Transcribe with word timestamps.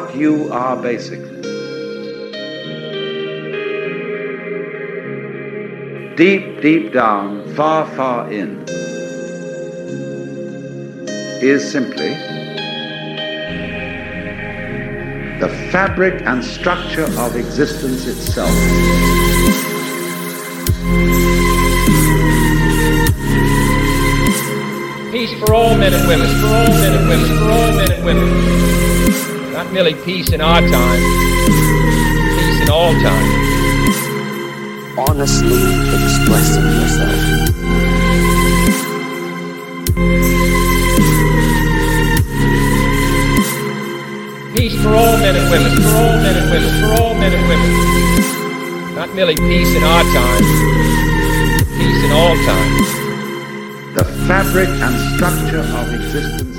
what 0.00 0.16
you 0.16 0.50
are 0.50 0.76
basically. 0.80 1.28
Deep, 6.16 6.60
deep 6.60 6.92
down, 6.92 7.54
far, 7.54 7.86
far 7.96 8.30
in, 8.32 8.64
is 11.42 11.70
simply 11.70 12.14
the 15.40 15.48
fabric 15.70 16.22
and 16.26 16.44
structure 16.44 17.08
of 17.18 17.36
existence 17.36 18.06
itself. 18.06 18.50
Peace 25.10 25.38
for 25.40 25.54
all 25.54 25.76
men 25.76 25.92
and 25.92 26.08
women, 26.08 26.28
for 26.40 26.46
all 26.46 26.68
men 26.68 26.94
and 26.94 27.08
women, 27.08 27.38
for 27.38 27.50
all 27.50 27.72
men 27.72 27.92
and 27.92 28.04
women. 28.04 29.39
Not 29.60 29.72
merely 29.74 29.92
peace 29.92 30.32
in 30.32 30.40
our 30.40 30.62
time, 30.62 31.02
peace 32.38 32.60
in 32.62 32.70
all 32.70 32.94
time. 32.94 33.30
Honestly 34.98 35.60
expressing 36.00 36.64
yourself. 36.64 37.20
Peace 44.56 44.82
for 44.82 44.96
all 44.96 45.18
men 45.18 45.36
and 45.36 45.50
women, 45.50 45.72
for 45.76 45.92
all 45.92 46.16
men 46.24 46.36
and 46.40 46.50
women, 46.50 46.80
for 46.80 47.02
all 47.02 47.12
men 47.12 47.32
and 47.34 47.46
women. 47.46 48.94
Not 48.94 49.14
merely 49.14 49.36
peace 49.36 49.76
in 49.76 49.82
our 49.82 50.04
time, 50.04 50.44
peace 51.76 52.02
in 52.02 52.12
all 52.12 52.34
time. 52.46 52.72
The 53.92 54.04
fabric 54.26 54.70
and 54.70 55.16
structure 55.16 55.60
of 55.60 55.92
existence 55.92 56.49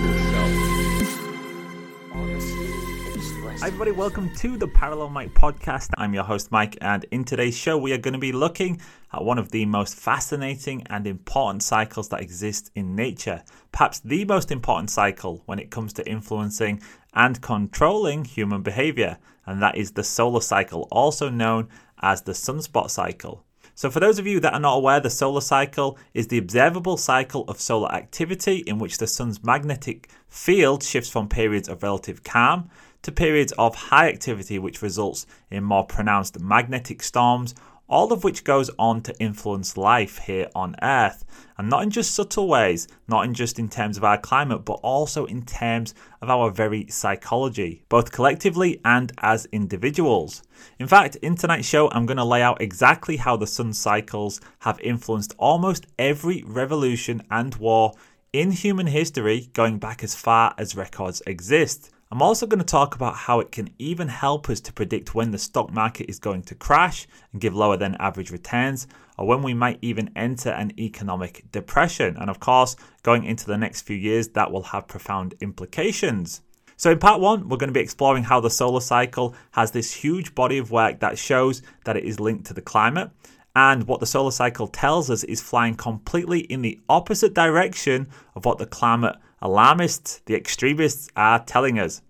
everybody, 3.92 4.10
welcome 4.10 4.36
to 4.36 4.58
the 4.58 4.68
Parallel 4.68 5.10
Mike 5.10 5.34
podcast. 5.34 5.90
I'm 5.98 6.14
your 6.14 6.24
host, 6.24 6.50
Mike, 6.50 6.78
and 6.80 7.06
in 7.12 7.26
today's 7.26 7.58
show, 7.58 7.78
we 7.78 7.92
are 7.92 7.98
going 7.98 8.14
to 8.14 8.20
be 8.20 8.32
looking 8.32 8.80
at 9.12 9.22
one 9.22 9.38
of 9.38 9.52
the 9.52 9.66
most 9.66 9.96
fascinating 9.96 10.84
and 10.90 11.06
important 11.06 11.62
cycles 11.62 12.08
that 12.10 12.22
exist 12.22 12.72
in 12.74 12.96
nature. 12.96 13.44
Perhaps 13.74 14.00
the 14.00 14.24
most 14.24 14.50
important 14.50 14.92
cycle 14.92 15.44
when 15.46 15.60
it 15.60 15.72
comes 15.72 15.92
to 15.94 16.10
influencing 16.10 16.82
and 17.16 17.42
controlling 17.42 18.24
human 18.24 18.62
behavior, 18.62 19.18
and 19.46 19.62
that 19.62 19.76
is 19.76 19.92
the 19.92 20.06
solar 20.06 20.42
cycle, 20.42 20.88
also 20.90 21.28
known 21.28 21.68
as 22.02 22.22
the 22.22 22.32
sunspot 22.32 22.90
cycle. 22.90 23.44
So, 23.74 23.90
for 23.90 24.00
those 24.00 24.20
of 24.20 24.28
you 24.28 24.40
that 24.42 24.54
are 24.54 24.60
not 24.60 24.78
aware, 24.78 25.02
the 25.02 25.10
solar 25.10 25.42
cycle 25.42 25.98
is 26.14 26.28
the 26.28 26.38
observable 26.38 26.96
cycle 26.96 27.44
of 27.50 27.60
solar 27.60 27.92
activity 27.92 28.64
in 28.68 28.80
which 28.80 29.00
the 29.00 29.08
sun's 29.08 29.44
magnetic 29.44 30.10
field 30.30 30.82
shifts 30.82 31.10
from 31.10 31.28
periods 31.28 31.68
of 31.68 31.84
relative 31.84 32.24
calm 32.24 32.70
to 33.04 33.12
periods 33.12 33.52
of 33.54 33.76
high 33.76 34.10
activity, 34.10 34.60
which 34.60 34.82
results 34.82 35.26
in 35.50 35.64
more 35.64 35.86
pronounced 35.86 36.40
magnetic 36.40 37.02
storms, 37.02 37.56
all 37.92 38.14
of 38.14 38.24
which 38.24 38.46
goes 38.46 38.72
on 38.80 39.02
to 39.02 39.20
influence 39.20 39.76
life 39.76 40.20
here 40.20 40.48
on 40.56 40.76
Earth. 40.82 41.26
And 41.58 41.70
not 41.70 41.84
in 41.84 41.90
just 41.90 42.16
subtle 42.16 42.48
ways, 42.48 42.88
not 43.10 43.26
in 43.26 43.34
just 43.34 43.60
in 43.60 43.68
terms 43.68 43.98
of 43.98 44.06
our 44.06 44.18
climate, 44.18 44.64
but 44.64 44.80
also 44.82 45.26
in 45.26 45.44
terms 45.44 45.94
of 46.22 46.30
our 46.30 46.50
very 46.50 46.88
psychology, 46.88 47.84
both 47.90 48.14
collectively 48.14 48.80
and 48.86 49.12
as 49.18 49.46
individuals. 49.52 50.42
In 50.80 50.88
fact, 50.88 51.18
in 51.18 51.36
tonight's 51.36 51.68
show, 51.68 51.90
I'm 51.92 52.06
going 52.06 52.18
to 52.18 52.24
lay 52.24 52.42
out 52.42 52.62
exactly 52.62 53.18
how 53.18 53.36
the 53.36 53.46
sun 53.46 53.74
cycles 53.74 54.40
have 54.60 54.80
influenced 54.80 55.36
almost 55.38 55.86
every 56.00 56.44
revolution 56.48 57.22
and 57.30 57.54
war 57.56 57.94
in 58.32 58.52
human 58.52 58.88
history 58.88 59.50
going 59.52 59.78
back 59.80 60.02
as 60.02 60.16
far 60.16 60.56
as 60.58 60.78
records 60.78 61.22
exist. 61.28 61.92
I'm 62.12 62.22
also 62.22 62.46
going 62.46 62.60
to 62.60 62.66
talk 62.66 62.94
about 62.94 63.16
how 63.16 63.40
it 63.40 63.54
can 63.54 63.70
even 63.80 64.10
help 64.10 64.50
us 64.50 64.60
to 64.62 64.74
predict 64.74 65.16
when 65.16 65.32
the 65.32 65.38
stock 65.38 65.72
market 65.72 66.10
is 66.10 66.20
going 66.20 66.42
to 66.44 66.56
crash 66.56 67.08
and 67.32 67.40
give 67.40 67.56
lower 67.56 67.78
than 67.78 67.96
average 67.96 68.32
returns, 68.32 68.86
or 69.18 69.26
when 69.26 69.42
we 69.42 69.54
might 69.54 69.80
even 69.82 70.12
enter 70.14 70.50
an 70.50 70.78
economic 70.78 71.50
depression. 71.54 72.18
And 72.18 72.30
of 72.30 72.42
course, 72.42 72.76
going 73.04 73.24
into 73.24 73.46
the 73.46 73.58
next 73.58 73.84
few 73.84 73.96
years, 73.96 74.28
that 74.30 74.52
will 74.52 74.64
have 74.64 74.90
profound 74.90 75.36
implications. 75.40 76.42
So, 76.76 76.92
in 76.92 77.00
part 77.00 77.22
one, 77.22 77.48
we're 77.48 77.56
going 77.56 77.70
to 77.70 77.74
be 77.74 77.80
exploring 77.80 78.24
how 78.24 78.42
the 78.42 78.50
solar 78.50 78.82
cycle 78.82 79.34
has 79.52 79.72
this 79.72 79.94
huge 79.94 80.36
body 80.36 80.58
of 80.58 80.70
work 80.70 81.00
that 81.00 81.18
shows 81.18 81.62
that 81.86 81.96
it 81.96 82.04
is 82.04 82.20
linked 82.20 82.46
to 82.48 82.54
the 82.54 82.62
climate. 82.62 83.10
And 83.56 83.88
what 83.88 84.02
the 84.02 84.06
solar 84.06 84.32
cycle 84.32 84.68
tells 84.68 85.10
us 85.10 85.24
is 85.24 85.42
flying 85.42 85.76
completely 85.76 86.40
in 86.40 86.62
the 86.62 86.80
opposite 86.90 87.34
direction 87.34 88.10
of 88.36 88.44
what 88.44 88.58
the 88.58 88.66
climate 88.66 89.16
alarmists, 89.42 90.22
the 90.26 90.36
extremists, 90.36 91.10
are 91.16 91.44
telling 91.44 91.80
us. 91.80 92.02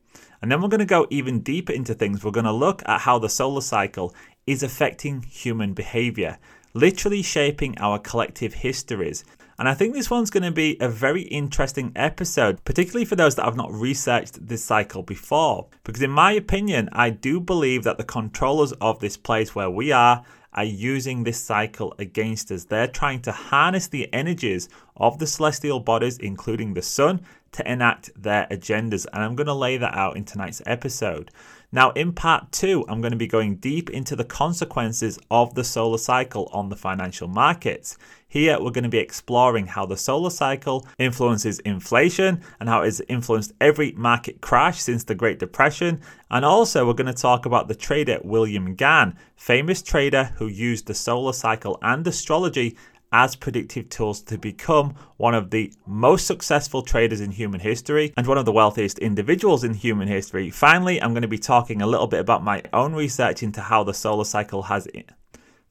And 0.42 0.52
then 0.52 0.62
we're 0.62 0.70
going 0.70 0.80
to 0.80 0.86
go 0.86 1.08
even 1.10 1.42
deeper 1.42 1.72
into 1.72 1.94
things. 1.94 2.24
We're 2.24 2.32
going 2.32 2.46
to 2.46 2.52
look 2.52 2.82
at 2.88 3.02
how 3.02 3.20
the 3.20 3.30
solar 3.30 3.62
cycle 3.62 4.14
is 4.48 4.64
affecting 4.64 5.22
human 5.24 5.74
behavior, 5.74 6.40
literally 6.74 7.22
shaping 7.22 7.78
our 7.78 8.00
collective 8.00 8.56
histories. 8.56 9.24
And 9.60 9.70
I 9.70 9.76
think 9.76 9.94
this 9.94 10.10
one's 10.10 10.32
going 10.32 10.44
to 10.44 10.52
be 10.52 10.78
a 10.80 10.90
very 10.90 11.22
interesting 11.22 11.92
episode, 11.96 12.66
particularly 12.66 13.06
for 13.06 13.16
those 13.16 13.36
that 13.36 13.46
have 13.46 13.56
not 13.56 13.72
researched 13.72 14.48
this 14.48 14.64
cycle 14.64 15.04
before. 15.04 15.68
Because, 15.84 16.02
in 16.02 16.10
my 16.10 16.32
opinion, 16.32 16.90
I 16.92 17.12
do 17.12 17.40
believe 17.40 17.84
that 17.84 18.00
the 18.00 18.04
controllers 18.04 18.72
of 18.82 19.00
this 19.00 19.18
place 19.18 19.54
where 19.54 19.70
we 19.70 19.92
are 19.92 20.24
are 20.54 20.64
using 20.64 21.24
this 21.24 21.42
cycle 21.42 21.94
against 21.98 22.52
us. 22.52 22.66
They're 22.66 22.88
trying 22.88 23.22
to 23.22 23.32
harness 23.32 23.88
the 23.88 24.14
energies 24.14 24.70
of 24.98 25.18
the 25.20 25.28
celestial 25.28 25.80
bodies, 25.80 26.18
including 26.18 26.74
the 26.74 26.82
sun, 26.82 27.22
to 27.54 27.72
enact 27.72 28.10
their 28.22 28.48
agendas. 28.52 29.06
And 29.12 29.24
I'm 29.24 29.36
going 29.36 29.48
to 29.48 29.54
lay 29.54 29.78
that 29.78 29.94
out 29.94 30.18
in 30.18 30.26
tonight's 30.26 30.62
episode. 30.66 31.32
Now, 31.72 31.92
in 31.92 32.12
part 32.12 32.52
two, 32.52 32.86
I'm 32.90 33.00
going 33.00 33.12
to 33.12 33.18
be 33.18 33.28
going 33.28 33.56
deep 33.56 33.90
into 33.90 34.16
the 34.16 34.26
consequences 34.26 35.18
of 35.30 35.56
the 35.56 35.64
solar 35.64 35.98
cycle 35.98 36.50
on 36.52 36.70
the 36.70 36.76
financial 36.76 37.30
markets. 37.30 37.98
Here, 38.32 38.58
we're 38.62 38.72
going 38.72 38.86
to 38.86 38.90
be 38.90 38.98
exploring 38.98 39.68
how 39.68 39.86
the 39.86 39.98
solar 39.98 40.30
cycle 40.30 40.88
influences 40.98 41.60
inflation 41.60 42.40
and 42.62 42.70
how 42.70 42.82
it 42.84 42.86
has 42.86 43.02
influenced 43.10 43.52
every 43.60 43.92
market 43.92 44.40
crash 44.40 44.80
since 44.80 45.04
the 45.04 45.16
Great 45.16 45.38
Depression. 45.38 46.00
And 46.30 46.46
also, 46.46 46.88
we're 46.88 46.94
going 46.94 47.14
to 47.14 47.14
talk 47.14 47.46
about 47.46 47.68
the 47.68 47.76
trader 47.76 48.20
William 48.24 48.74
Gann, 48.74 49.18
famous 49.36 49.82
trader 49.82 50.32
who 50.38 50.48
used 50.48 50.88
the 50.88 50.94
solar 50.94 51.34
cycle 51.34 51.78
and 51.82 52.08
astrology 52.08 52.78
as 53.12 53.36
predictive 53.36 53.90
tools 53.90 54.22
to 54.22 54.38
become 54.38 54.96
one 55.18 55.36
of 55.36 55.50
the 55.50 55.74
most 55.86 56.26
successful 56.26 56.82
traders 56.84 57.20
in 57.20 57.32
human 57.32 57.60
history 57.60 58.14
and 58.16 58.26
one 58.28 58.38
of 58.38 58.46
the 58.46 58.54
wealthiest 58.54 58.98
individuals 59.00 59.66
in 59.66 59.74
human 59.74 60.08
history. 60.08 60.50
Finally, 60.50 61.02
I'm 61.02 61.12
going 61.12 61.22
to 61.24 61.28
be 61.28 61.38
talking 61.38 61.82
a 61.82 61.88
little 61.88 62.08
bit 62.08 62.22
about 62.22 62.46
my 62.46 62.64
own 62.72 62.94
research 62.94 63.44
into 63.44 63.60
how 63.60 63.84
the 63.84 63.94
solar 63.94 64.24
cycle 64.24 64.64
has 64.64 64.88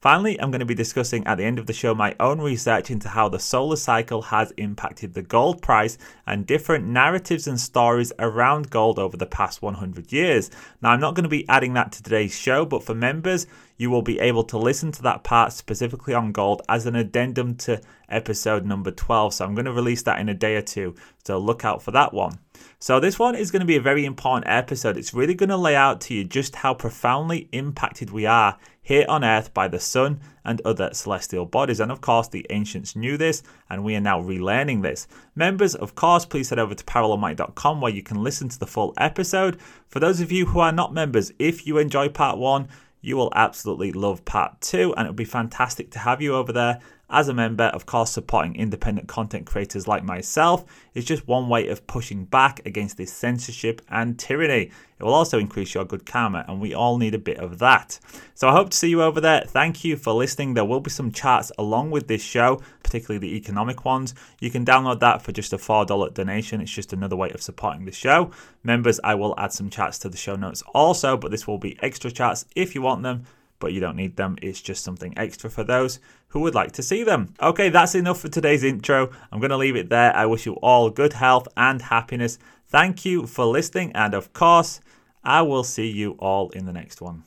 Finally, 0.00 0.41
I'm 0.41 0.50
going 0.50 0.61
to 0.61 0.66
be 0.66 0.75
discussing 0.75 1.27
at 1.27 1.37
the 1.37 1.44
end 1.44 1.59
of 1.59 1.66
the 1.66 1.75
show 1.75 1.94
my 1.94 2.16
own 2.19 2.41
research 2.41 2.91
into 2.91 3.06
how 3.11 3.28
the 3.28 3.38
solar 3.38 3.77
cycle 3.77 4.22
has 4.22 4.50
impacted 4.53 5.12
the 5.12 5.21
gold 5.21 5.61
price 5.61 5.99
and 6.27 6.47
different 6.47 6.87
narratives 6.87 7.47
and 7.47 7.61
stories 7.61 8.10
around 8.19 8.71
gold 8.71 8.99
over 8.99 9.19
the 9.19 9.27
past 9.27 9.60
100 9.60 10.10
years. 10.10 10.50
Now, 10.81 10.93
I'm 10.93 11.00
not 11.00 11.15
going 11.15 11.25
to 11.25 11.28
be 11.28 11.47
adding 11.50 11.75
that 11.75 11.93
to 11.93 12.03
today's 12.03 12.34
show, 12.34 12.65
but 12.65 12.83
for 12.83 12.94
members, 12.94 13.47
you 13.77 13.91
will 13.91 14.00
be 14.00 14.19
able 14.21 14.44
to 14.44 14.56
listen 14.56 14.91
to 14.93 15.03
that 15.03 15.22
part 15.22 15.53
specifically 15.53 16.15
on 16.15 16.33
gold 16.33 16.62
as 16.66 16.87
an 16.87 16.97
addendum 16.97 17.56
to 17.56 17.83
episode 18.09 18.65
number 18.65 18.91
12. 18.91 19.34
So 19.34 19.44
I'm 19.44 19.55
going 19.55 19.66
to 19.66 19.72
release 19.72 20.03
that 20.05 20.19
in 20.19 20.31
a 20.31 20.34
day 20.34 20.56
or 20.56 20.62
two. 20.62 20.94
So 21.27 21.37
look 21.37 21.63
out 21.63 21.83
for 21.83 21.91
that 21.91 22.15
one. 22.15 22.39
So, 22.78 23.01
this 23.01 23.19
one 23.19 23.34
is 23.34 23.51
going 23.51 23.60
to 23.60 23.66
be 23.66 23.77
a 23.77 23.80
very 23.80 24.04
important 24.04 24.51
episode. 24.51 24.97
It's 24.97 25.15
really 25.15 25.34
going 25.34 25.48
to 25.51 25.57
lay 25.57 25.77
out 25.77 26.01
to 26.03 26.15
you 26.15 26.25
just 26.25 26.57
how 26.57 26.75
profoundly 26.75 27.48
impacted 27.53 28.10
we 28.10 28.27
are 28.27 28.59
here 28.91 29.07
on 29.09 29.22
Earth 29.22 29.54
by 29.54 29.69
the 29.69 29.78
sun 29.78 30.19
and 30.45 30.60
other 30.65 30.91
celestial 30.92 31.47
bodies. 31.47 31.78
And 31.78 31.92
of 31.92 32.01
course, 32.01 32.27
the 32.27 32.45
ancients 32.51 32.97
knew 32.97 33.16
this, 33.16 33.45
and 33.71 33.84
we 33.84 33.95
are 33.95 34.01
now 34.01 34.21
relearning 34.21 34.83
this. 34.83 35.07
Members, 35.37 35.77
of 35.77 35.95
course, 35.95 36.27
please 36.27 36.51
head 36.51 36.59
over 36.59 36.75
to 36.75 36.84
parallelmike.com 36.84 37.81
where 37.81 37.92
you 37.92 38.03
can 38.03 38.25
listen 38.25 38.48
to 38.48 38.59
the 38.59 38.66
full 38.66 38.92
episode. 38.97 39.60
For 39.87 40.01
those 40.01 40.21
of 40.21 40.33
you 40.33 40.47
who 40.47 40.59
are 40.59 40.72
not 40.72 40.92
members, 40.92 41.31
if 41.39 41.69
you 41.69 41.78
enjoy 41.78 42.09
part 42.09 42.37
one, 42.37 42.66
you 43.01 43.16
will 43.16 43.33
absolutely 43.37 43.92
love 43.92 44.25
part 44.25 44.60
two, 44.60 44.92
and 44.97 45.07
it 45.07 45.10
would 45.10 45.16
be 45.16 45.25
fantastic 45.25 45.92
to 45.92 46.01
have 46.01 46.21
you 46.21 46.34
over 46.34 46.53
there 46.53 46.81
as 47.10 47.28
a 47.28 47.34
member, 47.34 47.65
of 47.65 47.86
course, 47.86 48.10
supporting 48.10 48.54
independent 48.54 49.09
content 49.09 49.47
creators 49.47 49.89
like 49.89 50.04
myself 50.04 50.65
is 50.95 51.04
just 51.04 51.27
one 51.27 51.48
way 51.48 51.68
of 51.68 51.86
pushing 51.86 52.24
back 52.24 52.65
against 52.65 52.97
this 52.97 53.12
censorship 53.12 53.83
and 53.89 54.18
tyranny. 54.18 54.71
It 54.98 55.04
will 55.04 55.15
also 55.15 55.39
increase 55.39 55.74
your 55.74 55.84
good 55.84 56.07
karma, 56.07 56.45
and 56.47 56.60
we 56.60 56.74
all 56.74 56.98
need 56.98 57.15
a 57.15 57.18
bit 57.18 57.39
of 57.39 57.59
that. 57.59 57.98
So 58.34 58.48
I 58.48 58.53
hope 58.53 58.71
to 58.71 58.77
see 58.77 58.89
you 58.89 59.03
over 59.03 59.21
there. 59.21 59.42
Thank 59.47 59.83
you 59.83 59.97
for 59.97 60.12
listening. 60.12 60.54
There 60.54 60.65
will 60.65 60.80
be 60.80 60.91
some 60.91 61.10
charts 61.10 61.51
along 61.59 61.91
with 61.91 62.07
this 62.07 62.22
show, 62.22 62.62
particularly 62.83 63.18
the 63.18 63.36
economic 63.36 63.84
ones. 63.84 64.15
You 64.41 64.51
can 64.51 64.65
download 64.65 65.01
that 65.01 65.22
for 65.22 65.33
just 65.33 65.53
a 65.53 65.59
$4 65.59 66.15
donation. 66.15 66.60
It's 66.60 66.71
just 66.71 66.92
another 66.92 67.16
way 67.16 67.30
of 67.30 67.42
supporting 67.42 67.86
the 67.86 67.92
show. 67.92 68.30
Members, 68.63 69.01
I 69.03 69.15
will 69.15 69.34
add 69.39 69.53
some 69.53 69.71
charts 69.71 69.98
to 70.01 70.09
the 70.09 70.16
show 70.16 70.36
notes 70.36 70.63
also, 70.74 71.16
but 71.16 71.30
this 71.30 71.47
will 71.47 71.59
be 71.59 71.78
extra 71.83 72.10
charts 72.10 72.45
if 72.54 72.74
you 72.74 72.83
want 72.83 73.03
them 73.03 73.24
but 73.60 73.72
you 73.72 73.78
don't 73.78 73.97
need 73.97 74.16
them. 74.16 74.36
It's 74.42 74.60
just 74.60 74.83
something 74.83 75.16
extra 75.16 75.48
for 75.48 75.62
those 75.62 76.01
who 76.28 76.41
would 76.41 76.54
like 76.54 76.72
to 76.72 76.83
see 76.83 77.04
them. 77.04 77.34
Okay, 77.41 77.68
that's 77.68 77.95
enough 77.95 78.21
for 78.21 78.28
today's 78.28 78.65
intro. 78.65 79.10
I'm 79.30 79.39
going 79.39 79.51
to 79.51 79.57
leave 79.57 79.77
it 79.77 79.89
there. 79.89 80.15
I 80.16 80.27
wish 80.27 80.47
you 80.47 80.54
all 80.54 80.91
good 80.91 81.12
health 81.12 81.47
and 81.57 81.80
happiness. 81.80 82.39
Thank 82.66 83.04
you 83.04 83.27
for 83.27 83.45
listening, 83.45 83.92
and 83.95 84.15
of 84.15 84.33
course, 84.33 84.80
I 85.22 85.42
will 85.42 85.65
see 85.65 85.89
you 85.89 86.12
all 86.18 86.51
in 86.51 86.66
the 86.66 86.72
next 86.72 87.01
one. 87.01 87.24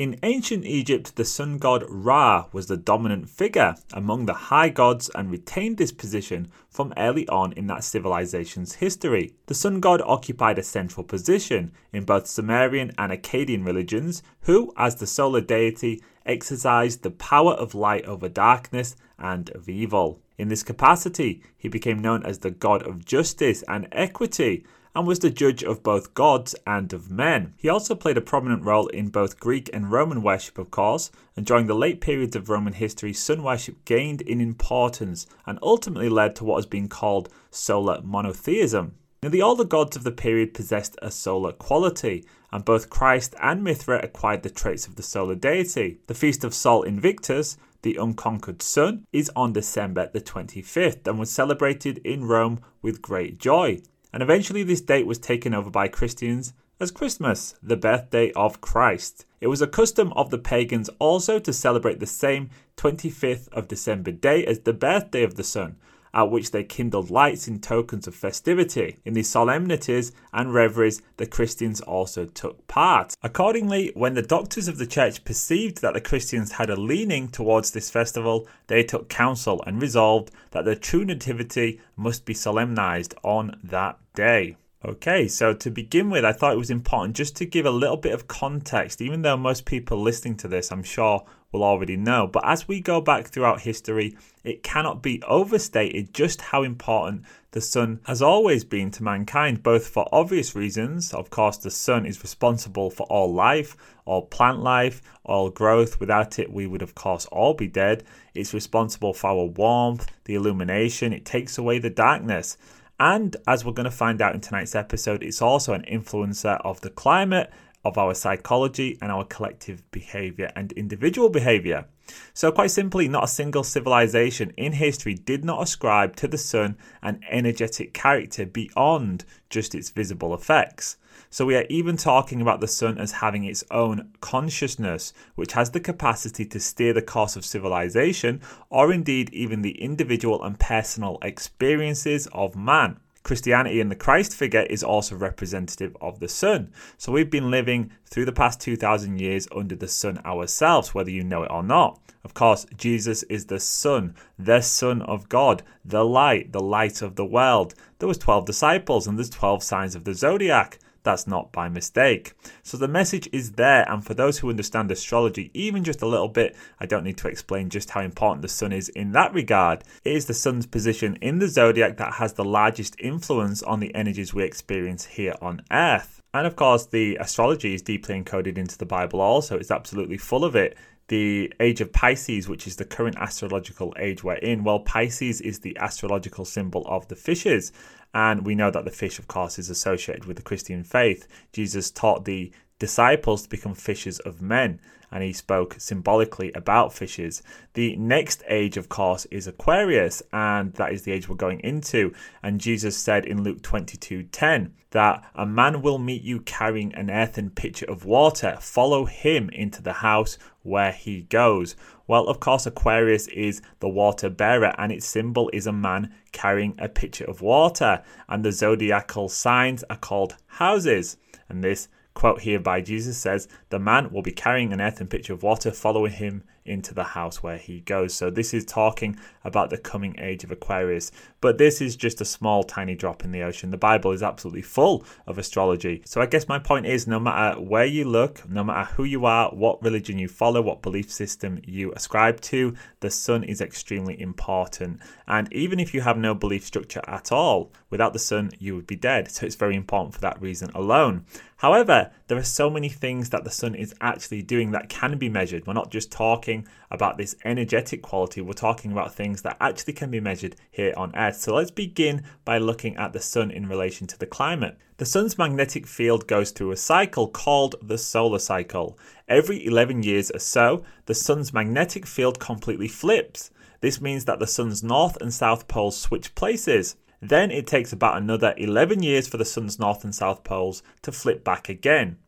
In 0.00 0.18
ancient 0.22 0.64
Egypt, 0.64 1.16
the 1.16 1.26
sun 1.26 1.58
god 1.58 1.84
Ra 1.86 2.46
was 2.52 2.68
the 2.68 2.78
dominant 2.78 3.28
figure 3.28 3.74
among 3.92 4.24
the 4.24 4.48
high 4.48 4.70
gods 4.70 5.10
and 5.14 5.30
retained 5.30 5.76
this 5.76 5.92
position 5.92 6.50
from 6.70 6.94
early 6.96 7.28
on 7.28 7.52
in 7.52 7.66
that 7.66 7.84
civilization's 7.84 8.76
history. 8.76 9.34
The 9.44 9.54
sun 9.54 9.78
god 9.78 10.00
occupied 10.00 10.58
a 10.58 10.62
central 10.62 11.04
position 11.04 11.72
in 11.92 12.04
both 12.04 12.28
Sumerian 12.28 12.92
and 12.96 13.12
Akkadian 13.12 13.66
religions, 13.66 14.22
who, 14.44 14.72
as 14.74 14.96
the 14.96 15.06
solar 15.06 15.42
deity, 15.42 16.02
exercised 16.24 17.02
the 17.02 17.10
power 17.10 17.52
of 17.52 17.74
light 17.74 18.06
over 18.06 18.30
darkness 18.30 18.96
and 19.18 19.50
of 19.50 19.68
evil. 19.68 20.22
In 20.38 20.48
this 20.48 20.62
capacity, 20.62 21.42
he 21.58 21.68
became 21.68 21.98
known 21.98 22.24
as 22.24 22.38
the 22.38 22.50
god 22.50 22.82
of 22.84 23.04
justice 23.04 23.62
and 23.68 23.86
equity 23.92 24.64
and 24.94 25.06
was 25.06 25.20
the 25.20 25.30
judge 25.30 25.62
of 25.62 25.82
both 25.82 26.14
gods 26.14 26.54
and 26.66 26.92
of 26.92 27.10
men. 27.10 27.54
He 27.56 27.68
also 27.68 27.94
played 27.94 28.16
a 28.16 28.22
prominent 28.22 28.64
role 28.64 28.88
in 28.88 29.08
both 29.08 29.38
Greek 29.38 29.70
and 29.72 29.90
Roman 29.90 30.22
worship, 30.22 30.58
of 30.58 30.70
course, 30.70 31.10
and 31.36 31.46
during 31.46 31.66
the 31.66 31.74
late 31.74 32.00
periods 32.00 32.34
of 32.34 32.48
Roman 32.48 32.72
history, 32.72 33.12
sun 33.12 33.42
worship 33.42 33.84
gained 33.84 34.20
in 34.20 34.40
importance 34.40 35.26
and 35.46 35.58
ultimately 35.62 36.08
led 36.08 36.34
to 36.36 36.44
what 36.44 36.56
has 36.56 36.66
been 36.66 36.88
called 36.88 37.28
solar 37.50 38.00
monotheism. 38.02 38.94
Now, 39.22 39.28
the 39.28 39.42
older 39.42 39.64
gods 39.64 39.96
of 39.96 40.02
the 40.02 40.12
period 40.12 40.54
possessed 40.54 40.96
a 41.02 41.10
solar 41.10 41.52
quality, 41.52 42.24
and 42.50 42.64
both 42.64 42.90
Christ 42.90 43.34
and 43.40 43.62
Mithra 43.62 44.00
acquired 44.02 44.42
the 44.42 44.50
traits 44.50 44.86
of 44.86 44.96
the 44.96 45.02
solar 45.02 45.34
deity. 45.34 45.98
The 46.06 46.14
feast 46.14 46.42
of 46.42 46.54
Sol 46.54 46.82
Invictus, 46.82 47.58
the 47.82 47.96
unconquered 47.96 48.62
sun, 48.62 49.04
is 49.12 49.30
on 49.36 49.52
December 49.52 50.10
the 50.12 50.22
25th 50.22 51.06
and 51.06 51.18
was 51.18 51.30
celebrated 51.30 51.98
in 51.98 52.24
Rome 52.24 52.60
with 52.82 53.02
great 53.02 53.38
joy 53.38 53.82
and 54.12 54.22
eventually 54.22 54.62
this 54.62 54.80
date 54.80 55.06
was 55.06 55.18
taken 55.18 55.54
over 55.54 55.70
by 55.70 55.88
Christians 55.88 56.52
as 56.80 56.90
Christmas, 56.90 57.54
the 57.62 57.76
birthday 57.76 58.32
of 58.32 58.60
Christ. 58.60 59.26
It 59.40 59.48
was 59.48 59.60
a 59.60 59.66
custom 59.66 60.12
of 60.14 60.30
the 60.30 60.38
pagans 60.38 60.88
also 60.98 61.38
to 61.38 61.52
celebrate 61.52 62.00
the 62.00 62.06
same 62.06 62.50
25th 62.76 63.48
of 63.48 63.68
December 63.68 64.10
day 64.10 64.44
as 64.46 64.60
the 64.60 64.72
birthday 64.72 65.22
of 65.22 65.34
the 65.34 65.44
sun, 65.44 65.76
at 66.12 66.30
which 66.30 66.50
they 66.50 66.64
kindled 66.64 67.10
lights 67.10 67.48
in 67.48 67.60
tokens 67.60 68.06
of 68.06 68.14
festivity. 68.14 68.96
In 69.04 69.14
these 69.14 69.28
solemnities 69.28 70.12
and 70.32 70.52
reveries, 70.52 71.02
the 71.16 71.26
Christians 71.26 71.80
also 71.80 72.24
took 72.24 72.66
part. 72.66 73.14
Accordingly, 73.22 73.92
when 73.94 74.14
the 74.14 74.22
doctors 74.22 74.68
of 74.68 74.78
the 74.78 74.86
church 74.86 75.24
perceived 75.24 75.80
that 75.82 75.94
the 75.94 76.00
Christians 76.00 76.52
had 76.52 76.70
a 76.70 76.80
leaning 76.80 77.28
towards 77.28 77.70
this 77.70 77.90
festival, 77.90 78.46
they 78.66 78.82
took 78.82 79.08
counsel 79.08 79.62
and 79.66 79.80
resolved 79.80 80.30
that 80.50 80.64
the 80.64 80.76
true 80.76 81.04
nativity 81.04 81.80
must 81.96 82.24
be 82.24 82.34
solemnized 82.34 83.14
on 83.22 83.58
that 83.62 83.98
day. 84.14 84.56
Okay, 84.82 85.28
so 85.28 85.52
to 85.52 85.70
begin 85.70 86.08
with, 86.08 86.24
I 86.24 86.32
thought 86.32 86.54
it 86.54 86.58
was 86.58 86.70
important 86.70 87.14
just 87.14 87.36
to 87.36 87.44
give 87.44 87.66
a 87.66 87.70
little 87.70 87.98
bit 87.98 88.14
of 88.14 88.28
context, 88.28 89.02
even 89.02 89.20
though 89.20 89.36
most 89.36 89.66
people 89.66 90.00
listening 90.00 90.38
to 90.38 90.48
this, 90.48 90.72
I'm 90.72 90.82
sure, 90.82 91.26
will 91.52 91.64
already 91.64 91.96
know. 91.96 92.26
But 92.26 92.46
as 92.46 92.68
we 92.68 92.80
go 92.80 93.00
back 93.00 93.26
throughout 93.26 93.62
history, 93.62 94.16
it 94.44 94.62
cannot 94.62 95.02
be 95.02 95.22
overstated 95.22 96.14
just 96.14 96.40
how 96.40 96.62
important 96.62 97.24
the 97.52 97.60
sun 97.60 98.00
has 98.04 98.22
always 98.22 98.64
been 98.64 98.90
to 98.92 99.02
mankind, 99.02 99.62
both 99.62 99.88
for 99.88 100.08
obvious 100.12 100.54
reasons. 100.54 101.12
Of 101.12 101.30
course, 101.30 101.56
the 101.56 101.70
sun 101.70 102.06
is 102.06 102.22
responsible 102.22 102.90
for 102.90 103.06
all 103.10 103.32
life, 103.34 103.76
all 104.04 104.22
plant 104.22 104.60
life, 104.60 105.02
all 105.24 105.50
growth. 105.50 105.98
Without 105.98 106.38
it, 106.38 106.52
we 106.52 106.66
would, 106.66 106.82
of 106.82 106.94
course, 106.94 107.26
all 107.26 107.54
be 107.54 107.66
dead. 107.66 108.04
It's 108.34 108.54
responsible 108.54 109.12
for 109.12 109.30
our 109.30 109.46
warmth, 109.46 110.06
the 110.24 110.36
illumination, 110.36 111.12
it 111.12 111.24
takes 111.24 111.58
away 111.58 111.78
the 111.78 111.90
darkness. 111.90 112.56
And 113.00 113.34
as 113.48 113.64
we're 113.64 113.72
going 113.72 113.84
to 113.84 113.90
find 113.90 114.20
out 114.20 114.34
in 114.34 114.42
tonight's 114.42 114.74
episode, 114.74 115.22
it's 115.22 115.40
also 115.40 115.72
an 115.72 115.86
influencer 115.90 116.60
of 116.64 116.82
the 116.82 116.90
climate, 116.90 117.50
of 117.84 117.96
our 117.96 118.14
psychology, 118.14 118.98
and 119.00 119.10
our 119.10 119.24
collective 119.24 119.88
behavior 119.90 120.52
and 120.54 120.72
individual 120.72 121.30
behavior. 121.30 121.86
So, 122.34 122.50
quite 122.50 122.70
simply, 122.70 123.08
not 123.08 123.24
a 123.24 123.28
single 123.28 123.62
civilization 123.62 124.52
in 124.56 124.72
history 124.72 125.14
did 125.14 125.44
not 125.44 125.62
ascribe 125.62 126.16
to 126.16 126.28
the 126.28 126.38
sun 126.38 126.76
an 127.02 127.20
energetic 127.30 127.94
character 127.94 128.44
beyond 128.44 129.24
just 129.48 129.74
its 129.74 129.90
visible 129.90 130.34
effects. 130.34 130.96
So, 131.30 131.46
we 131.46 131.56
are 131.56 131.66
even 131.68 131.96
talking 131.96 132.40
about 132.40 132.60
the 132.60 132.66
sun 132.66 132.98
as 132.98 133.12
having 133.12 133.44
its 133.44 133.62
own 133.70 134.10
consciousness, 134.20 135.12
which 135.36 135.52
has 135.52 135.70
the 135.70 135.80
capacity 135.80 136.44
to 136.46 136.58
steer 136.58 136.92
the 136.92 137.02
course 137.02 137.36
of 137.36 137.44
civilization, 137.44 138.40
or 138.68 138.92
indeed 138.92 139.30
even 139.32 139.62
the 139.62 139.80
individual 139.80 140.42
and 140.42 140.58
personal 140.58 141.18
experiences 141.22 142.26
of 142.32 142.56
man. 142.56 142.98
Christianity 143.22 143.80
and 143.80 143.90
the 143.90 143.96
Christ 143.96 144.34
figure 144.34 144.62
is 144.62 144.82
also 144.82 145.14
representative 145.14 145.96
of 146.00 146.20
the 146.20 146.28
sun. 146.28 146.72
So 146.96 147.12
we've 147.12 147.30
been 147.30 147.50
living 147.50 147.90
through 148.06 148.24
the 148.24 148.32
past 148.32 148.60
2,000 148.60 149.20
years 149.20 149.46
under 149.54 149.76
the 149.76 149.88
sun 149.88 150.18
ourselves, 150.24 150.94
whether 150.94 151.10
you 151.10 151.22
know 151.22 151.42
it 151.42 151.50
or 151.50 151.62
not. 151.62 152.00
Of 152.24 152.34
course, 152.34 152.66
Jesus 152.76 153.22
is 153.24 153.46
the 153.46 153.60
sun, 153.60 154.14
the 154.38 154.60
Son 154.60 155.02
of 155.02 155.28
God, 155.28 155.62
the 155.84 156.04
light, 156.04 156.52
the 156.52 156.60
light 156.60 157.02
of 157.02 157.16
the 157.16 157.24
world. 157.24 157.74
There 157.98 158.08
was 158.08 158.18
12 158.18 158.46
disciples 158.46 159.06
and 159.06 159.18
there's 159.18 159.30
12 159.30 159.62
signs 159.62 159.94
of 159.94 160.04
the 160.04 160.14
zodiac. 160.14 160.78
That's 161.02 161.26
not 161.26 161.52
by 161.52 161.68
mistake. 161.68 162.34
So 162.62 162.76
the 162.76 162.88
message 162.88 163.28
is 163.32 163.52
there, 163.52 163.90
and 163.90 164.04
for 164.04 164.14
those 164.14 164.38
who 164.38 164.50
understand 164.50 164.90
astrology 164.90 165.50
even 165.54 165.82
just 165.84 166.02
a 166.02 166.06
little 166.06 166.28
bit, 166.28 166.56
I 166.78 166.86
don't 166.86 167.04
need 167.04 167.16
to 167.18 167.28
explain 167.28 167.70
just 167.70 167.90
how 167.90 168.00
important 168.02 168.42
the 168.42 168.48
sun 168.48 168.72
is 168.72 168.88
in 168.90 169.12
that 169.12 169.32
regard. 169.32 169.84
It 170.04 170.14
is 170.14 170.26
the 170.26 170.34
sun's 170.34 170.66
position 170.66 171.16
in 171.22 171.38
the 171.38 171.48
zodiac 171.48 171.96
that 171.96 172.14
has 172.14 172.34
the 172.34 172.44
largest 172.44 172.96
influence 172.98 173.62
on 173.62 173.80
the 173.80 173.94
energies 173.94 174.34
we 174.34 174.44
experience 174.44 175.06
here 175.06 175.34
on 175.40 175.62
Earth. 175.70 176.20
And 176.32 176.46
of 176.46 176.54
course, 176.54 176.86
the 176.86 177.16
astrology 177.16 177.74
is 177.74 177.82
deeply 177.82 178.20
encoded 178.20 178.56
into 178.56 178.78
the 178.78 178.86
Bible 178.86 179.20
also. 179.20 179.56
It's 179.56 179.70
absolutely 179.70 180.18
full 180.18 180.44
of 180.44 180.54
it 180.54 180.76
the 181.10 181.52
age 181.58 181.80
of 181.80 181.92
Pisces, 181.92 182.48
which 182.48 182.68
is 182.68 182.76
the 182.76 182.84
current 182.84 183.16
astrological 183.18 183.92
age 183.98 184.22
we're 184.22 184.34
in, 184.34 184.62
well, 184.62 184.78
Pisces 184.78 185.40
is 185.40 185.58
the 185.58 185.76
astrological 185.76 186.44
symbol 186.44 186.86
of 186.86 187.08
the 187.08 187.16
fishes. 187.16 187.72
And 188.14 188.46
we 188.46 188.54
know 188.54 188.70
that 188.70 188.84
the 188.84 188.92
fish, 188.92 189.18
of 189.18 189.26
course, 189.26 189.58
is 189.58 189.70
associated 189.70 190.26
with 190.26 190.36
the 190.36 190.44
Christian 190.44 190.84
faith. 190.84 191.26
Jesus 191.52 191.90
taught 191.90 192.26
the 192.26 192.52
disciples 192.78 193.42
to 193.42 193.48
become 193.48 193.74
fishers 193.74 194.20
of 194.20 194.40
men, 194.40 194.80
and 195.10 195.22
he 195.22 195.32
spoke 195.32 195.76
symbolically 195.78 196.52
about 196.52 196.92
fishes. 196.92 197.42
The 197.74 197.96
next 197.96 198.42
age, 198.48 198.76
of 198.76 198.88
course, 198.88 199.26
is 199.26 199.46
Aquarius, 199.46 200.22
and 200.32 200.72
that 200.74 200.92
is 200.92 201.02
the 201.02 201.12
age 201.12 201.28
we're 201.28 201.36
going 201.36 201.60
into. 201.60 202.12
And 202.42 202.60
Jesus 202.60 202.96
said 202.96 203.24
in 203.24 203.42
Luke 203.42 203.62
22 203.62 204.24
10 204.24 204.74
that 204.90 205.24
a 205.34 205.46
man 205.46 205.82
will 205.82 205.98
meet 205.98 206.22
you 206.22 206.40
carrying 206.40 206.94
an 206.94 207.10
earthen 207.10 207.50
pitcher 207.50 207.86
of 207.86 208.04
water. 208.04 208.56
Follow 208.60 209.04
him 209.04 209.48
into 209.50 209.82
the 209.82 209.94
house 209.94 210.38
where 210.62 210.92
he 210.92 211.22
goes. 211.22 211.76
Well, 212.06 212.26
of 212.26 212.40
course, 212.40 212.66
Aquarius 212.66 213.28
is 213.28 213.62
the 213.78 213.88
water 213.88 214.28
bearer, 214.28 214.74
and 214.78 214.90
its 214.90 215.06
symbol 215.06 215.48
is 215.52 215.66
a 215.66 215.72
man 215.72 216.12
carrying 216.32 216.74
a 216.78 216.88
pitcher 216.88 217.24
of 217.24 217.40
water. 217.40 218.02
And 218.28 218.44
the 218.44 218.52
zodiacal 218.52 219.28
signs 219.28 219.84
are 219.88 219.96
called 219.96 220.36
houses. 220.46 221.16
And 221.48 221.62
this 221.62 221.88
quote 222.14 222.40
here 222.42 222.60
by 222.60 222.80
Jesus 222.80 223.18
says, 223.18 223.48
The 223.68 223.78
man 223.78 224.10
will 224.12 224.22
be 224.22 224.32
carrying 224.32 224.72
an 224.72 224.80
earthen 224.80 225.06
pitcher 225.06 225.32
of 225.32 225.42
water, 225.42 225.70
following 225.70 226.12
him 226.12 226.44
into 226.64 226.94
the 226.94 227.04
house 227.04 227.42
where 227.42 227.56
he 227.56 227.80
goes. 227.80 228.14
So 228.14 228.30
this 228.30 228.54
is 228.54 228.64
talking 228.64 229.18
about 229.44 229.70
the 229.70 229.78
coming 229.78 230.14
age 230.18 230.44
of 230.44 230.52
Aquarius. 230.52 231.10
But 231.40 231.58
this 231.58 231.80
is 231.80 231.96
just 231.96 232.20
a 232.20 232.24
small, 232.24 232.62
tiny 232.62 232.94
drop 232.94 233.24
in 233.24 233.32
the 233.32 233.42
ocean. 233.42 233.70
The 233.70 233.76
Bible 233.76 234.12
is 234.12 234.22
absolutely 234.22 234.62
full 234.62 235.04
of 235.26 235.38
astrology. 235.38 236.02
So 236.04 236.20
I 236.20 236.26
guess 236.26 236.48
my 236.48 236.58
point 236.58 236.86
is 236.86 237.06
no 237.06 237.18
matter 237.18 237.60
where 237.60 237.86
you 237.86 238.04
look, 238.04 238.48
no 238.48 238.62
matter 238.62 238.92
who 238.92 239.04
you 239.04 239.24
are, 239.24 239.50
what 239.50 239.82
religion 239.82 240.18
you 240.18 240.28
follow, 240.28 240.62
what 240.62 240.82
belief 240.82 241.10
system 241.10 241.60
you 241.64 241.92
ascribe 241.92 242.40
to, 242.42 242.74
the 243.00 243.10
sun 243.10 243.42
is 243.42 243.60
extremely 243.60 244.20
important. 244.20 245.00
And 245.26 245.52
even 245.52 245.80
if 245.80 245.94
you 245.94 246.02
have 246.02 246.18
no 246.18 246.34
belief 246.34 246.64
structure 246.64 247.02
at 247.06 247.32
all, 247.32 247.72
without 247.88 248.12
the 248.12 248.18
sun, 248.18 248.50
you 248.58 248.76
would 248.76 248.86
be 248.86 248.96
dead. 248.96 249.30
So 249.30 249.46
it's 249.46 249.56
very 249.56 249.76
important 249.76 250.14
for 250.14 250.20
that 250.20 250.40
reason 250.40 250.70
alone. 250.74 251.24
However, 251.60 252.10
there 252.28 252.38
are 252.38 252.42
so 252.42 252.70
many 252.70 252.88
things 252.88 253.28
that 253.28 253.44
the 253.44 253.50
sun 253.50 253.74
is 253.74 253.94
actually 254.00 254.40
doing 254.40 254.70
that 254.70 254.88
can 254.88 255.18
be 255.18 255.28
measured. 255.28 255.66
We're 255.66 255.74
not 255.74 255.90
just 255.90 256.10
talking 256.10 256.66
about 256.90 257.18
this 257.18 257.36
energetic 257.44 258.00
quality, 258.00 258.40
we're 258.40 258.54
talking 258.54 258.92
about 258.92 259.14
things 259.14 259.42
that 259.42 259.58
actually 259.60 259.92
can 259.92 260.10
be 260.10 260.20
measured 260.20 260.56
here 260.70 260.94
on 260.96 261.14
Earth. 261.14 261.36
So 261.36 261.54
let's 261.54 261.70
begin 261.70 262.22
by 262.46 262.56
looking 262.56 262.96
at 262.96 263.12
the 263.12 263.20
sun 263.20 263.50
in 263.50 263.68
relation 263.68 264.06
to 264.06 264.18
the 264.18 264.24
climate. 264.24 264.78
The 264.96 265.04
sun's 265.04 265.36
magnetic 265.36 265.86
field 265.86 266.26
goes 266.26 266.50
through 266.50 266.70
a 266.70 266.78
cycle 266.78 267.28
called 267.28 267.74
the 267.82 267.98
solar 267.98 268.38
cycle. 268.38 268.98
Every 269.28 269.66
11 269.66 270.02
years 270.02 270.30
or 270.30 270.38
so, 270.38 270.82
the 271.04 271.14
sun's 271.14 271.52
magnetic 271.52 272.06
field 272.06 272.40
completely 272.40 272.88
flips. 272.88 273.50
This 273.82 274.00
means 274.00 274.24
that 274.24 274.38
the 274.38 274.46
sun's 274.46 274.82
north 274.82 275.18
and 275.20 275.32
south 275.32 275.68
poles 275.68 276.00
switch 276.00 276.34
places. 276.34 276.96
Then 277.20 277.50
it 277.50 277.66
takes 277.66 277.92
about 277.92 278.16
another 278.16 278.54
11 278.56 279.02
years 279.02 279.28
for 279.28 279.36
the 279.36 279.44
sun's 279.44 279.78
north 279.78 280.04
and 280.04 280.14
south 280.14 280.42
poles 280.42 280.82
to 281.02 281.12
flip 281.12 281.44
back 281.44 281.68
again. 281.68 282.18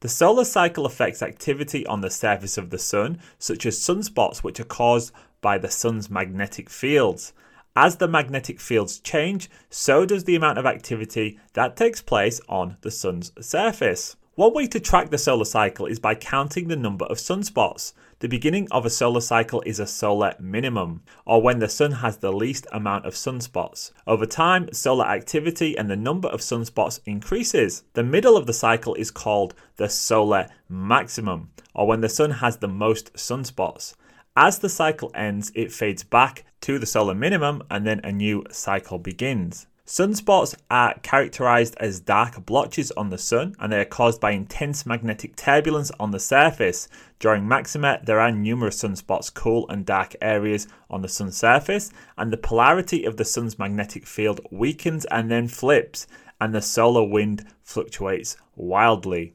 The 0.00 0.08
solar 0.08 0.44
cycle 0.44 0.84
affects 0.84 1.22
activity 1.22 1.86
on 1.86 2.02
the 2.02 2.10
surface 2.10 2.58
of 2.58 2.68
the 2.68 2.78
sun, 2.78 3.20
such 3.38 3.64
as 3.64 3.78
sunspots, 3.78 4.38
which 4.38 4.60
are 4.60 4.64
caused 4.64 5.12
by 5.40 5.56
the 5.56 5.70
sun's 5.70 6.10
magnetic 6.10 6.68
fields. 6.68 7.32
As 7.74 7.96
the 7.96 8.06
magnetic 8.06 8.60
fields 8.60 8.98
change, 9.00 9.48
so 9.70 10.04
does 10.04 10.24
the 10.24 10.36
amount 10.36 10.58
of 10.58 10.66
activity 10.66 11.40
that 11.54 11.76
takes 11.76 12.02
place 12.02 12.40
on 12.48 12.76
the 12.82 12.90
sun's 12.90 13.32
surface. 13.40 14.16
One 14.34 14.52
way 14.52 14.66
to 14.66 14.80
track 14.80 15.10
the 15.10 15.18
solar 15.18 15.44
cycle 15.44 15.86
is 15.86 15.98
by 15.98 16.16
counting 16.16 16.68
the 16.68 16.76
number 16.76 17.04
of 17.06 17.18
sunspots. 17.18 17.92
The 18.24 18.28
beginning 18.28 18.68
of 18.70 18.86
a 18.86 18.88
solar 18.88 19.20
cycle 19.20 19.62
is 19.66 19.78
a 19.78 19.86
solar 19.86 20.34
minimum, 20.40 21.02
or 21.26 21.42
when 21.42 21.58
the 21.58 21.68
sun 21.68 21.92
has 21.92 22.16
the 22.16 22.32
least 22.32 22.66
amount 22.72 23.04
of 23.04 23.12
sunspots. 23.12 23.92
Over 24.06 24.24
time, 24.24 24.72
solar 24.72 25.04
activity 25.04 25.76
and 25.76 25.90
the 25.90 25.96
number 25.96 26.28
of 26.28 26.40
sunspots 26.40 27.00
increases. 27.04 27.84
The 27.92 28.02
middle 28.02 28.34
of 28.38 28.46
the 28.46 28.54
cycle 28.54 28.94
is 28.94 29.10
called 29.10 29.52
the 29.76 29.90
solar 29.90 30.48
maximum, 30.70 31.50
or 31.74 31.86
when 31.86 32.00
the 32.00 32.08
sun 32.08 32.30
has 32.30 32.56
the 32.56 32.66
most 32.66 33.12
sunspots. 33.12 33.94
As 34.34 34.58
the 34.58 34.70
cycle 34.70 35.10
ends, 35.14 35.52
it 35.54 35.70
fades 35.70 36.02
back 36.02 36.46
to 36.62 36.78
the 36.78 36.86
solar 36.86 37.14
minimum 37.14 37.62
and 37.70 37.86
then 37.86 38.00
a 38.04 38.10
new 38.10 38.42
cycle 38.50 38.98
begins. 38.98 39.66
Sunspots 39.86 40.54
are 40.70 40.94
characterized 41.02 41.76
as 41.78 42.00
dark 42.00 42.46
blotches 42.46 42.90
on 42.92 43.10
the 43.10 43.18
sun 43.18 43.54
and 43.58 43.70
they 43.70 43.80
are 43.80 43.84
caused 43.84 44.18
by 44.18 44.30
intense 44.30 44.86
magnetic 44.86 45.36
turbulence 45.36 45.90
on 46.00 46.10
the 46.10 46.18
surface. 46.18 46.88
During 47.18 47.46
maxima, 47.46 48.00
there 48.02 48.18
are 48.18 48.32
numerous 48.32 48.82
sunspots, 48.82 49.32
cool 49.32 49.68
and 49.68 49.84
dark 49.84 50.16
areas 50.22 50.66
on 50.88 51.02
the 51.02 51.08
sun's 51.08 51.36
surface, 51.36 51.90
and 52.16 52.32
the 52.32 52.38
polarity 52.38 53.04
of 53.04 53.18
the 53.18 53.26
sun's 53.26 53.58
magnetic 53.58 54.06
field 54.06 54.40
weakens 54.50 55.04
and 55.06 55.30
then 55.30 55.48
flips, 55.48 56.06
and 56.40 56.54
the 56.54 56.62
solar 56.62 57.04
wind 57.04 57.44
fluctuates 57.62 58.38
wildly. 58.56 59.34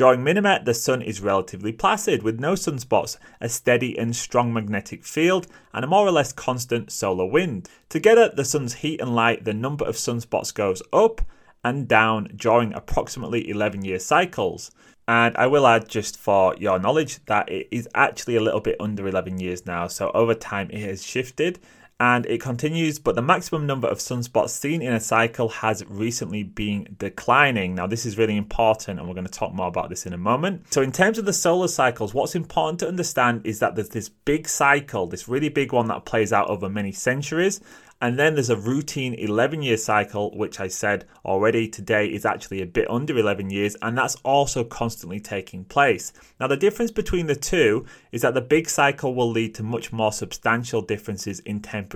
During 0.00 0.24
minima, 0.24 0.58
the 0.64 0.72
sun 0.72 1.02
is 1.02 1.20
relatively 1.20 1.72
placid 1.72 2.22
with 2.22 2.40
no 2.40 2.54
sunspots, 2.54 3.18
a 3.38 3.50
steady 3.50 3.98
and 3.98 4.16
strong 4.16 4.50
magnetic 4.50 5.04
field, 5.04 5.46
and 5.74 5.84
a 5.84 5.88
more 5.88 6.06
or 6.06 6.10
less 6.10 6.32
constant 6.32 6.90
solar 6.90 7.26
wind. 7.26 7.68
Together, 7.90 8.30
the 8.34 8.46
sun's 8.46 8.76
heat 8.76 8.98
and 9.02 9.14
light, 9.14 9.44
the 9.44 9.52
number 9.52 9.84
of 9.84 9.96
sunspots 9.96 10.54
goes 10.54 10.82
up 10.90 11.20
and 11.62 11.86
down 11.86 12.32
during 12.34 12.72
approximately 12.72 13.50
11 13.50 13.84
year 13.84 13.98
cycles. 13.98 14.70
And 15.06 15.36
I 15.36 15.46
will 15.48 15.66
add, 15.66 15.86
just 15.86 16.16
for 16.16 16.56
your 16.56 16.78
knowledge, 16.78 17.22
that 17.26 17.50
it 17.50 17.68
is 17.70 17.86
actually 17.94 18.36
a 18.36 18.40
little 18.40 18.60
bit 18.60 18.80
under 18.80 19.06
11 19.06 19.38
years 19.38 19.66
now. 19.66 19.86
So 19.86 20.10
over 20.12 20.32
time, 20.32 20.70
it 20.70 20.80
has 20.80 21.04
shifted 21.04 21.58
and 22.00 22.24
it 22.24 22.40
continues, 22.40 22.98
but 22.98 23.14
the 23.14 23.20
maximum 23.20 23.66
number 23.66 23.86
of 23.86 23.98
sunspots 23.98 24.50
seen 24.50 24.80
in 24.80 24.94
a 24.94 25.00
cycle 25.00 25.50
has 25.50 25.84
recently 25.86 26.42
been 26.42 26.96
declining. 26.98 27.74
Now, 27.74 27.86
this 27.86 28.06
is 28.06 28.16
really 28.16 28.38
important, 28.38 28.98
and 28.98 29.06
we're 29.06 29.14
going 29.14 29.26
to 29.26 29.30
talk 29.30 29.52
more 29.52 29.68
about 29.68 29.90
this 29.90 30.06
in 30.06 30.14
a 30.14 30.18
moment. 30.18 30.72
So, 30.72 30.80
in 30.80 30.92
terms 30.92 31.18
of 31.18 31.26
the 31.26 31.34
solar 31.34 31.68
cycles, 31.68 32.14
what's 32.14 32.34
important 32.34 32.80
to 32.80 32.88
understand 32.88 33.42
is 33.44 33.58
that 33.58 33.74
there's 33.74 33.90
this 33.90 34.08
big 34.08 34.48
cycle, 34.48 35.08
this 35.08 35.28
really 35.28 35.50
big 35.50 35.74
one 35.74 35.88
that 35.88 36.06
plays 36.06 36.32
out 36.32 36.48
over 36.48 36.70
many 36.70 36.90
centuries, 36.90 37.60
and 38.02 38.18
then 38.18 38.34
there's 38.34 38.48
a 38.48 38.56
routine 38.56 39.12
11 39.12 39.62
year 39.62 39.76
cycle, 39.76 40.34
which 40.34 40.58
I 40.58 40.68
said 40.68 41.04
already 41.22 41.68
today 41.68 42.06
is 42.06 42.24
actually 42.24 42.62
a 42.62 42.66
bit 42.66 42.88
under 42.90 43.18
11 43.18 43.50
years, 43.50 43.76
and 43.82 43.96
that's 43.96 44.16
also 44.24 44.64
constantly 44.64 45.20
taking 45.20 45.64
place. 45.64 46.14
Now, 46.38 46.46
the 46.46 46.56
difference 46.56 46.90
between 46.90 47.26
the 47.26 47.34
two 47.34 47.84
is 48.10 48.22
that 48.22 48.32
the 48.32 48.40
big 48.40 48.70
cycle 48.70 49.14
will 49.14 49.30
lead 49.30 49.54
to 49.56 49.62
much 49.62 49.92
more 49.92 50.12
substantial 50.12 50.80
differences 50.80 51.40
in 51.40 51.60
temperature 51.60 51.89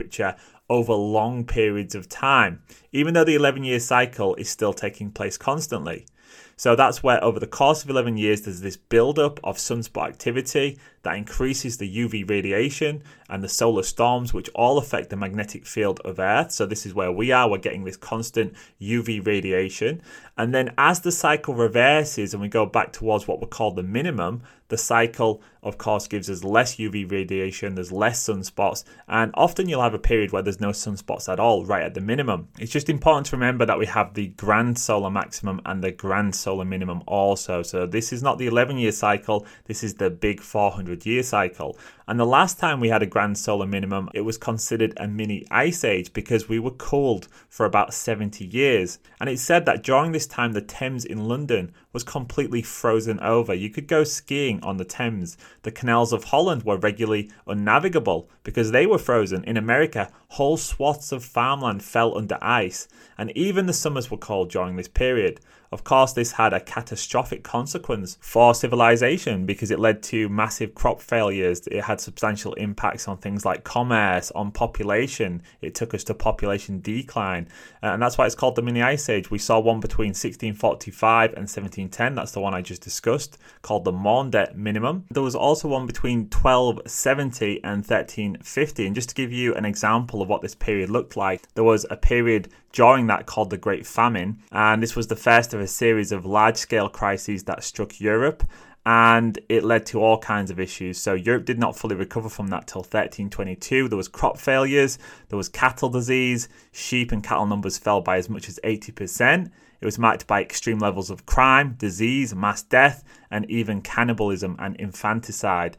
over 0.69 0.95
long 0.95 1.45
periods 1.45 1.95
of 1.95 2.09
time, 2.09 2.63
even 2.93 3.15
though 3.15 3.25
the 3.25 3.35
11 3.35 3.65
year 3.65 3.81
cycle 3.81 4.35
is 4.37 4.49
still 4.49 4.73
taking 4.73 5.11
place 5.11 5.37
constantly. 5.37 6.07
So 6.57 6.77
that's 6.77 7.03
where 7.03 7.23
over 7.23 7.41
the 7.41 7.47
course 7.47 7.83
of 7.85 7.91
11 7.91 8.17
years, 8.17 8.43
there's 8.43 8.61
this 8.61 8.77
buildup 8.77 9.41
of 9.43 9.57
sunspot 9.57 10.09
activity 10.09 10.79
that 11.03 11.17
increases 11.17 11.77
the 11.77 11.97
UV 11.97 12.29
radiation 12.29 13.03
and 13.29 13.43
the 13.43 13.49
solar 13.49 13.83
storms, 13.83 14.33
which 14.33 14.49
all 14.55 14.79
affect 14.79 15.11
the 15.11 15.17
magnetic 15.17 15.67
field 15.67 16.01
of 16.05 16.19
Earth. 16.19 16.53
So 16.53 16.67
this 16.67 16.87
is 16.87 16.95
where 16.95 17.13
we 17.13 17.31
are. 17.33 17.49
We're 17.49 17.59
getting 17.59 17.85
this 17.85 17.97
constant 17.97 18.55
UV 18.81 19.27
radiation. 19.27 20.03
And 20.37 20.55
then 20.55 20.75
as 20.79 21.01
the 21.01 21.13
cycle 21.13 21.55
reverses 21.55 22.33
and 22.33 22.43
we 22.43 22.49
go 22.49 22.67
back 22.67 22.93
towards 22.93 23.29
what 23.29 23.41
we 23.41 23.47
call 23.47 23.73
the 23.73 23.83
minimum, 23.83 24.43
the 24.69 24.79
cycle, 24.79 25.43
of 25.63 25.79
course, 25.79 26.09
gives 26.09 26.31
us 26.31 26.43
less 26.43 26.77
UV 26.77 27.11
radiation, 27.11 27.75
there's 27.75 27.93
less 27.93 28.27
sunspots, 28.27 28.83
and 29.07 29.31
often 29.35 29.69
you'll 29.69 29.83
have 29.83 29.95
a 29.95 29.99
period 29.99 30.33
where 30.33 30.43
there's 30.43 30.61
no 30.61 30.71
sunspots 30.71 31.31
at 31.31 31.39
all, 31.39 31.65
right 31.65 31.83
at 31.83 31.95
the 31.95 32.01
minimum. 32.01 32.49
It's 32.59 32.73
just 32.73 32.89
important 32.89 33.27
to 33.27 33.37
remember 33.37 33.67
that 33.67 33.79
we 33.79 33.87
have 33.87 34.15
the 34.15 34.29
grand 34.29 34.79
solar 34.79 35.11
maximum 35.11 35.61
and 35.67 35.85
the 35.85 35.93
grand 35.93 36.35
solar 36.45 36.65
minimum 36.65 37.03
also. 37.07 37.63
So 37.63 37.87
this 37.87 38.13
is 38.13 38.23
not 38.23 38.39
the 38.39 38.47
11 38.47 38.79
year 38.79 38.93
cycle, 38.93 39.47
this 39.65 39.83
is 39.83 39.95
the 39.95 40.11
big 40.11 40.41
400 40.41 41.05
year 41.07 41.23
cycle. 41.23 41.77
And 42.07 42.21
the 42.21 42.27
last 42.27 42.59
time 42.59 42.81
we 42.81 42.91
had 42.91 43.03
a 43.03 43.07
grand 43.07 43.39
solar 43.39 43.67
minimum, 43.67 44.11
it 44.13 44.21
was 44.21 44.37
considered 44.37 44.93
a 44.99 45.09
mini 45.09 45.47
ice 45.51 45.85
age 45.85 46.13
because 46.13 46.49
we 46.51 46.59
were 46.59 46.71
cold 46.71 47.29
for 47.49 47.65
about 47.65 47.95
70 47.95 48.45
years. 48.45 48.99
And 49.19 49.31
it's 49.31 49.41
said 49.41 49.65
that 49.65 49.83
during 49.83 50.13
this 50.13 50.27
time, 50.27 50.53
the 50.53 50.61
Thames 50.61 51.07
in 51.07 51.27
London 51.27 51.73
was 51.95 52.05
completely 52.05 52.61
frozen 52.61 53.19
over. 53.21 53.55
You 53.55 53.71
could 53.71 53.87
go 53.87 54.05
skiing 54.05 54.63
on 54.63 54.77
the 54.77 54.85
Thames. 54.85 55.39
The 55.63 55.73
canals 55.73 56.13
of 56.13 56.25
Holland 56.25 56.65
were 56.65 56.77
regularly 56.77 57.31
unnavigable 57.47 58.29
because 58.43 58.71
they 58.71 58.85
were 58.85 58.99
frozen. 58.99 59.43
In 59.45 59.57
America, 59.57 60.11
whole 60.29 60.59
swaths 60.59 61.11
of 61.11 61.25
farmland 61.25 61.83
fell 61.83 62.19
under 62.19 62.37
ice, 62.43 62.87
and 63.17 63.31
even 63.37 63.65
the 63.67 63.73
summers 63.73 64.11
were 64.11 64.19
cold 64.19 64.51
during 64.51 64.77
this 64.77 64.89
period. 64.89 65.41
Of 65.75 65.83
course, 65.83 66.13
this 66.13 66.31
had 66.31 66.53
a 66.53 66.61
catastrophic 66.61 67.43
consequence 67.43 68.17
for 68.21 68.55
civilization 68.55 69.45
because 69.45 69.73
it 69.73 69.81
led 69.81 70.05
to 70.05 70.29
massive 70.29 70.73
crop 70.73 71.01
failures. 71.03 71.67
It 71.67 71.83
had 71.83 72.01
substantial 72.01 72.53
impacts 72.55 73.09
on 73.09 73.17
things 73.17 73.45
like 73.45 73.65
commerce, 73.65 74.31
on 74.37 74.53
population. 74.53 75.43
It 75.61 75.75
took 75.75 75.93
us 75.93 76.05
to 76.05 76.15
population 76.15 76.81
decline. 76.81 77.49
Uh, 77.83 77.87
and 77.87 78.01
that's 78.01 78.17
why 78.17 78.27
it's 78.27 78.37
called 78.37 78.55
the 78.55 78.63
mini 78.63 78.83
ice 78.83 79.09
age. 79.09 79.33
We 79.33 79.39
saw 79.39 79.59
one 79.59 79.81
between 79.81 80.11
1645 80.11 81.31
and 81.31 81.49
1710. 81.49 82.15
That's 82.15 82.31
the 82.31 82.41
one 82.41 82.55
I 82.55 82.63
just 82.63 82.81
discussed, 82.81 83.37
called 83.63 83.83
the 83.83 83.91
Maunder 83.91 84.53
minimum. 84.55 85.07
There 85.11 85.25
was 85.25 85.35
also 85.35 85.67
one 85.67 85.89
between 85.89 86.29
1270 86.31 87.65
and 87.65 87.79
1350. 87.79 88.87
And 88.87 88.95
just 88.95 89.09
to 89.09 89.15
give 89.17 89.33
you 89.33 89.57
an 89.57 89.65
example 89.65 90.23
of 90.23 90.29
what 90.29 90.41
this 90.41 90.55
period 90.55 90.89
looked 90.89 91.17
like, 91.17 91.53
there 91.55 91.65
was 91.65 91.85
a 91.91 91.97
period 91.97 92.49
during 92.75 93.07
that 93.07 93.25
called 93.25 93.51
the 93.51 93.57
Great 93.57 93.87
Famine. 93.87 94.43
And 94.53 94.83
this 94.83 94.97
was 94.97 95.07
the 95.07 95.17
first 95.17 95.55
of 95.55 95.61
a 95.65 95.69
series 95.69 96.13
of 96.13 96.25
large 96.25 96.57
scale 96.57 96.89
crises 96.89 97.45
that 97.45 97.65
struck 97.65 98.01
Europe. 98.01 98.45
And 98.87 99.39
it 99.49 99.65
led 99.65 99.87
to 99.87 100.03
all 100.03 100.19
kinds 100.19 100.51
of 100.51 100.61
issues. 100.61 100.99
So 100.99 101.15
Europe 101.15 101.47
did 101.47 101.59
not 101.59 101.75
fully 101.75 101.97
recover 101.97 102.29
from 102.29 102.49
that 102.49 102.67
till 102.67 102.83
1322. 102.83 103.89
There 103.89 103.97
was 103.97 104.09
crop 104.09 104.37
failures, 104.39 104.99
there 105.31 105.39
was 105.39 105.49
cattle 105.49 105.89
disease, 105.89 106.51
sheep 106.71 107.11
and 107.11 107.25
cattle 107.25 107.47
numbers 107.47 107.79
fell 107.79 108.03
by 108.03 108.19
as 108.19 108.29
much 108.29 108.47
as 108.47 108.61
80%. 108.63 109.51
It 109.81 109.85
was 109.85 109.99
marked 109.99 110.27
by 110.27 110.43
extreme 110.43 110.79
levels 110.79 111.09
of 111.09 111.25
crime, 111.25 111.77
disease, 111.79 112.35
mass 112.35 112.63
death, 112.63 113.03
and 113.31 113.51
even 113.51 113.81
cannibalism 113.81 114.57
and 114.59 114.77
infanticide. 114.77 115.79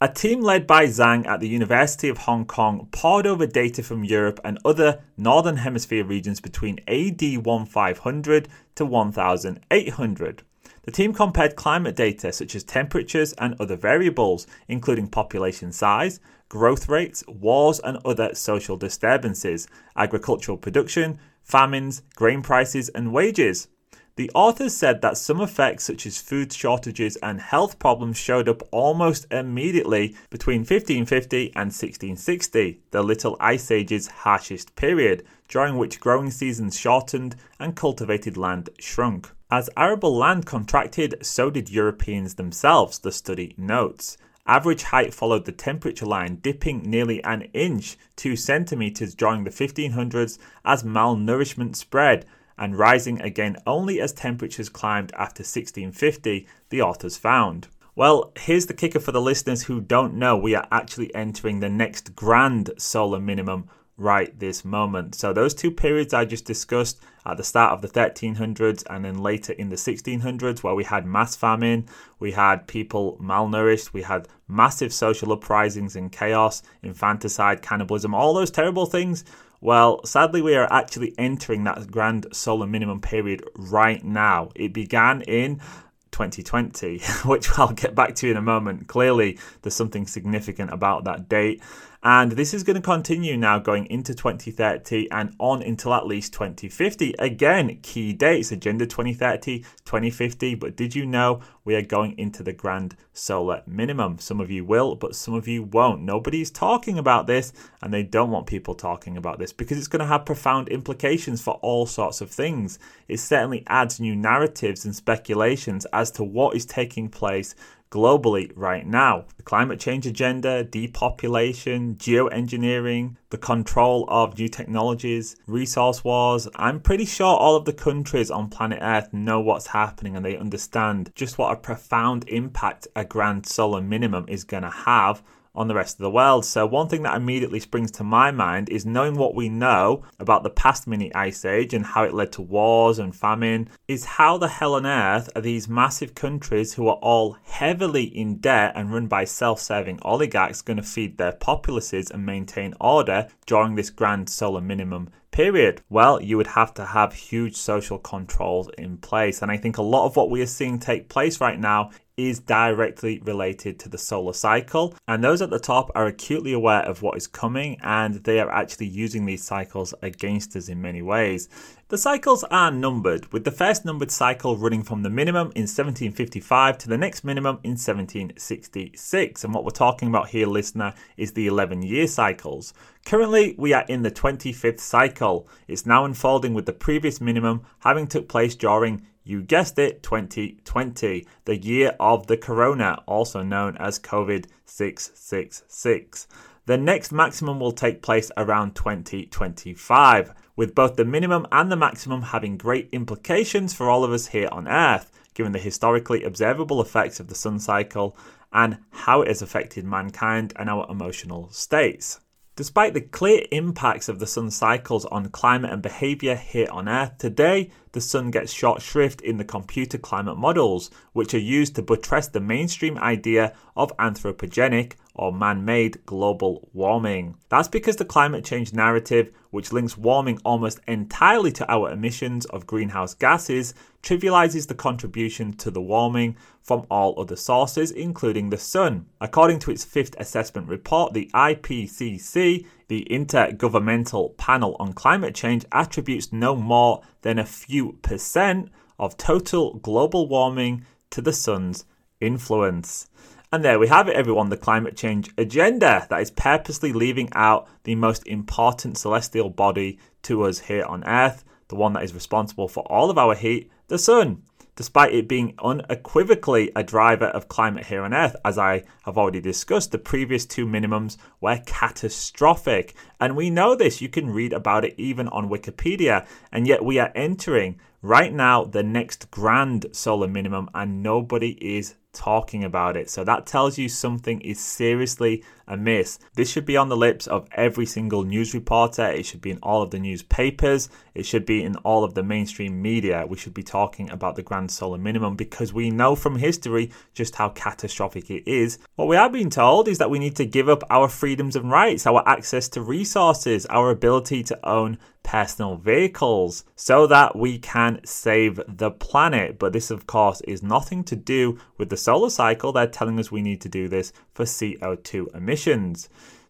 A 0.00 0.08
team 0.08 0.40
led 0.40 0.66
by 0.66 0.86
Zhang 0.86 1.24
at 1.24 1.38
the 1.38 1.48
University 1.48 2.08
of 2.08 2.18
Hong 2.18 2.46
Kong 2.46 2.88
pored 2.90 3.28
over 3.28 3.46
data 3.46 3.80
from 3.80 4.02
Europe 4.02 4.40
and 4.42 4.58
other 4.64 5.00
Northern 5.16 5.58
Hemisphere 5.58 6.04
regions 6.04 6.40
between 6.40 6.80
AD 6.88 7.22
1500 7.22 8.48
to 8.74 8.84
1800. 8.84 10.42
The 10.82 10.90
team 10.90 11.14
compared 11.14 11.54
climate 11.54 11.94
data 11.94 12.32
such 12.32 12.56
as 12.56 12.64
temperatures 12.64 13.34
and 13.34 13.54
other 13.60 13.76
variables, 13.76 14.48
including 14.66 15.06
population 15.08 15.70
size, 15.70 16.18
growth 16.48 16.88
rates, 16.88 17.22
wars, 17.28 17.78
and 17.78 17.98
other 18.04 18.34
social 18.34 18.76
disturbances, 18.76 19.68
agricultural 19.96 20.58
production, 20.58 21.20
famines, 21.44 22.02
grain 22.16 22.42
prices, 22.42 22.88
and 22.90 23.12
wages. 23.12 23.68
The 24.16 24.30
authors 24.32 24.76
said 24.76 25.02
that 25.02 25.18
some 25.18 25.40
effects, 25.40 25.82
such 25.82 26.06
as 26.06 26.20
food 26.20 26.52
shortages 26.52 27.16
and 27.16 27.40
health 27.40 27.80
problems, 27.80 28.16
showed 28.16 28.48
up 28.48 28.62
almost 28.70 29.26
immediately 29.32 30.14
between 30.30 30.60
1550 30.60 31.46
and 31.56 31.72
1660, 31.72 32.78
the 32.92 33.02
Little 33.02 33.36
Ice 33.40 33.72
Age's 33.72 34.06
harshest 34.06 34.76
period, 34.76 35.24
during 35.48 35.76
which 35.76 35.98
growing 35.98 36.30
seasons 36.30 36.78
shortened 36.78 37.34
and 37.58 37.74
cultivated 37.74 38.36
land 38.36 38.70
shrunk. 38.78 39.32
As 39.50 39.68
arable 39.76 40.16
land 40.16 40.46
contracted, 40.46 41.16
so 41.26 41.50
did 41.50 41.68
Europeans 41.68 42.34
themselves, 42.34 43.00
the 43.00 43.10
study 43.10 43.52
notes. 43.58 44.16
Average 44.46 44.84
height 44.84 45.12
followed 45.12 45.44
the 45.44 45.52
temperature 45.52 46.06
line, 46.06 46.36
dipping 46.36 46.82
nearly 46.88 47.20
an 47.24 47.42
inch, 47.52 47.96
2 48.14 48.36
centimeters 48.36 49.16
during 49.16 49.42
the 49.42 49.50
1500s 49.50 50.38
as 50.64 50.84
malnourishment 50.84 51.74
spread 51.74 52.26
and 52.58 52.78
rising 52.78 53.20
again 53.20 53.56
only 53.66 54.00
as 54.00 54.12
temperatures 54.12 54.68
climbed 54.68 55.12
after 55.12 55.42
1650, 55.42 56.46
the 56.70 56.82
authors 56.82 57.16
found. 57.16 57.68
Well, 57.96 58.32
here's 58.36 58.66
the 58.66 58.74
kicker 58.74 59.00
for 59.00 59.12
the 59.12 59.20
listeners 59.20 59.64
who 59.64 59.80
don't 59.80 60.14
know 60.14 60.36
we 60.36 60.54
are 60.54 60.66
actually 60.72 61.14
entering 61.14 61.60
the 61.60 61.68
next 61.68 62.16
grand 62.16 62.70
solar 62.76 63.20
minimum 63.20 63.68
right 63.96 64.38
this 64.38 64.64
moment. 64.64 65.14
So, 65.14 65.32
those 65.32 65.54
two 65.54 65.70
periods 65.70 66.12
I 66.12 66.24
just 66.24 66.44
discussed 66.44 67.00
at 67.24 67.36
the 67.36 67.44
start 67.44 67.72
of 67.72 67.82
the 67.82 67.88
1300s 67.88 68.84
and 68.90 69.04
then 69.04 69.18
later 69.18 69.52
in 69.52 69.68
the 69.68 69.76
1600s, 69.76 70.62
where 70.62 70.74
we 70.74 70.84
had 70.84 71.06
mass 71.06 71.36
famine, 71.36 71.86
we 72.18 72.32
had 72.32 72.66
people 72.66 73.16
malnourished, 73.20 73.92
we 73.92 74.02
had 74.02 74.28
massive 74.48 74.92
social 74.92 75.32
uprisings 75.32 75.96
and 75.96 76.12
chaos, 76.12 76.62
infanticide, 76.82 77.62
cannibalism, 77.62 78.14
all 78.14 78.34
those 78.34 78.50
terrible 78.50 78.86
things. 78.86 79.24
Well, 79.64 80.04
sadly, 80.04 80.42
we 80.42 80.56
are 80.56 80.70
actually 80.70 81.14
entering 81.16 81.64
that 81.64 81.90
grand 81.90 82.26
solar 82.32 82.66
minimum 82.66 83.00
period 83.00 83.42
right 83.54 84.04
now. 84.04 84.50
It 84.54 84.74
began 84.74 85.22
in 85.22 85.62
2020, 86.10 86.98
which 87.24 87.48
I'll 87.58 87.72
get 87.72 87.94
back 87.94 88.14
to 88.16 88.30
in 88.30 88.36
a 88.36 88.42
moment. 88.42 88.88
Clearly, 88.88 89.38
there's 89.62 89.74
something 89.74 90.06
significant 90.06 90.70
about 90.70 91.04
that 91.04 91.30
date. 91.30 91.62
And 92.06 92.32
this 92.32 92.52
is 92.52 92.64
going 92.64 92.76
to 92.76 92.82
continue 92.82 93.34
now 93.34 93.58
going 93.58 93.86
into 93.86 94.14
2030 94.14 95.10
and 95.10 95.34
on 95.38 95.62
until 95.62 95.94
at 95.94 96.06
least 96.06 96.34
2050. 96.34 97.14
Again, 97.18 97.78
key 97.80 98.12
dates 98.12 98.52
Agenda 98.52 98.84
2030, 98.84 99.60
2050. 99.86 100.54
But 100.54 100.76
did 100.76 100.94
you 100.94 101.06
know 101.06 101.40
we 101.64 101.74
are 101.74 101.80
going 101.80 102.18
into 102.18 102.42
the 102.42 102.52
grand 102.52 102.94
solar 103.14 103.62
minimum? 103.66 104.18
Some 104.18 104.38
of 104.38 104.50
you 104.50 104.66
will, 104.66 104.96
but 104.96 105.16
some 105.16 105.32
of 105.32 105.48
you 105.48 105.62
won't. 105.62 106.02
Nobody's 106.02 106.50
talking 106.50 106.98
about 106.98 107.26
this, 107.26 107.54
and 107.80 107.94
they 107.94 108.02
don't 108.02 108.30
want 108.30 108.46
people 108.46 108.74
talking 108.74 109.16
about 109.16 109.38
this 109.38 109.54
because 109.54 109.78
it's 109.78 109.88
going 109.88 110.00
to 110.00 110.06
have 110.06 110.26
profound 110.26 110.68
implications 110.68 111.40
for 111.40 111.54
all 111.62 111.86
sorts 111.86 112.20
of 112.20 112.30
things. 112.30 112.78
It 113.08 113.18
certainly 113.18 113.64
adds 113.66 113.98
new 113.98 114.14
narratives 114.14 114.84
and 114.84 114.94
speculations 114.94 115.86
as 115.90 116.10
to 116.12 116.24
what 116.24 116.54
is 116.54 116.66
taking 116.66 117.08
place 117.08 117.54
globally 117.94 118.50
right 118.56 118.84
now. 118.84 119.24
The 119.36 119.44
climate 119.44 119.78
change 119.78 120.04
agenda, 120.04 120.64
depopulation, 120.64 121.94
geoengineering, 121.94 123.14
the 123.30 123.38
control 123.38 124.04
of 124.08 124.36
new 124.36 124.48
technologies, 124.48 125.36
resource 125.46 126.02
wars. 126.02 126.48
I'm 126.56 126.80
pretty 126.80 127.04
sure 127.04 127.36
all 127.36 127.54
of 127.54 127.66
the 127.66 127.72
countries 127.72 128.32
on 128.32 128.48
planet 128.48 128.80
Earth 128.82 129.12
know 129.12 129.40
what's 129.40 129.68
happening 129.68 130.16
and 130.16 130.24
they 130.24 130.36
understand 130.36 131.12
just 131.14 131.38
what 131.38 131.52
a 131.52 131.56
profound 131.56 132.28
impact 132.28 132.88
a 132.96 133.04
grand 133.04 133.46
solar 133.46 133.80
minimum 133.80 134.24
is 134.26 134.42
going 134.42 134.64
to 134.64 134.70
have 134.70 135.22
on 135.54 135.68
the 135.68 135.74
rest 135.74 135.96
of 135.96 136.02
the 136.02 136.10
world. 136.10 136.44
So, 136.44 136.66
one 136.66 136.88
thing 136.88 137.02
that 137.02 137.16
immediately 137.16 137.60
springs 137.60 137.90
to 137.92 138.04
my 138.04 138.30
mind 138.30 138.68
is 138.68 138.84
knowing 138.84 139.14
what 139.14 139.34
we 139.34 139.48
know 139.48 140.02
about 140.18 140.42
the 140.42 140.50
past 140.50 140.86
mini 140.86 141.14
ice 141.14 141.44
age 141.44 141.74
and 141.74 141.84
how 141.84 142.04
it 142.04 142.14
led 142.14 142.32
to 142.32 142.42
wars 142.42 142.98
and 142.98 143.14
famine, 143.14 143.68
is 143.88 144.04
how 144.04 144.38
the 144.38 144.48
hell 144.48 144.74
on 144.74 144.86
earth 144.86 145.30
are 145.36 145.42
these 145.42 145.68
massive 145.68 146.14
countries 146.14 146.74
who 146.74 146.88
are 146.88 146.96
all 146.96 147.36
heavily 147.44 148.04
in 148.04 148.38
debt 148.38 148.72
and 148.74 148.92
run 148.92 149.06
by 149.06 149.24
self 149.24 149.60
serving 149.60 149.98
oligarchs 150.02 150.62
going 150.62 150.76
to 150.76 150.82
feed 150.82 151.18
their 151.18 151.32
populaces 151.32 152.10
and 152.10 152.26
maintain 152.26 152.74
order 152.80 153.28
during 153.46 153.74
this 153.74 153.90
grand 153.90 154.28
solar 154.28 154.60
minimum 154.60 155.10
period? 155.34 155.82
Well, 155.90 156.22
you 156.22 156.36
would 156.36 156.46
have 156.46 156.72
to 156.74 156.86
have 156.86 157.12
huge 157.12 157.56
social 157.56 157.98
controls 157.98 158.70
in 158.78 158.98
place. 158.98 159.42
And 159.42 159.50
I 159.50 159.56
think 159.56 159.76
a 159.76 159.82
lot 159.82 160.06
of 160.06 160.14
what 160.14 160.30
we 160.30 160.40
are 160.40 160.46
seeing 160.46 160.78
take 160.78 161.08
place 161.08 161.40
right 161.40 161.58
now 161.58 161.90
is 162.16 162.38
directly 162.40 163.20
related 163.24 163.78
to 163.80 163.88
the 163.88 163.98
solar 163.98 164.32
cycle. 164.32 164.94
And 165.08 165.22
those 165.22 165.42
at 165.42 165.50
the 165.50 165.58
top 165.58 165.90
are 165.94 166.06
acutely 166.06 166.52
aware 166.52 166.82
of 166.82 167.02
what 167.02 167.16
is 167.16 167.26
coming 167.26 167.78
and 167.82 168.16
they 168.24 168.40
are 168.40 168.50
actually 168.50 168.86
using 168.86 169.26
these 169.26 169.44
cycles 169.44 169.94
against 170.02 170.54
us 170.56 170.68
in 170.68 170.80
many 170.80 171.02
ways. 171.02 171.48
The 171.88 171.98
cycles 171.98 172.44
are 172.44 172.70
numbered, 172.70 173.30
with 173.32 173.44
the 173.44 173.50
first 173.50 173.84
numbered 173.84 174.10
cycle 174.10 174.56
running 174.56 174.82
from 174.82 175.02
the 175.02 175.10
minimum 175.10 175.48
in 175.48 175.68
1755 175.68 176.78
to 176.78 176.88
the 176.88 176.96
next 176.96 177.24
minimum 177.24 177.60
in 177.62 177.72
1766. 177.72 179.44
And 179.44 179.54
what 179.54 179.64
we're 179.64 179.70
talking 179.70 180.08
about 180.08 180.30
here, 180.30 180.46
listener, 180.46 180.94
is 181.16 181.32
the 181.32 181.46
11 181.46 181.82
year 181.82 182.06
cycles. 182.06 182.72
Currently, 183.04 183.54
we 183.58 183.74
are 183.74 183.84
in 183.86 184.02
the 184.02 184.10
25th 184.10 184.80
cycle. 184.80 185.46
It's 185.68 185.84
now 185.84 186.06
unfolding 186.06 186.54
with 186.54 186.64
the 186.64 186.72
previous 186.72 187.20
minimum 187.20 187.62
having 187.80 188.06
took 188.06 188.28
place 188.28 188.56
during 188.56 189.06
you 189.24 189.42
guessed 189.42 189.78
it, 189.78 190.02
2020, 190.02 191.26
the 191.46 191.56
year 191.56 191.96
of 191.98 192.26
the 192.26 192.36
corona, 192.36 193.02
also 193.06 193.42
known 193.42 193.76
as 193.78 193.98
COVID 193.98 194.46
666. 194.66 196.26
The 196.66 196.76
next 196.76 197.12
maximum 197.12 197.58
will 197.58 197.72
take 197.72 198.02
place 198.02 198.30
around 198.36 198.74
2025, 198.74 200.34
with 200.56 200.74
both 200.74 200.96
the 200.96 201.04
minimum 201.04 201.46
and 201.50 201.72
the 201.72 201.76
maximum 201.76 202.22
having 202.22 202.56
great 202.56 202.88
implications 202.92 203.74
for 203.74 203.90
all 203.90 204.04
of 204.04 204.12
us 204.12 204.28
here 204.28 204.48
on 204.52 204.68
Earth, 204.68 205.10
given 205.34 205.52
the 205.52 205.58
historically 205.58 206.22
observable 206.22 206.80
effects 206.80 207.18
of 207.18 207.28
the 207.28 207.34
sun 207.34 207.58
cycle 207.58 208.16
and 208.52 208.78
how 208.90 209.20
it 209.22 209.28
has 209.28 209.42
affected 209.42 209.84
mankind 209.84 210.52
and 210.56 210.70
our 210.70 210.86
emotional 210.88 211.50
states. 211.50 212.20
Despite 212.56 212.94
the 212.94 213.00
clear 213.00 213.46
impacts 213.50 214.08
of 214.08 214.20
the 214.20 214.28
sun 214.28 214.48
cycles 214.48 215.04
on 215.06 215.28
climate 215.30 215.72
and 215.72 215.82
behaviour 215.82 216.36
here 216.36 216.68
on 216.70 216.88
Earth, 216.88 217.18
today 217.18 217.72
the 217.90 218.00
sun 218.00 218.30
gets 218.30 218.52
short 218.52 218.80
shrift 218.80 219.20
in 219.20 219.38
the 219.38 219.44
computer 219.44 219.98
climate 219.98 220.36
models, 220.36 220.88
which 221.12 221.34
are 221.34 221.38
used 221.38 221.74
to 221.74 221.82
buttress 221.82 222.28
the 222.28 222.38
mainstream 222.38 222.96
idea 222.98 223.54
of 223.76 223.96
anthropogenic 223.96 224.92
or 225.14 225.32
man 225.32 225.64
made 225.64 226.04
global 226.06 226.68
warming. 226.72 227.36
That's 227.48 227.68
because 227.68 227.96
the 227.96 228.04
climate 228.04 228.44
change 228.44 228.72
narrative, 228.72 229.30
which 229.50 229.72
links 229.72 229.96
warming 229.96 230.40
almost 230.44 230.80
entirely 230.88 231.52
to 231.52 231.72
our 231.72 231.90
emissions 231.92 232.44
of 232.46 232.66
greenhouse 232.66 233.14
gases, 233.14 233.74
trivializes 234.02 234.66
the 234.66 234.74
contribution 234.74 235.52
to 235.54 235.70
the 235.70 235.80
warming 235.80 236.36
from 236.62 236.84
all 236.90 237.18
other 237.18 237.36
sources, 237.36 237.90
including 237.90 238.50
the 238.50 238.58
sun. 238.58 239.06
According 239.20 239.60
to 239.60 239.70
its 239.70 239.84
fifth 239.84 240.16
assessment 240.18 240.68
report, 240.68 241.14
the 241.14 241.30
IPCC, 241.32 242.66
the 242.88 243.06
Intergovernmental 243.10 244.36
Panel 244.36 244.76
on 244.80 244.92
Climate 244.92 245.34
Change, 245.34 245.64
attributes 245.70 246.32
no 246.32 246.56
more 246.56 247.02
than 247.22 247.38
a 247.38 247.46
few 247.46 247.92
percent 248.02 248.68
of 248.98 249.16
total 249.16 249.74
global 249.74 250.28
warming 250.28 250.84
to 251.10 251.22
the 251.22 251.32
sun's 251.32 251.84
influence. 252.20 253.08
And 253.54 253.64
there 253.64 253.78
we 253.78 253.86
have 253.86 254.08
it, 254.08 254.16
everyone 254.16 254.48
the 254.48 254.56
climate 254.56 254.96
change 254.96 255.30
agenda 255.38 256.08
that 256.10 256.20
is 256.20 256.32
purposely 256.32 256.92
leaving 256.92 257.28
out 257.36 257.68
the 257.84 257.94
most 257.94 258.26
important 258.26 258.98
celestial 258.98 259.48
body 259.48 260.00
to 260.22 260.42
us 260.42 260.58
here 260.58 260.84
on 260.84 261.04
Earth, 261.04 261.44
the 261.68 261.76
one 261.76 261.92
that 261.92 262.02
is 262.02 262.14
responsible 262.14 262.66
for 262.66 262.82
all 262.90 263.10
of 263.10 263.16
our 263.16 263.36
heat, 263.36 263.70
the 263.86 263.96
sun. 263.96 264.42
Despite 264.74 265.14
it 265.14 265.28
being 265.28 265.54
unequivocally 265.62 266.72
a 266.74 266.82
driver 266.82 267.26
of 267.26 267.46
climate 267.46 267.86
here 267.86 268.02
on 268.02 268.12
Earth, 268.12 268.34
as 268.44 268.58
I 268.58 268.82
have 269.04 269.16
already 269.16 269.40
discussed, 269.40 269.92
the 269.92 269.98
previous 269.98 270.44
two 270.44 270.66
minimums 270.66 271.16
were 271.40 271.62
catastrophic. 271.64 272.96
And 273.20 273.36
we 273.36 273.50
know 273.50 273.76
this, 273.76 274.02
you 274.02 274.08
can 274.08 274.30
read 274.30 274.52
about 274.52 274.84
it 274.84 274.96
even 274.98 275.28
on 275.28 275.48
Wikipedia. 275.48 276.26
And 276.50 276.66
yet 276.66 276.84
we 276.84 276.98
are 276.98 277.12
entering 277.14 277.78
right 278.02 278.32
now 278.32 278.64
the 278.64 278.82
next 278.82 279.30
grand 279.30 279.86
solar 279.92 280.26
minimum, 280.26 280.70
and 280.74 281.04
nobody 281.04 281.50
is 281.60 281.94
talking 282.14 282.64
about 282.64 282.96
it. 282.96 283.10
So 283.10 283.24
that 283.24 283.46
tells 283.46 283.76
you 283.78 283.88
something 283.88 284.40
is 284.40 284.60
seriously 284.60 285.42
amiss. 285.66 286.18
This 286.34 286.50
should 286.50 286.66
be 286.66 286.76
on 286.76 286.88
the 286.88 286.96
lips 286.96 287.26
of 287.26 287.48
every 287.52 287.86
single 287.86 288.24
news 288.24 288.54
reporter. 288.54 289.06
It 289.06 289.26
should 289.26 289.40
be 289.40 289.50
in 289.50 289.58
all 289.62 289.82
of 289.82 289.90
the 289.90 289.98
newspapers. 289.98 290.88
It 291.14 291.26
should 291.26 291.46
be 291.46 291.62
in 291.62 291.76
all 291.76 292.04
of 292.04 292.14
the 292.14 292.22
mainstream 292.22 292.80
media. 292.80 293.24
We 293.28 293.36
should 293.36 293.54
be 293.54 293.62
talking 293.62 294.10
about 294.10 294.36
the 294.36 294.42
grand 294.42 294.70
solar 294.70 294.98
minimum 294.98 295.36
because 295.36 295.72
we 295.72 295.90
know 295.90 296.14
from 296.14 296.36
history 296.36 296.90
just 297.14 297.36
how 297.36 297.50
catastrophic 297.50 298.30
it 298.30 298.46
is. 298.46 298.78
What 298.96 299.08
we 299.08 299.16
are 299.16 299.30
being 299.30 299.50
told 299.50 299.88
is 299.88 299.98
that 299.98 300.10
we 300.10 300.18
need 300.18 300.36
to 300.36 300.46
give 300.46 300.68
up 300.68 300.82
our 300.90 301.08
freedoms 301.08 301.56
and 301.56 301.70
rights, 301.70 302.06
our 302.06 302.22
access 302.28 302.68
to 302.70 302.80
resources, 302.82 303.66
our 303.66 303.90
ability 303.90 304.42
to 304.44 304.68
own 304.68 304.98
personal 305.24 305.76
vehicles 305.76 306.64
so 306.76 307.06
that 307.06 307.34
we 307.34 307.58
can 307.58 307.98
save 308.04 308.60
the 308.68 308.90
planet. 308.90 309.58
But 309.58 309.72
this, 309.72 309.90
of 309.90 310.06
course, 310.06 310.40
is 310.42 310.62
nothing 310.62 311.02
to 311.04 311.16
do 311.16 311.58
with 311.78 311.88
the 311.88 311.96
solar 311.96 312.30
cycle. 312.30 312.72
They're 312.72 312.86
telling 312.86 313.18
us 313.18 313.32
we 313.32 313.42
need 313.42 313.60
to 313.62 313.68
do 313.68 313.88
this 313.88 314.12
for 314.34 314.44
CO2 314.44 315.34
emissions. 315.34 315.53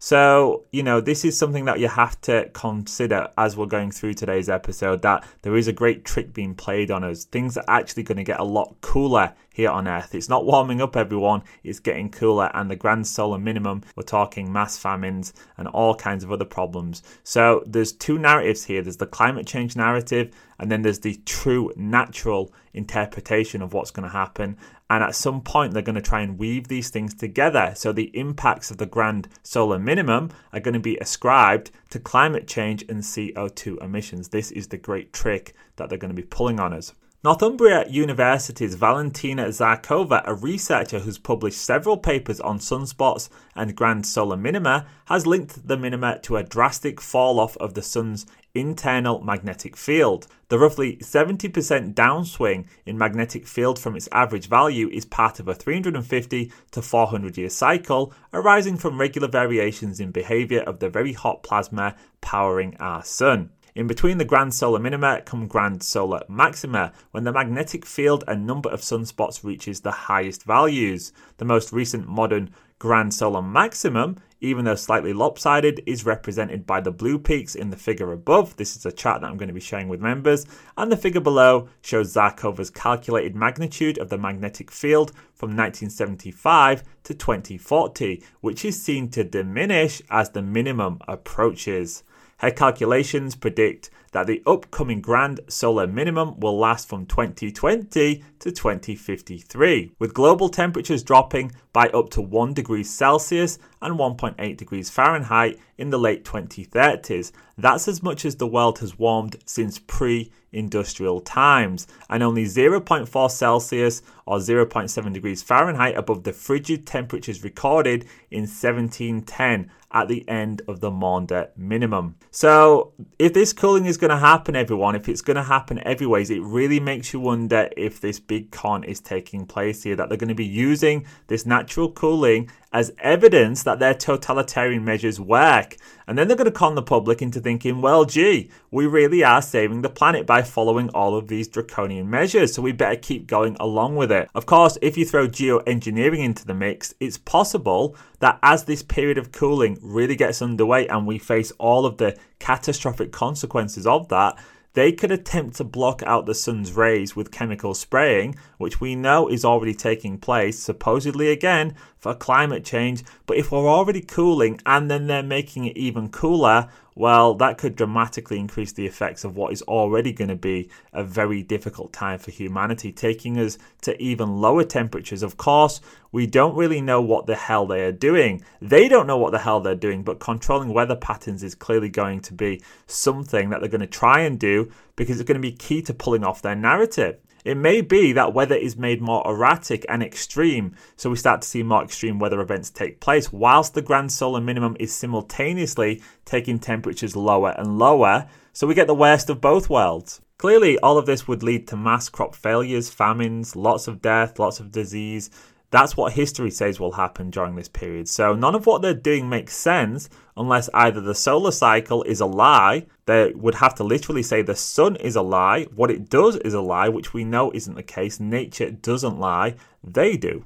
So, 0.04 0.64
you 0.70 0.82
know, 0.82 1.00
this 1.00 1.24
is 1.24 1.38
something 1.38 1.64
that 1.64 1.80
you 1.80 1.88
have 1.88 2.20
to 2.22 2.50
consider 2.52 3.26
as 3.38 3.56
we're 3.56 3.64
going 3.64 3.90
through 3.90 4.12
today's 4.12 4.50
episode 4.50 5.00
that 5.00 5.24
there 5.40 5.56
is 5.56 5.66
a 5.66 5.72
great 5.72 6.04
trick 6.04 6.34
being 6.34 6.54
played 6.54 6.90
on 6.90 7.04
us. 7.04 7.24
Things 7.24 7.56
are 7.56 7.64
actually 7.68 8.02
going 8.02 8.18
to 8.18 8.22
get 8.22 8.38
a 8.38 8.44
lot 8.44 8.76
cooler 8.82 9.32
here 9.48 9.70
on 9.70 9.88
Earth. 9.88 10.14
It's 10.14 10.28
not 10.28 10.44
warming 10.44 10.82
up, 10.82 10.94
everyone, 10.94 11.42
it's 11.62 11.78
getting 11.78 12.10
cooler. 12.10 12.50
And 12.52 12.70
the 12.70 12.76
grand 12.76 13.06
solar 13.06 13.38
minimum, 13.38 13.80
we're 13.96 14.02
talking 14.02 14.52
mass 14.52 14.76
famines 14.76 15.32
and 15.56 15.68
all 15.68 15.94
kinds 15.94 16.22
of 16.22 16.30
other 16.30 16.44
problems. 16.44 17.02
So, 17.22 17.62
there's 17.64 17.92
two 17.92 18.18
narratives 18.18 18.64
here 18.64 18.82
there's 18.82 18.98
the 18.98 19.06
climate 19.06 19.46
change 19.46 19.74
narrative, 19.74 20.34
and 20.58 20.70
then 20.70 20.82
there's 20.82 21.00
the 21.00 21.18
true 21.24 21.72
natural 21.76 22.52
interpretation 22.74 23.62
of 23.62 23.72
what's 23.72 23.90
going 23.90 24.06
to 24.06 24.12
happen. 24.12 24.58
And 24.94 25.02
at 25.02 25.16
some 25.16 25.40
point, 25.40 25.72
they're 25.72 25.82
going 25.82 25.96
to 25.96 26.00
try 26.00 26.20
and 26.20 26.38
weave 26.38 26.68
these 26.68 26.88
things 26.88 27.14
together. 27.14 27.72
So 27.74 27.90
the 27.90 28.16
impacts 28.16 28.70
of 28.70 28.76
the 28.76 28.86
grand 28.86 29.26
solar 29.42 29.76
minimum 29.76 30.30
are 30.52 30.60
going 30.60 30.74
to 30.74 30.78
be 30.78 30.96
ascribed 30.98 31.72
to 31.90 31.98
climate 31.98 32.46
change 32.46 32.84
and 32.88 33.00
CO2 33.00 33.82
emissions. 33.82 34.28
This 34.28 34.52
is 34.52 34.68
the 34.68 34.76
great 34.76 35.12
trick 35.12 35.52
that 35.74 35.88
they're 35.88 35.98
going 35.98 36.14
to 36.14 36.22
be 36.22 36.22
pulling 36.22 36.60
on 36.60 36.72
us. 36.72 36.92
Northumbria 37.24 37.88
University's 37.88 38.76
Valentina 38.76 39.46
Zharkova, 39.46 40.22
a 40.26 40.34
researcher 40.34 41.00
who's 41.00 41.18
published 41.18 41.58
several 41.58 41.96
papers 41.96 42.38
on 42.38 42.60
sunspots 42.60 43.28
and 43.56 43.74
grand 43.74 44.06
solar 44.06 44.36
minima, 44.36 44.86
has 45.06 45.26
linked 45.26 45.66
the 45.66 45.76
minima 45.76 46.20
to 46.20 46.36
a 46.36 46.44
drastic 46.44 47.00
fall 47.00 47.40
off 47.40 47.56
of 47.56 47.74
the 47.74 47.82
sun's 47.82 48.26
internal 48.54 49.20
magnetic 49.20 49.76
field. 49.76 50.26
The 50.48 50.58
roughly 50.58 50.96
70% 50.98 51.94
downswing 51.94 52.66
in 52.86 52.96
magnetic 52.96 53.46
field 53.46 53.78
from 53.78 53.96
its 53.96 54.08
average 54.12 54.48
value 54.48 54.88
is 54.90 55.04
part 55.04 55.40
of 55.40 55.48
a 55.48 55.54
350 55.54 56.52
to 56.70 56.82
400 56.82 57.36
year 57.36 57.50
cycle 57.50 58.12
arising 58.32 58.76
from 58.76 59.00
regular 59.00 59.28
variations 59.28 60.00
in 60.00 60.12
behavior 60.12 60.60
of 60.60 60.78
the 60.78 60.88
very 60.88 61.12
hot 61.12 61.42
plasma 61.42 61.96
powering 62.20 62.76
our 62.78 63.04
sun. 63.04 63.50
In 63.74 63.88
between 63.88 64.18
the 64.18 64.24
grand 64.24 64.54
solar 64.54 64.78
minima 64.78 65.20
come 65.22 65.48
grand 65.48 65.82
solar 65.82 66.22
maxima, 66.28 66.92
when 67.10 67.24
the 67.24 67.32
magnetic 67.32 67.84
field 67.84 68.22
and 68.28 68.46
number 68.46 68.68
of 68.68 68.82
sunspots 68.82 69.42
reaches 69.42 69.80
the 69.80 69.90
highest 69.90 70.44
values. 70.44 71.12
The 71.38 71.44
most 71.44 71.72
recent 71.72 72.06
modern 72.06 72.54
grand 72.78 73.14
solar 73.14 73.42
maximum, 73.42 74.20
even 74.44 74.64
though 74.64 74.74
slightly 74.74 75.12
lopsided, 75.12 75.82
is 75.86 76.04
represented 76.04 76.66
by 76.66 76.80
the 76.80 76.90
blue 76.90 77.18
peaks 77.18 77.54
in 77.54 77.70
the 77.70 77.76
figure 77.76 78.12
above. 78.12 78.56
This 78.56 78.76
is 78.76 78.86
a 78.86 78.92
chart 78.92 79.20
that 79.20 79.28
I'm 79.28 79.36
going 79.36 79.48
to 79.48 79.54
be 79.54 79.60
sharing 79.60 79.88
with 79.88 80.00
members. 80.00 80.46
And 80.76 80.92
the 80.92 80.96
figure 80.96 81.20
below 81.20 81.68
shows 81.82 82.14
Zharkova's 82.14 82.70
calculated 82.70 83.34
magnitude 83.34 83.98
of 83.98 84.10
the 84.10 84.18
magnetic 84.18 84.70
field 84.70 85.12
from 85.32 85.56
1975 85.56 86.82
to 87.04 87.14
2040, 87.14 88.22
which 88.40 88.64
is 88.64 88.80
seen 88.80 89.08
to 89.10 89.24
diminish 89.24 90.02
as 90.10 90.30
the 90.30 90.42
minimum 90.42 90.98
approaches. 91.08 92.02
Her 92.38 92.50
calculations 92.50 93.34
predict 93.34 93.90
that 94.12 94.26
the 94.28 94.42
upcoming 94.46 95.00
grand 95.00 95.40
solar 95.48 95.86
minimum 95.86 96.38
will 96.38 96.56
last 96.56 96.88
from 96.88 97.04
2020 97.04 98.22
to 98.38 98.50
2053, 98.52 99.92
with 99.98 100.14
global 100.14 100.48
temperatures 100.48 101.02
dropping 101.02 101.50
by 101.72 101.88
up 101.88 102.10
to 102.10 102.22
1 102.22 102.54
degrees 102.54 102.88
Celsius 102.88 103.58
and 103.82 103.98
1.8 103.98 104.56
degrees 104.56 104.88
Fahrenheit 104.88 105.58
in 105.78 105.90
the 105.90 105.98
late 105.98 106.24
2030s. 106.24 107.32
That's 107.58 107.88
as 107.88 108.02
much 108.04 108.24
as 108.24 108.36
the 108.36 108.46
world 108.46 108.78
has 108.78 108.98
warmed 108.98 109.36
since 109.46 109.80
pre 109.80 110.30
industrial 110.52 111.20
times, 111.20 111.88
and 112.08 112.22
only 112.22 112.44
0.4 112.44 113.30
Celsius 113.30 114.02
or 114.26 114.38
0.7 114.38 115.12
degrees 115.12 115.42
Fahrenheit 115.42 115.96
above 115.96 116.24
the 116.24 116.32
frigid 116.32 116.86
temperatures 116.86 117.44
recorded 117.44 118.04
in 118.30 118.42
1710 118.42 119.70
at 119.94 120.08
the 120.08 120.28
end 120.28 120.60
of 120.66 120.80
the 120.80 120.90
Maunder 120.90 121.50
minimum. 121.56 122.16
So, 122.32 122.92
if 123.18 123.32
this 123.32 123.52
cooling 123.52 123.86
is 123.86 123.96
going 123.96 124.10
to 124.10 124.16
happen, 124.16 124.56
everyone, 124.56 124.96
if 124.96 125.08
it's 125.08 125.22
going 125.22 125.36
to 125.36 125.44
happen 125.44 125.78
everywhere, 125.86 126.20
it 126.20 126.42
really 126.42 126.80
makes 126.80 127.12
you 127.12 127.20
wonder 127.20 127.70
if 127.76 128.00
this 128.00 128.18
big 128.18 128.50
con 128.50 128.82
is 128.82 129.00
taking 129.00 129.46
place 129.46 129.84
here, 129.84 129.94
that 129.94 130.08
they're 130.08 130.18
going 130.18 130.28
to 130.28 130.34
be 130.34 130.44
using 130.44 131.06
this 131.28 131.46
natural 131.46 131.90
cooling 131.92 132.50
as 132.72 132.92
evidence 132.98 133.62
that 133.62 133.78
their 133.78 133.94
totalitarian 133.94 134.84
measures 134.84 135.20
work. 135.20 135.76
And 136.08 136.18
then 136.18 136.26
they're 136.26 136.36
going 136.36 136.46
to 136.46 136.50
con 136.50 136.74
the 136.74 136.82
public 136.82 137.22
into 137.22 137.38
thinking, 137.38 137.80
well, 137.80 138.04
gee, 138.04 138.50
we 138.72 138.86
really 138.86 139.22
are 139.22 139.40
saving 139.40 139.82
the 139.82 139.88
planet 139.88 140.26
by 140.26 140.42
following 140.42 140.90
all 140.90 141.16
of 141.16 141.28
these 141.28 141.46
draconian 141.46 142.10
measures, 142.10 142.52
so 142.52 142.62
we 142.62 142.72
better 142.72 142.96
keep 142.96 143.28
going 143.28 143.56
along 143.60 143.94
with 143.94 144.10
it. 144.10 144.13
Of 144.34 144.46
course, 144.46 144.78
if 144.82 144.96
you 144.96 145.04
throw 145.04 145.28
geoengineering 145.28 146.18
into 146.18 146.46
the 146.46 146.54
mix, 146.54 146.94
it's 147.00 147.18
possible 147.18 147.96
that 148.20 148.38
as 148.42 148.64
this 148.64 148.82
period 148.82 149.18
of 149.18 149.32
cooling 149.32 149.78
really 149.82 150.16
gets 150.16 150.42
underway 150.42 150.86
and 150.88 151.06
we 151.06 151.18
face 151.18 151.52
all 151.58 151.86
of 151.86 151.98
the 151.98 152.16
catastrophic 152.38 153.12
consequences 153.12 153.86
of 153.86 154.08
that, 154.08 154.38
they 154.74 154.90
could 154.90 155.12
attempt 155.12 155.56
to 155.56 155.64
block 155.64 156.02
out 156.04 156.26
the 156.26 156.34
sun's 156.34 156.72
rays 156.72 157.14
with 157.14 157.30
chemical 157.30 157.74
spraying, 157.74 158.34
which 158.58 158.80
we 158.80 158.96
know 158.96 159.28
is 159.28 159.44
already 159.44 159.74
taking 159.74 160.18
place, 160.18 160.58
supposedly 160.58 161.30
again 161.30 161.74
for 162.04 162.14
climate 162.14 162.66
change. 162.66 163.02
But 163.24 163.38
if 163.38 163.50
we're 163.50 163.66
already 163.66 164.02
cooling 164.02 164.60
and 164.66 164.90
then 164.90 165.06
they're 165.06 165.22
making 165.22 165.64
it 165.64 165.78
even 165.78 166.10
cooler, 166.10 166.68
well, 166.94 167.32
that 167.36 167.56
could 167.56 167.76
dramatically 167.76 168.38
increase 168.38 168.72
the 168.72 168.84
effects 168.84 169.24
of 169.24 169.36
what 169.36 169.54
is 169.54 169.62
already 169.62 170.12
going 170.12 170.28
to 170.28 170.36
be 170.36 170.68
a 170.92 171.02
very 171.02 171.42
difficult 171.42 171.94
time 171.94 172.18
for 172.18 172.30
humanity, 172.30 172.92
taking 172.92 173.38
us 173.38 173.56
to 173.80 174.00
even 174.02 174.36
lower 174.36 174.64
temperatures. 174.64 175.22
Of 175.22 175.38
course, 175.38 175.80
we 176.12 176.26
don't 176.26 176.54
really 176.54 176.82
know 176.82 177.00
what 177.00 177.24
the 177.24 177.36
hell 177.36 177.66
they 177.66 177.82
are 177.86 177.90
doing. 177.90 178.44
They 178.60 178.86
don't 178.86 179.06
know 179.06 179.16
what 179.16 179.32
the 179.32 179.38
hell 179.38 179.60
they're 179.60 179.74
doing, 179.74 180.02
but 180.02 180.20
controlling 180.20 180.74
weather 180.74 180.96
patterns 180.96 181.42
is 181.42 181.54
clearly 181.54 181.88
going 181.88 182.20
to 182.20 182.34
be 182.34 182.60
something 182.86 183.48
that 183.48 183.60
they're 183.60 183.70
going 183.70 183.80
to 183.80 183.86
try 183.86 184.20
and 184.20 184.38
do 184.38 184.70
because 184.94 185.18
it's 185.18 185.26
going 185.26 185.40
to 185.40 185.50
be 185.50 185.56
key 185.56 185.80
to 185.80 185.94
pulling 185.94 186.22
off 186.22 186.42
their 186.42 186.54
narrative. 186.54 187.18
It 187.44 187.58
may 187.58 187.82
be 187.82 188.14
that 188.14 188.32
weather 188.32 188.54
is 188.54 188.78
made 188.78 189.02
more 189.02 189.22
erratic 189.26 189.84
and 189.86 190.02
extreme, 190.02 190.74
so 190.96 191.10
we 191.10 191.16
start 191.16 191.42
to 191.42 191.48
see 191.48 191.62
more 191.62 191.84
extreme 191.84 192.18
weather 192.18 192.40
events 192.40 192.70
take 192.70 193.00
place, 193.00 193.30
whilst 193.30 193.74
the 193.74 193.82
grand 193.82 194.12
solar 194.12 194.40
minimum 194.40 194.78
is 194.80 194.94
simultaneously 194.94 196.02
taking 196.24 196.58
temperatures 196.58 197.14
lower 197.14 197.54
and 197.58 197.78
lower, 197.78 198.26
so 198.54 198.66
we 198.66 198.72
get 198.74 198.86
the 198.86 198.94
worst 198.94 199.28
of 199.28 199.42
both 199.42 199.68
worlds. 199.68 200.22
Clearly, 200.38 200.78
all 200.78 200.96
of 200.96 201.04
this 201.04 201.28
would 201.28 201.42
lead 201.42 201.68
to 201.68 201.76
mass 201.76 202.08
crop 202.08 202.34
failures, 202.34 202.88
famines, 202.88 203.54
lots 203.54 203.88
of 203.88 204.00
death, 204.00 204.38
lots 204.38 204.58
of 204.58 204.72
disease, 204.72 205.28
that's 205.70 205.96
what 205.96 206.12
history 206.12 206.50
says 206.50 206.78
will 206.78 206.92
happen 206.92 207.30
during 207.30 207.56
this 207.56 207.68
period. 207.68 208.08
So 208.08 208.34
none 208.34 208.54
of 208.54 208.66
what 208.66 208.82
they're 208.82 208.94
doing 208.94 209.28
makes 209.28 209.56
sense 209.56 210.08
unless 210.36 210.70
either 210.72 211.00
the 211.00 211.14
solar 211.14 211.50
cycle 211.50 212.02
is 212.04 212.20
a 212.20 212.26
lie, 212.26 212.86
they 213.06 213.32
would 213.32 213.56
have 213.56 213.74
to 213.76 213.84
literally 213.84 214.22
say 214.22 214.42
the 214.42 214.54
sun 214.54 214.96
is 214.96 215.16
a 215.16 215.22
lie, 215.22 215.64
what 215.74 215.90
it 215.90 216.08
does 216.08 216.36
is 216.36 216.54
a 216.54 216.60
lie, 216.60 216.88
which 216.88 217.12
we 217.12 217.24
know 217.24 217.50
isn't 217.52 217.74
the 217.74 217.82
case. 217.82 218.20
Nature 218.20 218.70
doesn't 218.70 219.18
lie, 219.18 219.56
they 219.82 220.16
do. 220.16 220.44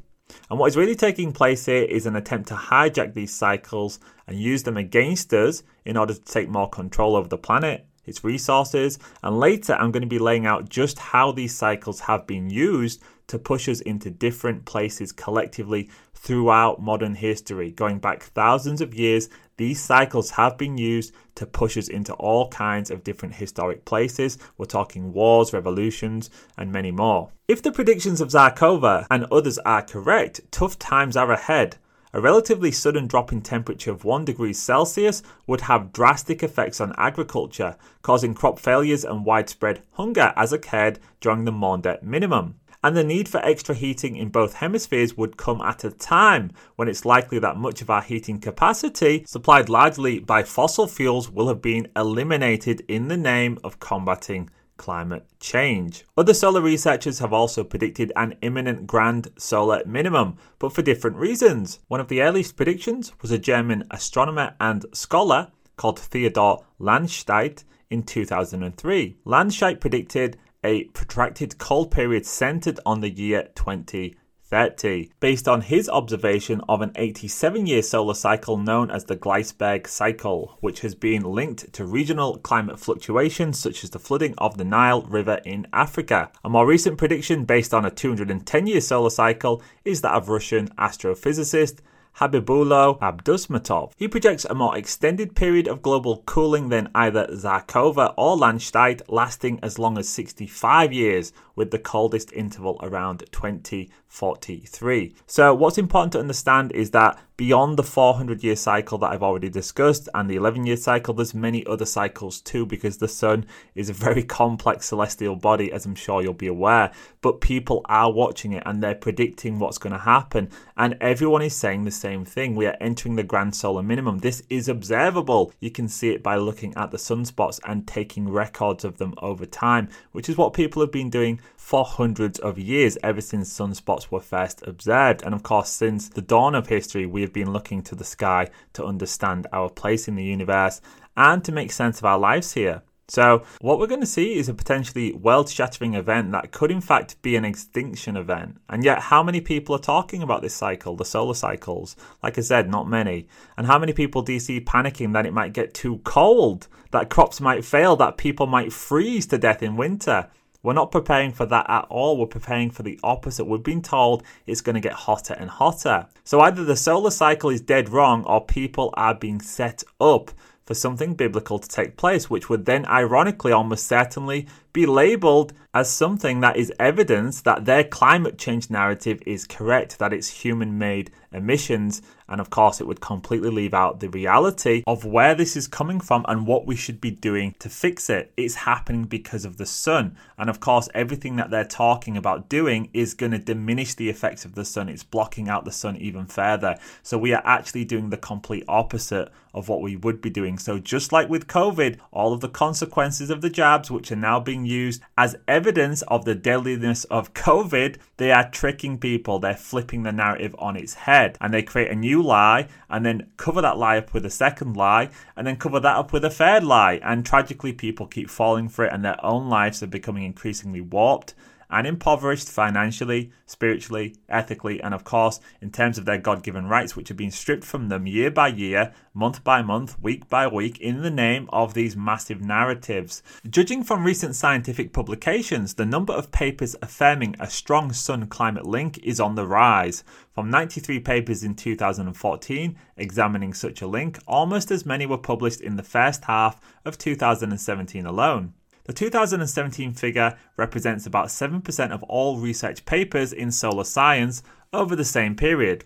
And 0.50 0.58
what 0.58 0.68
is 0.68 0.76
really 0.76 0.94
taking 0.94 1.32
place 1.32 1.66
here 1.66 1.84
is 1.84 2.06
an 2.06 2.16
attempt 2.16 2.48
to 2.48 2.54
hijack 2.54 3.14
these 3.14 3.34
cycles 3.34 3.98
and 4.26 4.38
use 4.38 4.62
them 4.62 4.76
against 4.76 5.32
us 5.32 5.62
in 5.84 5.96
order 5.96 6.14
to 6.14 6.20
take 6.20 6.48
more 6.48 6.68
control 6.68 7.16
over 7.16 7.28
the 7.28 7.38
planet, 7.38 7.86
its 8.04 8.24
resources. 8.24 8.98
And 9.22 9.38
later, 9.38 9.74
I'm 9.74 9.90
going 9.90 10.02
to 10.02 10.06
be 10.06 10.18
laying 10.18 10.46
out 10.46 10.68
just 10.68 10.98
how 10.98 11.32
these 11.32 11.54
cycles 11.54 12.00
have 12.00 12.26
been 12.26 12.50
used 12.50 13.02
to 13.28 13.38
push 13.38 13.68
us 13.68 13.80
into 13.82 14.10
different 14.10 14.64
places 14.64 15.12
collectively 15.12 15.88
throughout 16.14 16.82
modern 16.82 17.14
history. 17.14 17.70
Going 17.70 17.98
back 17.98 18.22
thousands 18.22 18.80
of 18.80 18.94
years, 18.94 19.28
these 19.56 19.80
cycles 19.80 20.30
have 20.30 20.58
been 20.58 20.76
used 20.76 21.14
to 21.36 21.46
push 21.46 21.76
us 21.76 21.88
into 21.88 22.12
all 22.14 22.48
kinds 22.48 22.90
of 22.90 23.04
different 23.04 23.34
historic 23.36 23.84
places. 23.84 24.38
We're 24.56 24.66
talking 24.66 25.12
wars, 25.12 25.52
revolutions, 25.52 26.30
and 26.56 26.72
many 26.72 26.90
more. 26.90 27.30
If 27.46 27.62
the 27.62 27.72
predictions 27.72 28.20
of 28.20 28.28
Zharkova 28.28 29.06
and 29.10 29.26
others 29.26 29.58
are 29.58 29.82
correct, 29.82 30.40
tough 30.50 30.78
times 30.78 31.16
are 31.16 31.30
ahead. 31.32 31.76
A 32.14 32.20
relatively 32.20 32.72
sudden 32.72 33.06
drop 33.06 33.32
in 33.32 33.42
temperature 33.42 33.90
of 33.90 34.04
1 34.04 34.24
degree 34.24 34.54
Celsius 34.54 35.22
would 35.46 35.60
have 35.62 35.92
drastic 35.92 36.42
effects 36.42 36.80
on 36.80 36.94
agriculture, 36.96 37.76
causing 38.00 38.32
crop 38.32 38.58
failures 38.58 39.04
and 39.04 39.26
widespread 39.26 39.82
hunger 39.92 40.32
as 40.34 40.52
occurred 40.52 40.98
during 41.20 41.44
the 41.44 41.52
Maunder 41.52 41.98
minimum 42.02 42.54
and 42.82 42.96
the 42.96 43.04
need 43.04 43.28
for 43.28 43.44
extra 43.44 43.74
heating 43.74 44.16
in 44.16 44.28
both 44.28 44.54
hemispheres 44.54 45.16
would 45.16 45.36
come 45.36 45.60
at 45.60 45.84
a 45.84 45.90
time 45.90 46.50
when 46.76 46.88
it's 46.88 47.04
likely 47.04 47.38
that 47.38 47.56
much 47.56 47.82
of 47.82 47.90
our 47.90 48.02
heating 48.02 48.38
capacity, 48.38 49.24
supplied 49.26 49.68
largely 49.68 50.18
by 50.18 50.42
fossil 50.42 50.86
fuels, 50.86 51.30
will 51.30 51.48
have 51.48 51.62
been 51.62 51.88
eliminated 51.96 52.82
in 52.88 53.08
the 53.08 53.16
name 53.16 53.58
of 53.64 53.80
combating 53.80 54.48
climate 54.76 55.26
change. 55.40 56.04
Other 56.16 56.32
solar 56.32 56.60
researchers 56.60 57.18
have 57.18 57.32
also 57.32 57.64
predicted 57.64 58.12
an 58.16 58.36
imminent 58.40 58.86
grand 58.86 59.28
solar 59.36 59.82
minimum, 59.84 60.36
but 60.58 60.72
for 60.72 60.82
different 60.82 61.16
reasons. 61.16 61.80
One 61.88 62.00
of 62.00 62.08
the 62.08 62.22
earliest 62.22 62.56
predictions 62.56 63.12
was 63.20 63.30
a 63.30 63.38
German 63.38 63.84
astronomer 63.90 64.54
and 64.60 64.86
scholar 64.92 65.50
called 65.76 65.98
Theodor 65.98 66.56
Landscheidt 66.80 67.64
in 67.90 68.02
2003. 68.02 69.16
Landscheidt 69.24 69.80
predicted 69.80 70.38
a 70.64 70.84
protracted 70.84 71.58
cold 71.58 71.90
period 71.90 72.26
centered 72.26 72.80
on 72.84 73.00
the 73.00 73.10
year 73.10 73.48
2030, 73.54 75.12
based 75.20 75.46
on 75.46 75.60
his 75.60 75.88
observation 75.88 76.60
of 76.68 76.80
an 76.80 76.90
87 76.96 77.66
year 77.66 77.82
solar 77.82 78.14
cycle 78.14 78.56
known 78.56 78.90
as 78.90 79.04
the 79.04 79.16
Gleissberg 79.16 79.86
cycle, 79.86 80.56
which 80.60 80.80
has 80.80 80.94
been 80.94 81.22
linked 81.22 81.72
to 81.72 81.84
regional 81.84 82.38
climate 82.38 82.80
fluctuations 82.80 83.58
such 83.58 83.84
as 83.84 83.90
the 83.90 84.00
flooding 84.00 84.34
of 84.38 84.58
the 84.58 84.64
Nile 84.64 85.02
River 85.02 85.40
in 85.44 85.66
Africa. 85.72 86.30
A 86.44 86.48
more 86.48 86.66
recent 86.66 86.98
prediction 86.98 87.44
based 87.44 87.72
on 87.72 87.84
a 87.84 87.90
210 87.90 88.66
year 88.66 88.80
solar 88.80 89.10
cycle 89.10 89.62
is 89.84 90.00
that 90.00 90.14
of 90.14 90.28
Russian 90.28 90.68
astrophysicist 90.70 91.78
Habibullo 92.20 92.98
Abdussamatov. 93.00 93.92
He 93.96 94.08
projects 94.08 94.44
a 94.44 94.54
more 94.54 94.76
extended 94.76 95.36
period 95.36 95.68
of 95.68 95.82
global 95.82 96.22
cooling 96.26 96.68
than 96.68 96.90
either 96.94 97.28
Zharkova 97.28 98.14
or 98.16 98.36
Landscheidt, 98.36 99.02
lasting 99.08 99.60
as 99.62 99.78
long 99.78 99.96
as 99.96 100.08
65 100.08 100.92
years, 100.92 101.32
with 101.58 101.72
the 101.72 101.78
coldest 101.78 102.32
interval 102.32 102.78
around 102.82 103.24
2043. 103.32 105.14
So, 105.26 105.52
what's 105.52 105.76
important 105.76 106.12
to 106.12 106.20
understand 106.20 106.70
is 106.72 106.92
that 106.92 107.18
beyond 107.36 107.76
the 107.76 107.84
400 107.84 108.42
year 108.42 108.56
cycle 108.56 108.98
that 108.98 109.12
I've 109.12 109.22
already 109.22 109.48
discussed 109.48 110.08
and 110.12 110.28
the 110.28 110.36
11 110.36 110.66
year 110.66 110.76
cycle, 110.76 111.14
there's 111.14 111.34
many 111.34 111.64
other 111.66 111.86
cycles 111.86 112.40
too 112.40 112.64
because 112.64 112.98
the 112.98 113.08
sun 113.08 113.46
is 113.74 113.88
a 113.88 113.92
very 113.92 114.22
complex 114.22 114.86
celestial 114.86 115.36
body, 115.36 115.72
as 115.72 115.84
I'm 115.84 115.94
sure 115.94 116.22
you'll 116.22 116.32
be 116.32 116.46
aware. 116.46 116.92
But 117.20 117.40
people 117.40 117.82
are 117.86 118.12
watching 118.12 118.52
it 118.52 118.62
and 118.64 118.82
they're 118.82 118.94
predicting 118.94 119.58
what's 119.58 119.78
going 119.78 119.92
to 119.92 119.98
happen. 119.98 120.50
And 120.76 120.96
everyone 121.00 121.42
is 121.42 121.54
saying 121.54 121.84
the 121.84 121.90
same 121.90 122.24
thing. 122.24 122.54
We 122.54 122.66
are 122.66 122.76
entering 122.80 123.16
the 123.16 123.24
grand 123.24 123.56
solar 123.56 123.82
minimum. 123.82 124.18
This 124.18 124.42
is 124.48 124.68
observable. 124.68 125.52
You 125.60 125.70
can 125.70 125.88
see 125.88 126.10
it 126.10 126.22
by 126.22 126.36
looking 126.36 126.74
at 126.76 126.92
the 126.92 126.98
sunspots 126.98 127.60
and 127.66 127.86
taking 127.86 128.28
records 128.28 128.84
of 128.84 128.98
them 128.98 129.14
over 129.18 129.46
time, 129.46 129.88
which 130.12 130.28
is 130.28 130.36
what 130.36 130.52
people 130.52 130.82
have 130.82 130.92
been 130.92 131.10
doing 131.10 131.40
for 131.56 131.84
hundreds 131.84 132.38
of 132.38 132.58
years, 132.58 132.96
ever 133.02 133.20
since 133.20 133.52
sunspots 133.52 134.10
were 134.10 134.20
first 134.20 134.66
observed. 134.66 135.22
And 135.22 135.34
of 135.34 135.42
course, 135.42 135.68
since 135.68 136.08
the 136.08 136.22
dawn 136.22 136.54
of 136.54 136.68
history, 136.68 137.06
we 137.06 137.20
have 137.22 137.32
been 137.32 137.52
looking 137.52 137.82
to 137.82 137.94
the 137.94 138.04
sky 138.04 138.48
to 138.72 138.84
understand 138.84 139.46
our 139.52 139.68
place 139.68 140.08
in 140.08 140.16
the 140.16 140.24
universe 140.24 140.80
and 141.16 141.44
to 141.44 141.52
make 141.52 141.72
sense 141.72 141.98
of 141.98 142.04
our 142.04 142.18
lives 142.18 142.52
here. 142.52 142.82
So, 143.10 143.42
what 143.62 143.78
we're 143.78 143.86
going 143.86 144.02
to 144.02 144.06
see 144.06 144.34
is 144.38 144.50
a 144.50 144.54
potentially 144.54 145.14
world 145.14 145.48
shattering 145.48 145.94
event 145.94 146.30
that 146.32 146.52
could, 146.52 146.70
in 146.70 146.82
fact, 146.82 147.20
be 147.22 147.36
an 147.36 147.44
extinction 147.44 148.18
event. 148.18 148.58
And 148.68 148.84
yet, 148.84 149.00
how 149.00 149.22
many 149.22 149.40
people 149.40 149.74
are 149.74 149.80
talking 149.80 150.22
about 150.22 150.42
this 150.42 150.54
cycle, 150.54 150.94
the 150.94 151.06
solar 151.06 151.32
cycles? 151.32 151.96
Like 152.22 152.36
I 152.36 152.42
said, 152.42 152.68
not 152.68 152.86
many. 152.86 153.26
And 153.56 153.66
how 153.66 153.78
many 153.78 153.94
people 153.94 154.20
do 154.20 154.34
you 154.34 154.40
see 154.40 154.60
panicking 154.60 155.14
that 155.14 155.24
it 155.24 155.32
might 155.32 155.54
get 155.54 155.72
too 155.72 156.02
cold, 156.04 156.68
that 156.90 157.08
crops 157.08 157.40
might 157.40 157.64
fail, 157.64 157.96
that 157.96 158.18
people 158.18 158.46
might 158.46 158.74
freeze 158.74 159.26
to 159.28 159.38
death 159.38 159.62
in 159.62 159.76
winter? 159.76 160.28
We're 160.62 160.72
not 160.72 160.90
preparing 160.90 161.32
for 161.32 161.46
that 161.46 161.70
at 161.70 161.86
all. 161.88 162.16
We're 162.16 162.26
preparing 162.26 162.70
for 162.70 162.82
the 162.82 162.98
opposite. 163.04 163.44
We've 163.44 163.62
been 163.62 163.82
told 163.82 164.24
it's 164.46 164.60
going 164.60 164.74
to 164.74 164.80
get 164.80 164.92
hotter 164.92 165.34
and 165.34 165.48
hotter. 165.48 166.06
So 166.24 166.40
either 166.40 166.64
the 166.64 166.76
solar 166.76 167.10
cycle 167.10 167.50
is 167.50 167.60
dead 167.60 167.88
wrong 167.88 168.24
or 168.24 168.44
people 168.44 168.92
are 168.94 169.14
being 169.14 169.40
set 169.40 169.84
up 170.00 170.32
for 170.68 170.74
something 170.74 171.14
biblical 171.14 171.58
to 171.58 171.68
take 171.68 171.96
place, 171.96 172.28
which 172.28 172.50
would 172.50 172.66
then 172.66 172.84
ironically 172.86 173.52
almost 173.52 173.86
certainly 173.86 174.46
be 174.74 174.84
labeled 174.84 175.54
as 175.72 175.90
something 175.90 176.40
that 176.40 176.58
is 176.58 176.70
evidence 176.78 177.40
that 177.40 177.64
their 177.64 177.82
climate 177.82 178.36
change 178.36 178.68
narrative 178.68 179.22
is 179.24 179.46
correct, 179.46 179.98
that 179.98 180.12
it's 180.12 180.42
human 180.42 180.76
made 180.76 181.10
emissions. 181.32 182.02
And 182.28 182.40
of 182.40 182.50
course, 182.50 182.80
it 182.80 182.86
would 182.86 183.00
completely 183.00 183.50
leave 183.50 183.72
out 183.72 184.00
the 184.00 184.10
reality 184.10 184.82
of 184.86 185.04
where 185.04 185.34
this 185.34 185.56
is 185.56 185.66
coming 185.66 186.00
from 186.00 186.24
and 186.28 186.46
what 186.46 186.66
we 186.66 186.76
should 186.76 187.00
be 187.00 187.10
doing 187.10 187.54
to 187.58 187.68
fix 187.68 188.10
it. 188.10 188.32
It's 188.36 188.54
happening 188.54 189.04
because 189.04 189.44
of 189.44 189.56
the 189.56 189.66
sun. 189.66 190.16
And 190.36 190.50
of 190.50 190.60
course, 190.60 190.88
everything 190.94 191.36
that 191.36 191.50
they're 191.50 191.64
talking 191.64 192.16
about 192.16 192.48
doing 192.48 192.90
is 192.92 193.14
going 193.14 193.32
to 193.32 193.38
diminish 193.38 193.94
the 193.94 194.10
effects 194.10 194.44
of 194.44 194.54
the 194.54 194.64
sun. 194.64 194.88
It's 194.88 195.02
blocking 195.02 195.48
out 195.48 195.64
the 195.64 195.72
sun 195.72 195.96
even 195.96 196.26
further. 196.26 196.76
So 197.02 197.16
we 197.16 197.32
are 197.32 197.42
actually 197.44 197.84
doing 197.84 198.10
the 198.10 198.16
complete 198.18 198.64
opposite 198.68 199.30
of 199.54 199.68
what 199.68 199.80
we 199.80 199.96
would 199.96 200.20
be 200.20 200.30
doing. 200.30 200.58
So 200.58 200.78
just 200.78 201.10
like 201.12 201.30
with 201.30 201.46
COVID, 201.46 201.98
all 202.12 202.34
of 202.34 202.40
the 202.40 202.48
consequences 202.48 203.30
of 203.30 203.40
the 203.40 203.50
jabs, 203.50 203.90
which 203.90 204.12
are 204.12 204.16
now 204.16 204.38
being 204.38 204.66
used 204.66 205.02
as 205.16 205.36
evidence 205.48 206.02
of 206.02 206.26
the 206.26 206.34
deadliness 206.34 207.04
of 207.04 207.32
COVID, 207.32 207.96
they 208.18 208.30
are 208.30 208.50
tricking 208.50 208.98
people. 208.98 209.38
They're 209.38 209.56
flipping 209.56 210.02
the 210.02 210.12
narrative 210.12 210.54
on 210.58 210.76
its 210.76 210.94
head 210.94 211.17
and 211.40 211.52
they 211.52 211.62
create 211.62 211.90
a 211.90 211.94
new 211.94 212.22
lie 212.22 212.68
and 212.88 213.04
then 213.04 213.26
cover 213.36 213.60
that 213.62 213.78
lie 213.78 213.98
up 213.98 214.14
with 214.14 214.24
a 214.24 214.30
second 214.30 214.76
lie 214.76 215.10
and 215.36 215.46
then 215.46 215.56
cover 215.56 215.80
that 215.80 215.96
up 215.96 216.12
with 216.12 216.24
a 216.24 216.30
third 216.30 216.64
lie. 216.64 217.00
And 217.02 217.26
tragically, 217.26 217.72
people 217.72 218.06
keep 218.06 218.30
falling 218.30 218.68
for 218.68 218.84
it 218.84 218.92
and 218.92 219.04
their 219.04 219.24
own 219.24 219.48
lives 219.48 219.82
are 219.82 219.88
becoming 219.88 220.24
increasingly 220.24 220.80
warped 220.80 221.34
and 221.70 221.86
impoverished 221.86 222.48
financially, 222.48 223.30
spiritually, 223.46 224.14
ethically, 224.28 224.80
and 224.82 224.94
of 224.94 225.04
course, 225.04 225.40
in 225.60 225.70
terms 225.70 225.98
of 225.98 226.04
their 226.04 226.18
God 226.18 226.42
given 226.42 226.66
rights, 226.66 226.96
which 226.96 227.10
are 227.10 227.14
being 227.14 227.30
stripped 227.30 227.64
from 227.64 227.88
them 227.88 228.06
year 228.06 228.30
by 228.30 228.48
year, 228.48 228.92
month 229.14 229.42
by 229.44 229.62
month, 229.62 230.00
week 230.00 230.28
by 230.28 230.46
week, 230.46 230.80
in 230.80 231.02
the 231.02 231.10
name 231.10 231.48
of 231.52 231.74
these 231.74 231.96
massive 231.96 232.40
narratives. 232.40 233.22
Judging 233.48 233.82
from 233.82 234.04
recent 234.04 234.34
scientific 234.34 234.92
publications, 234.92 235.74
the 235.74 235.84
number 235.84 236.12
of 236.12 236.30
papers 236.30 236.76
affirming 236.80 237.34
a 237.38 237.50
strong 237.50 237.92
sun 237.92 238.26
climate 238.26 238.66
link 238.66 238.98
is 238.98 239.20
on 239.20 239.34
the 239.34 239.46
rise. 239.46 240.04
From 240.34 240.50
93 240.50 241.00
papers 241.00 241.42
in 241.42 241.54
2014 241.54 242.76
examining 242.96 243.52
such 243.52 243.82
a 243.82 243.86
link, 243.86 244.18
almost 244.26 244.70
as 244.70 244.86
many 244.86 245.04
were 245.04 245.18
published 245.18 245.60
in 245.60 245.76
the 245.76 245.82
first 245.82 246.24
half 246.24 246.60
of 246.84 246.96
2017 246.96 248.06
alone. 248.06 248.54
The 248.88 248.94
2017 248.94 249.92
figure 249.92 250.38
represents 250.56 251.04
about 251.04 251.26
7% 251.26 251.90
of 251.90 252.02
all 252.04 252.38
research 252.38 252.86
papers 252.86 253.34
in 253.34 253.52
solar 253.52 253.84
science 253.84 254.42
over 254.72 254.96
the 254.96 255.04
same 255.04 255.36
period, 255.36 255.84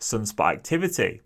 sunspot 0.00 0.54
activity. 0.54 1.20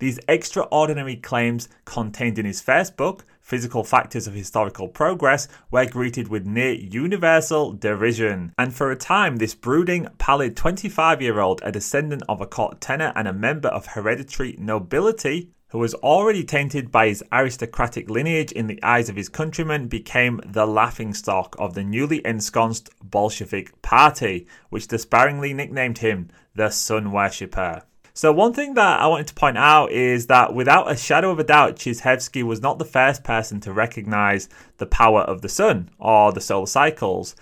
These 0.00 0.18
extraordinary 0.28 1.16
claims 1.16 1.68
contained 1.84 2.38
in 2.38 2.46
his 2.46 2.62
first 2.62 2.96
book, 2.96 3.26
Physical 3.42 3.84
Factors 3.84 4.26
of 4.26 4.32
Historical 4.32 4.88
Progress, 4.88 5.46
were 5.70 5.84
greeted 5.84 6.28
with 6.28 6.46
near 6.46 6.72
universal 6.72 7.72
derision. 7.72 8.54
And 8.56 8.74
for 8.74 8.90
a 8.90 8.96
time, 8.96 9.36
this 9.36 9.54
brooding, 9.54 10.08
pallid 10.16 10.56
25 10.56 11.20
year 11.20 11.38
old, 11.38 11.60
a 11.62 11.70
descendant 11.70 12.22
of 12.30 12.40
a 12.40 12.46
court 12.46 12.80
tenor 12.80 13.12
and 13.14 13.28
a 13.28 13.32
member 13.34 13.68
of 13.68 13.88
hereditary 13.88 14.56
nobility, 14.58 15.50
who 15.70 15.78
was 15.78 15.94
already 15.94 16.44
tainted 16.44 16.90
by 16.90 17.08
his 17.08 17.24
aristocratic 17.32 18.10
lineage 18.10 18.52
in 18.52 18.66
the 18.66 18.82
eyes 18.82 19.08
of 19.08 19.16
his 19.16 19.28
countrymen, 19.28 19.88
became 19.88 20.40
the 20.44 20.66
laughingstock 20.66 21.56
of 21.58 21.74
the 21.74 21.84
newly 21.84 22.24
ensconced 22.26 22.90
Bolshevik 23.02 23.80
party, 23.82 24.46
which 24.68 24.88
despairingly 24.88 25.54
nicknamed 25.54 25.98
him 25.98 26.28
the 26.54 26.70
Sun 26.70 27.12
Worshipper. 27.12 27.82
So, 28.12 28.32
one 28.32 28.52
thing 28.52 28.74
that 28.74 29.00
I 29.00 29.06
wanted 29.06 29.28
to 29.28 29.34
point 29.34 29.56
out 29.56 29.92
is 29.92 30.26
that 30.26 30.52
without 30.52 30.90
a 30.90 30.96
shadow 30.96 31.30
of 31.30 31.38
a 31.38 31.44
doubt, 31.44 31.76
Chizhevsky 31.76 32.42
was 32.42 32.60
not 32.60 32.78
the 32.78 32.84
first 32.84 33.22
person 33.22 33.60
to 33.60 33.72
recognize 33.72 34.48
the 34.78 34.86
power 34.86 35.22
of 35.22 35.42
the 35.42 35.48
sun 35.48 35.90
or 35.98 36.32
the 36.32 36.40
solar 36.40 36.66
cycles 36.66 37.36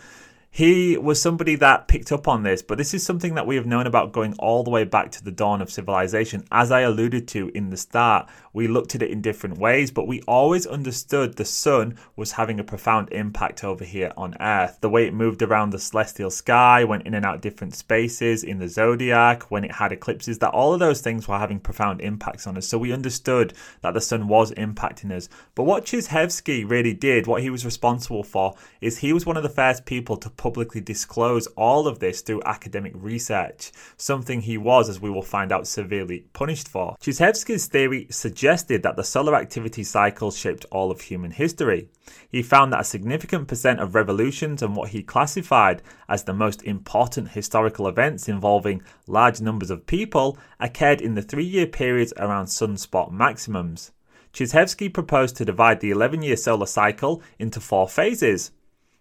he 0.59 0.99
was 0.99 1.23
somebody 1.23 1.55
that 1.55 1.87
picked 1.87 2.11
up 2.11 2.27
on 2.27 2.43
this, 2.43 2.63
but 2.63 2.79
this 2.79 2.93
is 2.93 3.07
something 3.07 3.37
that 3.37 3.47
we 3.47 3.55
have 3.55 3.65
known 3.65 3.87
about 3.87 4.11
going 4.11 4.35
all 4.41 4.65
the 4.65 4.71
way 4.71 4.83
back 4.83 5.13
to 5.13 5.23
the 5.23 5.31
dawn 5.31 5.63
of 5.63 5.71
civilization. 5.71 6.43
As 6.51 6.73
I 6.73 6.81
alluded 6.81 7.29
to 7.29 7.53
in 7.55 7.71
the 7.71 7.77
start, 7.77 8.29
we 8.59 8.67
looked 8.67 8.97
at 8.97 9.03
it 9.03 9.13
in 9.13 9.23
different 9.23 9.57
ways, 9.57 9.93
but 9.93 10.09
we 10.09 10.21
always 10.23 10.67
understood 10.67 11.37
the 11.37 11.45
sun 11.45 11.97
was 12.17 12.33
having 12.33 12.59
a 12.59 12.65
profound 12.65 13.09
impact 13.13 13.63
over 13.63 13.85
here 13.85 14.13
on 14.17 14.35
Earth. 14.41 14.79
The 14.81 14.91
way 14.91 15.07
it 15.07 15.15
moved 15.15 15.43
around 15.43 15.71
the 15.71 15.79
celestial 15.79 16.29
sky, 16.29 16.83
went 16.83 17.07
in 17.07 17.15
and 17.15 17.25
out 17.25 17.41
different 17.41 17.77
spaces 17.77 18.43
in 18.43 18.59
the 18.59 18.69
zodiac, 18.69 19.49
when 19.49 19.63
it 19.63 19.71
had 19.71 19.93
eclipses, 19.93 20.41
that 20.41 20.51
all 20.51 20.75
of 20.75 20.81
those 20.81 21.01
things 21.01 21.29
were 21.29 21.39
having 21.39 21.61
profound 21.61 22.01
impacts 22.01 22.49
on 22.49 22.57
us. 22.57 22.67
So 22.67 22.79
we 22.79 22.93
understood 22.93 23.55
that 23.83 23.95
the 23.95 24.01
sun 24.01 24.27
was 24.27 24.51
impacting 24.55 25.13
us. 25.13 25.29
But 25.55 25.63
what 25.63 25.85
Chizhevsky 25.85 26.69
really 26.69 26.95
did, 26.95 27.29
what 27.29 27.43
he 27.43 27.51
was 27.51 27.65
responsible 27.65 28.25
for, 28.25 28.57
is 28.81 28.99
he 28.99 29.13
was 29.13 29.25
one 29.25 29.37
of 29.37 29.45
the 29.45 29.49
first 29.49 29.85
people 29.85 30.17
to 30.17 30.31
publicly 30.31 30.81
disclose 30.81 31.47
all 31.49 31.87
of 31.87 32.01
this 32.01 32.23
through 32.23 32.43
academic 32.45 32.93
research, 32.97 33.71
something 33.97 34.41
he 34.41 34.59
was, 34.59 34.89
as 34.89 35.01
we 35.01 35.11
will 35.11 35.23
find 35.23 35.53
out, 35.53 35.69
severely 35.69 36.25
punished 36.33 36.67
for. 36.67 36.97
Chizhevsky's 37.01 37.67
theory 37.67 38.09
suggested 38.49 38.83
that 38.83 38.97
the 38.97 39.05
solar 39.05 39.37
activity 39.37 39.85
cycle 39.85 40.31
shaped 40.31 40.65
all 40.71 40.91
of 40.91 41.03
human 41.03 41.31
history. 41.31 41.91
He 42.31 42.43
found 42.43 42.73
that 42.73 42.81
a 42.81 42.85
significant 42.85 43.47
percent 43.47 43.79
of 43.79 43.95
revolutions 43.95 44.63
and 44.63 44.75
what 44.75 44.89
he 44.89 45.03
classified 45.03 45.83
as 46.09 46.25
the 46.25 46.33
most 46.33 46.63
important 46.63 47.33
historical 47.33 47.87
events 47.87 48.27
involving 48.27 48.83
large 49.07 49.43
numbers 49.43 49.69
of 49.69 49.87
people 49.87 50.39
occurred 50.59 51.03
in 51.03 51.15
the 51.15 51.21
three 51.21 51.45
year 51.45 51.67
periods 51.67 52.15
around 52.17 52.47
sunspot 52.47 53.13
maximums. 53.13 53.93
Chizhevsky 54.33 54.95
proposed 54.95 55.37
to 55.37 55.45
divide 55.45 55.81
the 55.81 55.91
11 55.91 56.23
year 56.23 56.37
solar 56.37 56.65
cycle 56.65 57.23
into 57.39 57.61
four 57.61 57.87
phases. 57.87 58.53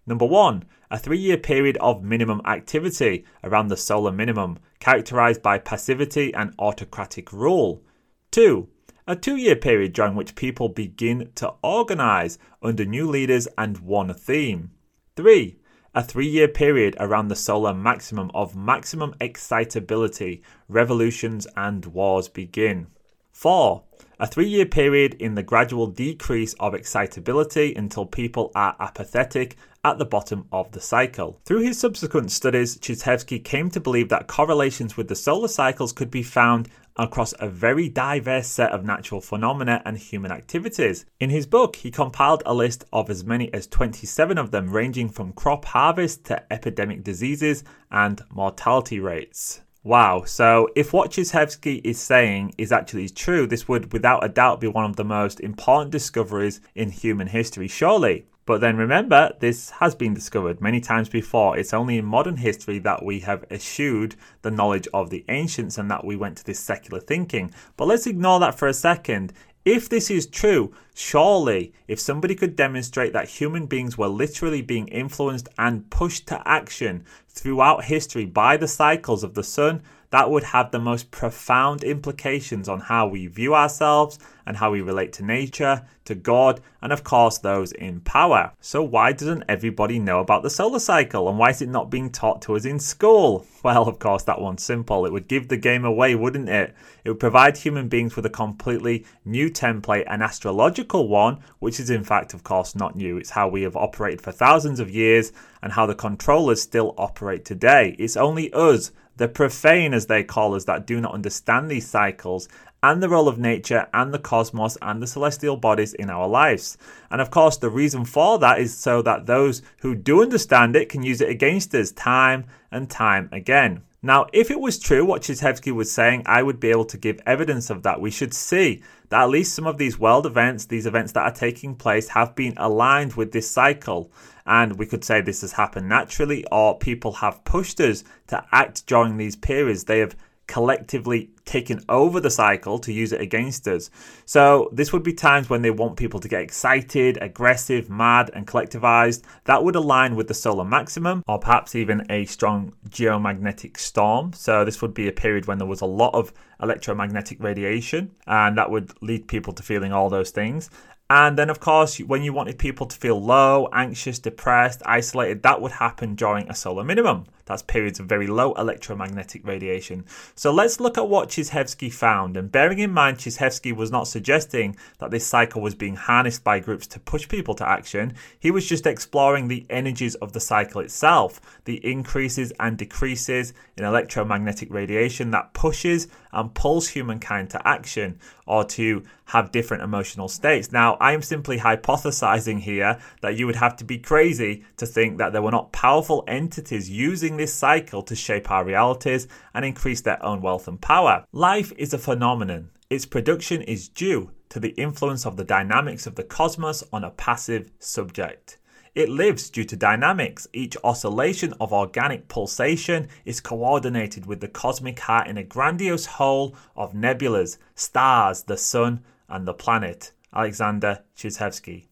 Number 0.06 0.26
one, 0.26 0.66
a 0.90 0.98
three 0.98 1.20
year 1.20 1.38
period 1.38 1.78
of 1.78 2.04
minimum 2.04 2.42
activity 2.44 3.24
around 3.42 3.68
the 3.68 3.78
solar 3.78 4.12
minimum, 4.12 4.58
characterized 4.78 5.40
by 5.40 5.56
passivity 5.56 6.34
and 6.34 6.52
autocratic 6.58 7.32
rule. 7.32 7.82
Two, 8.30 8.68
a 9.08 9.16
two 9.16 9.36
year 9.36 9.56
period 9.56 9.94
during 9.94 10.14
which 10.14 10.36
people 10.36 10.68
begin 10.68 11.30
to 11.34 11.54
organize 11.62 12.38
under 12.62 12.84
new 12.84 13.08
leaders 13.08 13.48
and 13.56 13.78
one 13.78 14.12
theme. 14.12 14.70
Three, 15.16 15.58
a 15.94 16.04
three 16.04 16.28
year 16.28 16.46
period 16.46 16.94
around 17.00 17.28
the 17.28 17.34
solar 17.34 17.72
maximum 17.72 18.30
of 18.34 18.54
maximum 18.54 19.14
excitability, 19.18 20.42
revolutions 20.68 21.46
and 21.56 21.86
wars 21.86 22.28
begin. 22.28 22.88
4. 23.32 23.82
A 24.20 24.26
three 24.26 24.48
year 24.48 24.66
period 24.66 25.14
in 25.14 25.36
the 25.36 25.42
gradual 25.42 25.86
decrease 25.86 26.52
of 26.54 26.74
excitability 26.74 27.72
until 27.74 28.04
people 28.04 28.50
are 28.54 28.76
apathetic 28.78 29.56
at 29.84 29.96
the 29.96 30.04
bottom 30.04 30.46
of 30.52 30.72
the 30.72 30.80
cycle. 30.80 31.40
Through 31.44 31.62
his 31.62 31.78
subsequent 31.78 32.30
studies, 32.32 32.76
Chizhevsky 32.76 33.42
came 33.42 33.70
to 33.70 33.80
believe 33.80 34.08
that 34.08 34.26
correlations 34.26 34.96
with 34.96 35.08
the 35.08 35.14
solar 35.14 35.48
cycles 35.48 35.92
could 35.92 36.10
be 36.10 36.22
found 36.24 36.68
across 36.98 37.32
a 37.38 37.48
very 37.48 37.88
diverse 37.88 38.48
set 38.48 38.72
of 38.72 38.84
natural 38.84 39.20
phenomena 39.20 39.80
and 39.84 39.96
human 39.96 40.32
activities. 40.32 41.06
In 41.20 41.30
his 41.30 41.46
book, 41.46 41.76
he 41.76 41.90
compiled 41.90 42.42
a 42.44 42.54
list 42.54 42.84
of 42.92 43.08
as 43.08 43.24
many 43.24 43.52
as 43.54 43.66
27 43.66 44.36
of 44.36 44.50
them, 44.50 44.70
ranging 44.70 45.08
from 45.08 45.32
crop 45.32 45.64
harvest 45.66 46.24
to 46.24 46.52
epidemic 46.52 47.04
diseases 47.04 47.64
and 47.90 48.20
mortality 48.30 49.00
rates. 49.00 49.60
Wow, 49.84 50.24
so 50.24 50.68
if 50.74 50.92
what 50.92 51.12
Chizhevsky 51.12 51.80
is 51.84 52.00
saying 52.00 52.52
is 52.58 52.72
actually 52.72 53.08
true, 53.08 53.46
this 53.46 53.68
would 53.68 53.92
without 53.92 54.24
a 54.24 54.28
doubt 54.28 54.60
be 54.60 54.66
one 54.66 54.84
of 54.84 54.96
the 54.96 55.04
most 55.04 55.40
important 55.40 55.92
discoveries 55.92 56.60
in 56.74 56.90
human 56.90 57.28
history, 57.28 57.68
surely. 57.68 58.26
But 58.48 58.62
then 58.62 58.78
remember, 58.78 59.34
this 59.40 59.68
has 59.72 59.94
been 59.94 60.14
discovered 60.14 60.62
many 60.62 60.80
times 60.80 61.10
before. 61.10 61.58
It's 61.58 61.74
only 61.74 61.98
in 61.98 62.06
modern 62.06 62.38
history 62.38 62.78
that 62.78 63.04
we 63.04 63.20
have 63.20 63.44
eschewed 63.50 64.16
the 64.40 64.50
knowledge 64.50 64.88
of 64.94 65.10
the 65.10 65.22
ancients 65.28 65.76
and 65.76 65.90
that 65.90 66.02
we 66.02 66.16
went 66.16 66.38
to 66.38 66.44
this 66.46 66.58
secular 66.58 66.98
thinking. 66.98 67.52
But 67.76 67.88
let's 67.88 68.06
ignore 68.06 68.40
that 68.40 68.58
for 68.58 68.66
a 68.66 68.72
second. 68.72 69.34
If 69.66 69.90
this 69.90 70.10
is 70.10 70.26
true, 70.26 70.72
surely 70.94 71.74
if 71.88 72.00
somebody 72.00 72.34
could 72.34 72.56
demonstrate 72.56 73.12
that 73.12 73.28
human 73.28 73.66
beings 73.66 73.98
were 73.98 74.08
literally 74.08 74.62
being 74.62 74.88
influenced 74.88 75.50
and 75.58 75.90
pushed 75.90 76.26
to 76.28 76.40
action 76.48 77.04
throughout 77.28 77.84
history 77.84 78.24
by 78.24 78.56
the 78.56 78.66
cycles 78.66 79.22
of 79.22 79.34
the 79.34 79.44
sun, 79.44 79.82
that 80.10 80.30
would 80.30 80.44
have 80.44 80.70
the 80.70 80.78
most 80.78 81.10
profound 81.10 81.84
implications 81.84 82.68
on 82.68 82.80
how 82.80 83.06
we 83.06 83.26
view 83.26 83.54
ourselves 83.54 84.18
and 84.46 84.56
how 84.56 84.70
we 84.70 84.80
relate 84.80 85.12
to 85.12 85.22
nature, 85.22 85.86
to 86.06 86.14
God, 86.14 86.62
and 86.80 86.90
of 86.90 87.04
course 87.04 87.36
those 87.36 87.72
in 87.72 88.00
power. 88.00 88.52
So, 88.60 88.82
why 88.82 89.12
doesn't 89.12 89.44
everybody 89.46 89.98
know 89.98 90.20
about 90.20 90.42
the 90.42 90.48
solar 90.48 90.78
cycle 90.78 91.28
and 91.28 91.38
why 91.38 91.50
is 91.50 91.60
it 91.60 91.68
not 91.68 91.90
being 91.90 92.10
taught 92.10 92.40
to 92.42 92.56
us 92.56 92.64
in 92.64 92.78
school? 92.78 93.46
Well, 93.62 93.88
of 93.88 93.98
course, 93.98 94.22
that 94.22 94.40
one's 94.40 94.62
simple. 94.62 95.04
It 95.04 95.12
would 95.12 95.28
give 95.28 95.48
the 95.48 95.56
game 95.56 95.84
away, 95.84 96.14
wouldn't 96.14 96.48
it? 96.48 96.74
It 97.04 97.10
would 97.10 97.20
provide 97.20 97.58
human 97.58 97.88
beings 97.88 98.14
with 98.14 98.24
a 98.24 98.30
completely 98.30 99.04
new 99.24 99.50
template, 99.50 100.04
an 100.06 100.22
astrological 100.22 101.08
one, 101.08 101.40
which 101.58 101.80
is 101.80 101.90
in 101.90 102.04
fact, 102.04 102.32
of 102.32 102.44
course, 102.44 102.76
not 102.76 102.96
new. 102.96 103.18
It's 103.18 103.30
how 103.30 103.48
we 103.48 103.62
have 103.62 103.76
operated 103.76 104.22
for 104.22 104.30
thousands 104.30 104.78
of 104.78 104.90
years 104.90 105.32
and 105.60 105.72
how 105.72 105.86
the 105.86 105.94
controllers 105.94 106.62
still 106.62 106.94
operate 106.96 107.44
today. 107.44 107.96
It's 107.98 108.16
only 108.16 108.50
us 108.52 108.92
the 109.18 109.28
profane, 109.28 109.92
as 109.92 110.06
they 110.06 110.24
call 110.24 110.54
us, 110.54 110.64
that 110.64 110.86
do 110.86 111.00
not 111.00 111.14
understand 111.14 111.70
these 111.70 111.88
cycles 111.88 112.48
and 112.82 113.02
the 113.02 113.08
role 113.08 113.28
of 113.28 113.38
nature 113.38 113.88
and 113.92 114.14
the 114.14 114.18
cosmos 114.18 114.78
and 114.80 115.02
the 115.02 115.06
celestial 115.06 115.56
bodies 115.56 115.94
in 115.94 116.08
our 116.08 116.28
lives. 116.28 116.78
And 117.10 117.20
of 117.20 117.30
course, 117.30 117.56
the 117.56 117.70
reason 117.70 118.04
for 118.04 118.38
that 118.38 118.60
is 118.60 118.76
so 118.76 119.02
that 119.02 119.26
those 119.26 119.62
who 119.80 119.94
do 119.94 120.22
understand 120.22 120.76
it 120.76 120.88
can 120.88 121.02
use 121.02 121.20
it 121.20 121.28
against 121.28 121.74
us 121.74 121.90
time 121.90 122.46
and 122.70 122.88
time 122.88 123.28
again. 123.32 123.82
Now, 124.00 124.26
if 124.32 124.52
it 124.52 124.60
was 124.60 124.78
true 124.78 125.04
what 125.04 125.22
Chizhevsky 125.22 125.72
was 125.72 125.90
saying, 125.90 126.22
I 126.24 126.44
would 126.44 126.60
be 126.60 126.70
able 126.70 126.84
to 126.84 126.96
give 126.96 127.20
evidence 127.26 127.68
of 127.68 127.82
that. 127.82 128.00
We 128.00 128.12
should 128.12 128.32
see 128.32 128.80
that 129.08 129.22
at 129.22 129.28
least 129.28 129.56
some 129.56 129.66
of 129.66 129.78
these 129.78 129.98
world 129.98 130.24
events, 130.24 130.66
these 130.66 130.86
events 130.86 131.12
that 131.12 131.22
are 131.22 131.34
taking 131.34 131.74
place, 131.74 132.08
have 132.10 132.36
been 132.36 132.54
aligned 132.58 133.14
with 133.14 133.32
this 133.32 133.50
cycle. 133.50 134.12
And 134.48 134.78
we 134.78 134.86
could 134.86 135.04
say 135.04 135.20
this 135.20 135.42
has 135.42 135.52
happened 135.52 135.88
naturally, 135.88 136.44
or 136.50 136.78
people 136.78 137.12
have 137.12 137.44
pushed 137.44 137.80
us 137.80 138.02
to 138.28 138.44
act 138.50 138.86
during 138.86 139.16
these 139.16 139.36
periods. 139.36 139.84
They 139.84 140.00
have 140.00 140.16
collectively 140.48 141.30
taken 141.44 141.80
over 141.88 142.20
the 142.20 142.30
cycle 142.30 142.78
to 142.78 142.92
use 142.92 143.12
it 143.12 143.20
against 143.20 143.68
us. 143.68 143.90
So, 144.24 144.70
this 144.72 144.92
would 144.92 145.02
be 145.02 145.12
times 145.12 145.48
when 145.48 145.62
they 145.62 145.70
want 145.70 145.96
people 145.96 146.18
to 146.20 146.28
get 146.28 146.40
excited, 146.40 147.18
aggressive, 147.20 147.88
mad, 147.88 148.30
and 148.34 148.46
collectivized. 148.46 149.22
That 149.44 149.62
would 149.62 149.76
align 149.76 150.16
with 150.16 150.26
the 150.26 150.34
solar 150.34 150.64
maximum, 150.64 151.22
or 151.28 151.38
perhaps 151.38 151.74
even 151.74 152.04
a 152.10 152.24
strong 152.24 152.72
geomagnetic 152.88 153.78
storm. 153.78 154.32
So, 154.32 154.64
this 154.64 154.82
would 154.82 154.94
be 154.94 155.08
a 155.08 155.12
period 155.12 155.46
when 155.46 155.58
there 155.58 155.66
was 155.66 155.82
a 155.82 155.86
lot 155.86 156.14
of 156.14 156.32
electromagnetic 156.60 157.42
radiation, 157.42 158.10
and 158.26 158.58
that 158.58 158.70
would 158.70 158.90
lead 159.02 159.28
people 159.28 159.52
to 159.52 159.62
feeling 159.62 159.92
all 159.92 160.08
those 160.08 160.30
things. 160.30 160.70
And 161.10 161.38
then, 161.38 161.48
of 161.48 161.58
course, 161.58 161.98
when 161.98 162.22
you 162.22 162.34
wanted 162.34 162.58
people 162.58 162.86
to 162.86 162.96
feel 162.96 163.22
low, 163.22 163.68
anxious, 163.72 164.18
depressed, 164.18 164.82
isolated, 164.84 165.42
that 165.42 165.62
would 165.62 165.72
happen 165.72 166.14
during 166.14 166.48
a 166.50 166.54
solar 166.54 166.84
minimum. 166.84 167.24
That's 167.48 167.62
periods 167.62 167.98
of 167.98 168.04
very 168.04 168.26
low 168.26 168.52
electromagnetic 168.52 169.46
radiation. 169.46 170.04
So 170.34 170.52
let's 170.52 170.80
look 170.80 170.98
at 170.98 171.08
what 171.08 171.30
Chizhevsky 171.30 171.90
found. 171.90 172.36
And 172.36 172.52
bearing 172.52 172.78
in 172.78 172.92
mind, 172.92 173.16
Chizhevsky 173.16 173.74
was 173.74 173.90
not 173.90 174.06
suggesting 174.06 174.76
that 174.98 175.10
this 175.10 175.26
cycle 175.26 175.62
was 175.62 175.74
being 175.74 175.96
harnessed 175.96 176.44
by 176.44 176.60
groups 176.60 176.86
to 176.88 177.00
push 177.00 177.26
people 177.26 177.54
to 177.54 177.66
action. 177.66 178.12
He 178.38 178.50
was 178.50 178.68
just 178.68 178.86
exploring 178.86 179.48
the 179.48 179.64
energies 179.70 180.14
of 180.16 180.34
the 180.34 180.40
cycle 180.40 180.82
itself, 180.82 181.40
the 181.64 181.76
increases 181.90 182.52
and 182.60 182.76
decreases 182.76 183.54
in 183.78 183.84
electromagnetic 183.84 184.70
radiation 184.70 185.30
that 185.30 185.54
pushes 185.54 186.08
and 186.32 186.52
pulls 186.52 186.88
humankind 186.88 187.48
to 187.48 187.66
action 187.66 188.18
or 188.46 188.62
to 188.62 189.02
have 189.28 189.52
different 189.52 189.82
emotional 189.82 190.28
states. 190.28 190.72
Now, 190.72 190.96
I 191.00 191.12
am 191.12 191.22
simply 191.22 191.58
hypothesizing 191.58 192.60
here 192.60 192.98
that 193.20 193.36
you 193.36 193.46
would 193.46 193.56
have 193.56 193.76
to 193.76 193.84
be 193.84 193.98
crazy 193.98 194.64
to 194.78 194.86
think 194.86 195.18
that 195.18 195.32
there 195.32 195.42
were 195.42 195.50
not 195.50 195.72
powerful 195.72 196.24
entities 196.26 196.90
using 196.90 197.36
this 197.36 197.52
cycle 197.52 198.02
to 198.02 198.16
shape 198.16 198.50
our 198.50 198.64
realities 198.64 199.28
and 199.54 199.64
increase 199.64 200.00
their 200.00 200.22
own 200.24 200.40
wealth 200.40 200.66
and 200.66 200.80
power. 200.80 201.24
Life 201.32 201.72
is 201.76 201.92
a 201.92 201.98
phenomenon. 201.98 202.70
Its 202.88 203.04
production 203.04 203.60
is 203.62 203.88
due 203.88 204.30
to 204.48 204.58
the 204.58 204.70
influence 204.70 205.26
of 205.26 205.36
the 205.36 205.44
dynamics 205.44 206.06
of 206.06 206.14
the 206.14 206.24
cosmos 206.24 206.82
on 206.90 207.04
a 207.04 207.10
passive 207.10 207.70
subject. 207.78 208.56
It 208.94 209.10
lives 209.10 209.50
due 209.50 209.64
to 209.64 209.76
dynamics. 209.76 210.48
Each 210.52 210.76
oscillation 210.82 211.52
of 211.60 211.72
organic 211.72 212.28
pulsation 212.28 213.08
is 213.24 213.40
coordinated 213.40 214.24
with 214.24 214.40
the 214.40 214.48
cosmic 214.48 214.98
heart 214.98 215.28
in 215.28 215.36
a 215.36 215.44
grandiose 215.44 216.06
whole 216.06 216.56
of 216.74 216.94
nebulas, 216.94 217.58
stars, 217.74 218.42
the 218.44 218.56
sun, 218.56 219.04
and 219.28 219.46
the 219.46 219.54
planet. 219.54 220.12
Alexander 220.32 221.04
Chizhevsky. 221.16 221.86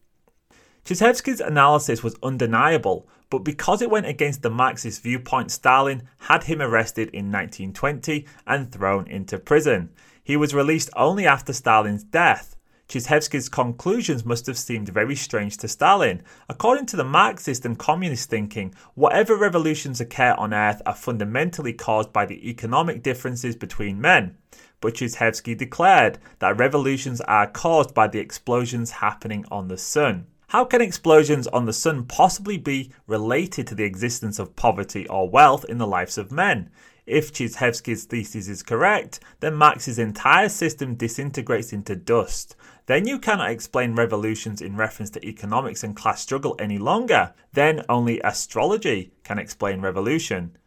Chizhevsky's 0.85 1.41
analysis 1.41 2.01
was 2.01 2.15
undeniable, 2.23 3.07
but 3.29 3.39
because 3.39 3.81
it 3.81 3.89
went 3.89 4.05
against 4.05 4.41
the 4.41 4.49
Marxist 4.49 5.03
viewpoint, 5.03 5.51
Stalin 5.51 6.03
had 6.19 6.43
him 6.43 6.61
arrested 6.61 7.09
in 7.09 7.31
1920 7.31 8.25
and 8.45 8.71
thrown 8.71 9.05
into 9.07 9.37
prison. 9.37 9.89
He 10.23 10.37
was 10.37 10.53
released 10.53 10.89
only 10.95 11.25
after 11.25 11.51
Stalin's 11.51 12.03
death. 12.03 12.55
Chizhevsky's 12.87 13.49
conclusions 13.49 14.23
must 14.23 14.47
have 14.47 14.57
seemed 14.57 14.87
very 14.87 15.15
strange 15.15 15.57
to 15.57 15.67
Stalin. 15.67 16.23
According 16.47 16.85
to 16.87 16.95
the 16.95 17.03
Marxist 17.03 17.65
and 17.65 17.77
communist 17.77 18.29
thinking, 18.29 18.73
whatever 18.93 19.35
revolutions 19.35 19.99
occur 19.99 20.35
on 20.37 20.53
Earth 20.53 20.81
are 20.85 20.95
fundamentally 20.95 21.73
caused 21.73 22.13
by 22.13 22.25
the 22.25 22.49
economic 22.49 23.03
differences 23.03 23.57
between 23.57 23.99
men. 23.99 24.37
But 24.79 24.95
Chizhevsky 24.95 25.57
declared 25.57 26.19
that 26.39 26.57
revolutions 26.57 27.21
are 27.21 27.47
caused 27.47 27.93
by 27.93 28.07
the 28.07 28.19
explosions 28.19 28.91
happening 28.91 29.45
on 29.49 29.67
the 29.67 29.77
sun. 29.77 30.27
How 30.51 30.63
can 30.63 30.81
explosions 30.81 31.47
on 31.47 31.65
the 31.65 31.73
sun 31.73 32.05
possibly 32.05 32.57
be 32.57 32.91
related 33.05 33.67
to 33.67 33.75
the 33.75 33.83
existence 33.83 34.39
of 34.39 34.55
poverty 34.55 35.07
or 35.07 35.29
wealth 35.29 35.65
in 35.65 35.77
the 35.77 35.87
lives 35.87 36.17
of 36.17 36.31
men? 36.31 36.69
If 37.05 37.33
Chizhevsky's 37.33 38.05
thesis 38.05 38.47
is 38.47 38.63
correct, 38.63 39.19
then 39.39 39.55
Marx's 39.55 39.97
entire 39.97 40.49
system 40.49 40.95
disintegrates 40.95 41.73
into 41.73 41.95
dust. 41.95 42.55
Then 42.85 43.07
you 43.07 43.17
cannot 43.17 43.49
explain 43.49 43.95
revolutions 43.95 44.61
in 44.61 44.75
reference 44.75 45.09
to 45.11 45.25
economics 45.25 45.83
and 45.83 45.95
class 45.95 46.21
struggle 46.21 46.55
any 46.59 46.77
longer. 46.77 47.33
Then 47.53 47.83
only 47.89 48.19
astrology 48.21 49.13
can 49.23 49.39
explain 49.39 49.81
revolution. 49.81 50.57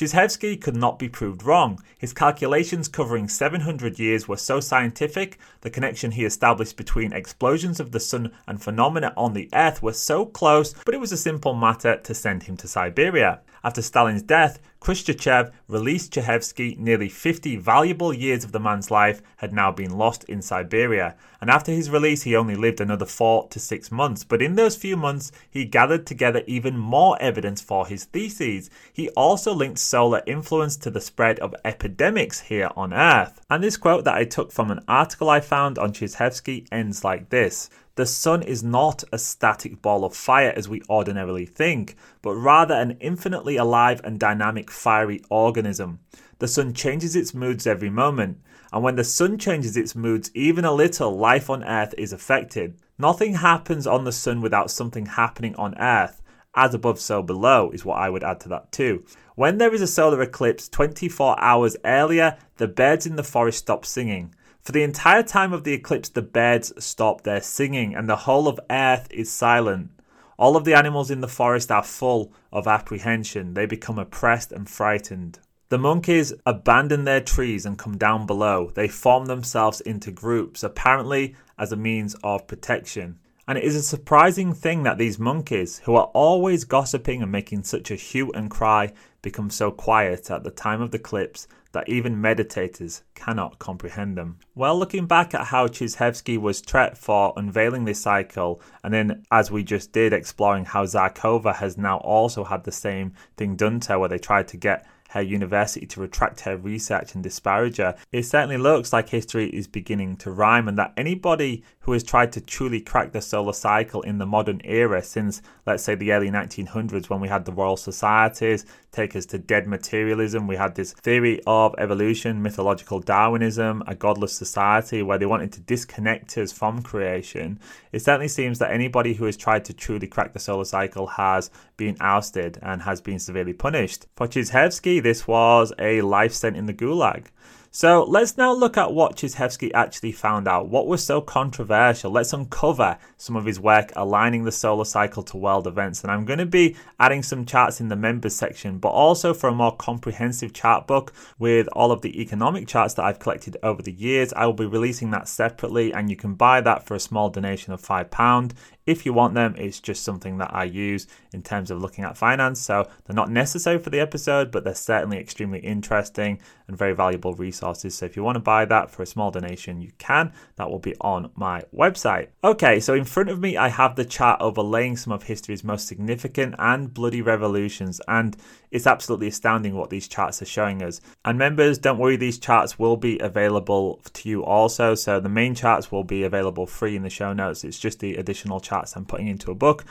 Chizhevsky 0.00 0.58
could 0.58 0.76
not 0.76 0.98
be 0.98 1.10
proved 1.10 1.42
wrong. 1.42 1.78
His 1.98 2.14
calculations 2.14 2.88
covering 2.88 3.28
700 3.28 3.98
years 3.98 4.26
were 4.26 4.38
so 4.38 4.58
scientific, 4.58 5.38
the 5.60 5.68
connection 5.68 6.12
he 6.12 6.24
established 6.24 6.78
between 6.78 7.12
explosions 7.12 7.78
of 7.80 7.92
the 7.92 8.00
sun 8.00 8.32
and 8.46 8.62
phenomena 8.62 9.12
on 9.14 9.34
the 9.34 9.50
earth 9.52 9.82
were 9.82 9.92
so 9.92 10.24
close, 10.24 10.72
but 10.86 10.94
it 10.94 11.00
was 11.00 11.12
a 11.12 11.18
simple 11.18 11.52
matter 11.52 11.98
to 11.98 12.14
send 12.14 12.44
him 12.44 12.56
to 12.56 12.66
Siberia. 12.66 13.40
After 13.62 13.82
Stalin's 13.82 14.22
death, 14.22 14.58
Khrushchev 14.80 15.52
released 15.68 16.12
Chizhevsky. 16.14 16.76
Nearly 16.78 17.10
50 17.10 17.56
valuable 17.56 18.14
years 18.14 18.44
of 18.44 18.52
the 18.52 18.58
man's 18.58 18.90
life 18.90 19.20
had 19.36 19.52
now 19.52 19.70
been 19.70 19.96
lost 19.96 20.24
in 20.24 20.40
Siberia, 20.40 21.16
and 21.40 21.50
after 21.50 21.70
his 21.70 21.90
release, 21.90 22.22
he 22.22 22.34
only 22.34 22.56
lived 22.56 22.80
another 22.80 23.04
four 23.04 23.46
to 23.48 23.60
six 23.60 23.92
months. 23.92 24.24
But 24.24 24.40
in 24.40 24.54
those 24.54 24.76
few 24.76 24.96
months, 24.96 25.32
he 25.50 25.64
gathered 25.66 26.06
together 26.06 26.42
even 26.46 26.78
more 26.78 27.20
evidence 27.20 27.60
for 27.60 27.86
his 27.86 28.04
theses. 28.04 28.70
He 28.92 29.10
also 29.10 29.52
linked 29.52 29.78
solar 29.78 30.22
influence 30.26 30.76
to 30.78 30.90
the 30.90 31.00
spread 31.00 31.38
of 31.40 31.54
epidemics 31.64 32.40
here 32.40 32.70
on 32.74 32.94
Earth. 32.94 33.40
And 33.50 33.62
this 33.62 33.76
quote 33.76 34.04
that 34.04 34.16
I 34.16 34.24
took 34.24 34.50
from 34.50 34.70
an 34.70 34.80
article 34.88 35.28
I 35.28 35.40
found 35.40 35.78
on 35.78 35.92
Chizhevsky 35.92 36.66
ends 36.72 37.04
like 37.04 37.28
this 37.28 37.68
the 38.00 38.06
sun 38.06 38.42
is 38.42 38.62
not 38.62 39.04
a 39.12 39.18
static 39.18 39.82
ball 39.82 40.06
of 40.06 40.16
fire 40.16 40.54
as 40.56 40.66
we 40.66 40.80
ordinarily 40.88 41.44
think, 41.44 41.96
but 42.22 42.32
rather 42.32 42.74
an 42.74 42.96
infinitely 42.98 43.58
alive 43.58 44.00
and 44.02 44.18
dynamic 44.18 44.70
fiery 44.70 45.20
organism. 45.28 45.98
The 46.38 46.48
sun 46.48 46.72
changes 46.72 47.14
its 47.14 47.34
moods 47.34 47.66
every 47.66 47.90
moment, 47.90 48.38
and 48.72 48.82
when 48.82 48.96
the 48.96 49.04
sun 49.04 49.36
changes 49.36 49.76
its 49.76 49.94
moods 49.94 50.30
even 50.32 50.64
a 50.64 50.72
little, 50.72 51.14
life 51.14 51.50
on 51.50 51.62
Earth 51.62 51.94
is 51.98 52.10
affected. 52.10 52.78
Nothing 52.98 53.34
happens 53.34 53.86
on 53.86 54.04
the 54.04 54.12
sun 54.12 54.40
without 54.40 54.70
something 54.70 55.04
happening 55.04 55.54
on 55.56 55.78
Earth. 55.78 56.22
as 56.54 56.72
above, 56.72 56.98
so 56.98 57.22
below 57.22 57.70
is 57.70 57.84
what 57.84 57.98
I 57.98 58.08
would 58.08 58.24
add 58.24 58.40
to 58.40 58.48
that 58.48 58.72
too. 58.72 59.04
When 59.34 59.58
there 59.58 59.74
is 59.74 59.82
a 59.82 59.86
solar 59.86 60.22
eclipse 60.22 60.70
24 60.70 61.38
hours 61.38 61.76
earlier, 61.84 62.38
the 62.56 62.66
birds 62.66 63.04
in 63.04 63.16
the 63.16 63.22
forest 63.22 63.58
stop 63.58 63.84
singing. 63.84 64.34
For 64.62 64.72
the 64.72 64.82
entire 64.82 65.22
time 65.22 65.52
of 65.52 65.64
the 65.64 65.72
eclipse, 65.72 66.10
the 66.10 66.22
birds 66.22 66.72
stop 66.78 67.22
their 67.22 67.40
singing 67.40 67.94
and 67.94 68.08
the 68.08 68.16
whole 68.16 68.46
of 68.46 68.60
earth 68.70 69.08
is 69.10 69.30
silent. 69.30 69.90
All 70.38 70.56
of 70.56 70.64
the 70.64 70.74
animals 70.74 71.10
in 71.10 71.20
the 71.20 71.28
forest 71.28 71.70
are 71.70 71.82
full 71.82 72.32
of 72.52 72.66
apprehension. 72.66 73.54
They 73.54 73.66
become 73.66 73.98
oppressed 73.98 74.52
and 74.52 74.68
frightened. 74.68 75.38
The 75.70 75.78
monkeys 75.78 76.32
abandon 76.44 77.04
their 77.04 77.20
trees 77.20 77.64
and 77.64 77.78
come 77.78 77.96
down 77.96 78.26
below. 78.26 78.70
They 78.74 78.88
form 78.88 79.26
themselves 79.26 79.80
into 79.80 80.10
groups, 80.10 80.62
apparently 80.62 81.36
as 81.58 81.72
a 81.72 81.76
means 81.76 82.16
of 82.24 82.46
protection. 82.46 83.18
And 83.46 83.56
it 83.56 83.64
is 83.64 83.76
a 83.76 83.82
surprising 83.82 84.52
thing 84.52 84.82
that 84.82 84.98
these 84.98 85.18
monkeys, 85.18 85.78
who 85.84 85.94
are 85.94 86.10
always 86.14 86.64
gossiping 86.64 87.22
and 87.22 87.30
making 87.30 87.64
such 87.64 87.90
a 87.90 87.96
hue 87.96 88.30
and 88.32 88.50
cry, 88.50 88.92
become 89.22 89.50
so 89.50 89.70
quiet 89.70 90.30
at 90.30 90.42
the 90.42 90.50
time 90.50 90.80
of 90.80 90.90
the 90.90 90.98
eclipse 90.98 91.46
that 91.72 91.88
even 91.88 92.16
meditators 92.16 93.02
cannot 93.14 93.58
comprehend 93.58 94.16
them. 94.16 94.38
Well, 94.54 94.78
looking 94.78 95.06
back 95.06 95.34
at 95.34 95.46
how 95.46 95.68
Chizhevsky 95.68 96.38
was 96.38 96.60
treated 96.60 96.98
for 96.98 97.32
unveiling 97.36 97.84
this 97.84 98.00
cycle, 98.00 98.60
and 98.82 98.92
then 98.92 99.24
as 99.30 99.50
we 99.50 99.62
just 99.62 99.92
did, 99.92 100.12
exploring 100.12 100.64
how 100.64 100.84
Zharkova 100.84 101.54
has 101.56 101.78
now 101.78 101.98
also 101.98 102.44
had 102.44 102.64
the 102.64 102.72
same 102.72 103.12
thing 103.36 103.56
done 103.56 103.80
to 103.80 103.92
her, 103.92 103.98
where 103.98 104.08
they 104.08 104.18
tried 104.18 104.48
to 104.48 104.56
get 104.56 104.86
her 105.10 105.20
university 105.20 105.86
to 105.86 106.00
retract 106.00 106.40
her 106.40 106.56
research 106.56 107.14
and 107.14 107.22
disparage 107.22 107.78
her, 107.78 107.96
it 108.12 108.22
certainly 108.24 108.56
looks 108.56 108.92
like 108.92 109.08
history 109.08 109.48
is 109.50 109.66
beginning 109.66 110.16
to 110.16 110.30
rhyme 110.30 110.68
and 110.68 110.78
that 110.78 110.92
anybody 110.96 111.64
who 111.90 111.94
has 111.94 112.04
tried 112.04 112.30
to 112.30 112.40
truly 112.40 112.80
crack 112.80 113.10
the 113.10 113.20
solar 113.20 113.52
cycle 113.52 114.00
in 114.02 114.18
the 114.18 114.24
modern 114.24 114.60
era 114.62 115.02
since, 115.02 115.42
let's 115.66 115.82
say, 115.82 115.96
the 115.96 116.12
early 116.12 116.30
1900s 116.30 117.10
when 117.10 117.18
we 117.18 117.26
had 117.26 117.44
the 117.44 117.50
Royal 117.50 117.76
Societies 117.76 118.64
take 118.92 119.16
us 119.16 119.26
to 119.26 119.38
dead 119.38 119.66
materialism, 119.66 120.46
we 120.46 120.54
had 120.54 120.76
this 120.76 120.92
theory 120.92 121.40
of 121.48 121.74
evolution, 121.78 122.42
mythological 122.42 123.00
Darwinism, 123.00 123.82
a 123.88 123.94
godless 123.96 124.32
society 124.32 125.02
where 125.02 125.18
they 125.18 125.26
wanted 125.26 125.52
to 125.52 125.60
disconnect 125.62 126.38
us 126.38 126.52
from 126.52 126.80
creation. 126.80 127.58
It 127.90 128.02
certainly 128.02 128.28
seems 128.28 128.60
that 128.60 128.70
anybody 128.70 129.14
who 129.14 129.24
has 129.24 129.36
tried 129.36 129.64
to 129.64 129.72
truly 129.72 130.06
crack 130.06 130.32
the 130.32 130.38
solar 130.38 130.64
cycle 130.64 131.08
has 131.08 131.50
been 131.76 131.96
ousted 132.00 132.56
and 132.62 132.82
has 132.82 133.00
been 133.00 133.18
severely 133.18 133.52
punished. 133.52 134.06
For 134.14 134.28
Chizhevsky, 134.28 135.02
this 135.02 135.26
was 135.26 135.72
a 135.78 136.02
life 136.02 136.34
sent 136.34 136.56
in 136.56 136.66
the 136.66 136.74
gulag. 136.74 137.26
So 137.72 138.02
let's 138.02 138.36
now 138.36 138.52
look 138.52 138.76
at 138.76 138.92
what 138.92 139.14
Chizhevsky 139.14 139.70
actually 139.74 140.10
found 140.10 140.48
out. 140.48 140.68
What 140.68 140.88
was 140.88 141.06
so 141.06 141.20
controversial? 141.20 142.10
Let's 142.10 142.32
uncover 142.32 142.98
some 143.16 143.36
of 143.36 143.44
his 143.44 143.60
work 143.60 143.92
aligning 143.94 144.42
the 144.42 144.50
solar 144.50 144.84
cycle 144.84 145.22
to 145.22 145.36
world 145.36 145.68
events. 145.68 146.02
And 146.02 146.10
I'm 146.10 146.24
going 146.24 146.40
to 146.40 146.46
be 146.46 146.74
adding 146.98 147.22
some 147.22 147.46
charts 147.46 147.80
in 147.80 147.86
the 147.86 147.94
members 147.94 148.34
section, 148.34 148.78
but 148.78 148.88
also 148.88 149.32
for 149.32 149.48
a 149.48 149.54
more 149.54 149.76
comprehensive 149.76 150.52
chart 150.52 150.88
book 150.88 151.12
with 151.38 151.68
all 151.72 151.92
of 151.92 152.02
the 152.02 152.20
economic 152.20 152.66
charts 152.66 152.94
that 152.94 153.04
I've 153.04 153.20
collected 153.20 153.56
over 153.62 153.82
the 153.82 153.92
years. 153.92 154.32
I 154.32 154.46
will 154.46 154.52
be 154.52 154.66
releasing 154.66 155.12
that 155.12 155.28
separately, 155.28 155.92
and 155.92 156.10
you 156.10 156.16
can 156.16 156.34
buy 156.34 156.60
that 156.62 156.84
for 156.84 156.96
a 156.96 157.00
small 157.00 157.30
donation 157.30 157.72
of 157.72 157.80
£5. 157.80 158.52
If 158.90 159.06
you 159.06 159.12
want 159.12 159.34
them, 159.34 159.54
it's 159.56 159.78
just 159.78 160.02
something 160.02 160.38
that 160.38 160.52
I 160.52 160.64
use 160.64 161.06
in 161.32 161.42
terms 161.42 161.70
of 161.70 161.80
looking 161.80 162.02
at 162.02 162.16
finance. 162.16 162.60
So 162.60 162.88
they're 163.04 163.14
not 163.14 163.30
necessary 163.30 163.78
for 163.78 163.90
the 163.90 164.00
episode, 164.00 164.50
but 164.50 164.64
they're 164.64 164.74
certainly 164.74 165.18
extremely 165.18 165.60
interesting 165.60 166.40
and 166.66 166.76
very 166.76 166.92
valuable 166.92 167.34
resources. 167.34 167.94
So 167.94 168.06
if 168.06 168.16
you 168.16 168.24
want 168.24 168.34
to 168.34 168.40
buy 168.40 168.64
that 168.64 168.90
for 168.90 169.02
a 169.02 169.06
small 169.06 169.30
donation, 169.30 169.80
you 169.80 169.92
can. 169.98 170.32
That 170.56 170.70
will 170.70 170.80
be 170.80 170.96
on 171.00 171.30
my 171.36 171.62
website. 171.72 172.28
Okay, 172.42 172.80
so 172.80 172.94
in 172.94 173.04
front 173.04 173.28
of 173.28 173.38
me, 173.38 173.56
I 173.56 173.68
have 173.68 173.94
the 173.94 174.04
chart 174.04 174.40
overlaying 174.40 174.96
some 174.96 175.12
of 175.12 175.22
history's 175.22 175.62
most 175.62 175.86
significant 175.86 176.56
and 176.58 176.92
bloody 176.92 177.22
revolutions. 177.22 178.00
And 178.08 178.36
it's 178.72 178.86
absolutely 178.86 179.28
astounding 179.28 179.74
what 179.74 179.90
these 179.90 180.08
charts 180.08 180.42
are 180.42 180.46
showing 180.46 180.82
us. 180.82 181.00
And 181.24 181.38
members, 181.38 181.78
don't 181.78 181.98
worry, 181.98 182.16
these 182.16 182.38
charts 182.38 182.78
will 182.78 182.96
be 182.96 183.18
available 183.18 184.00
to 184.14 184.28
you 184.28 184.44
also. 184.44 184.94
So 184.94 185.20
the 185.20 185.28
main 185.28 185.54
charts 185.54 185.92
will 185.92 186.04
be 186.04 186.24
available 186.24 186.66
free 186.66 186.96
in 186.96 187.02
the 187.02 187.10
show 187.10 187.32
notes. 187.32 187.64
It's 187.64 187.78
just 187.78 188.00
the 188.00 188.16
additional 188.16 188.60
I'm 188.96 189.04
putting 189.04 189.28
into 189.28 189.50
a 189.50 189.54
book. 189.54 189.84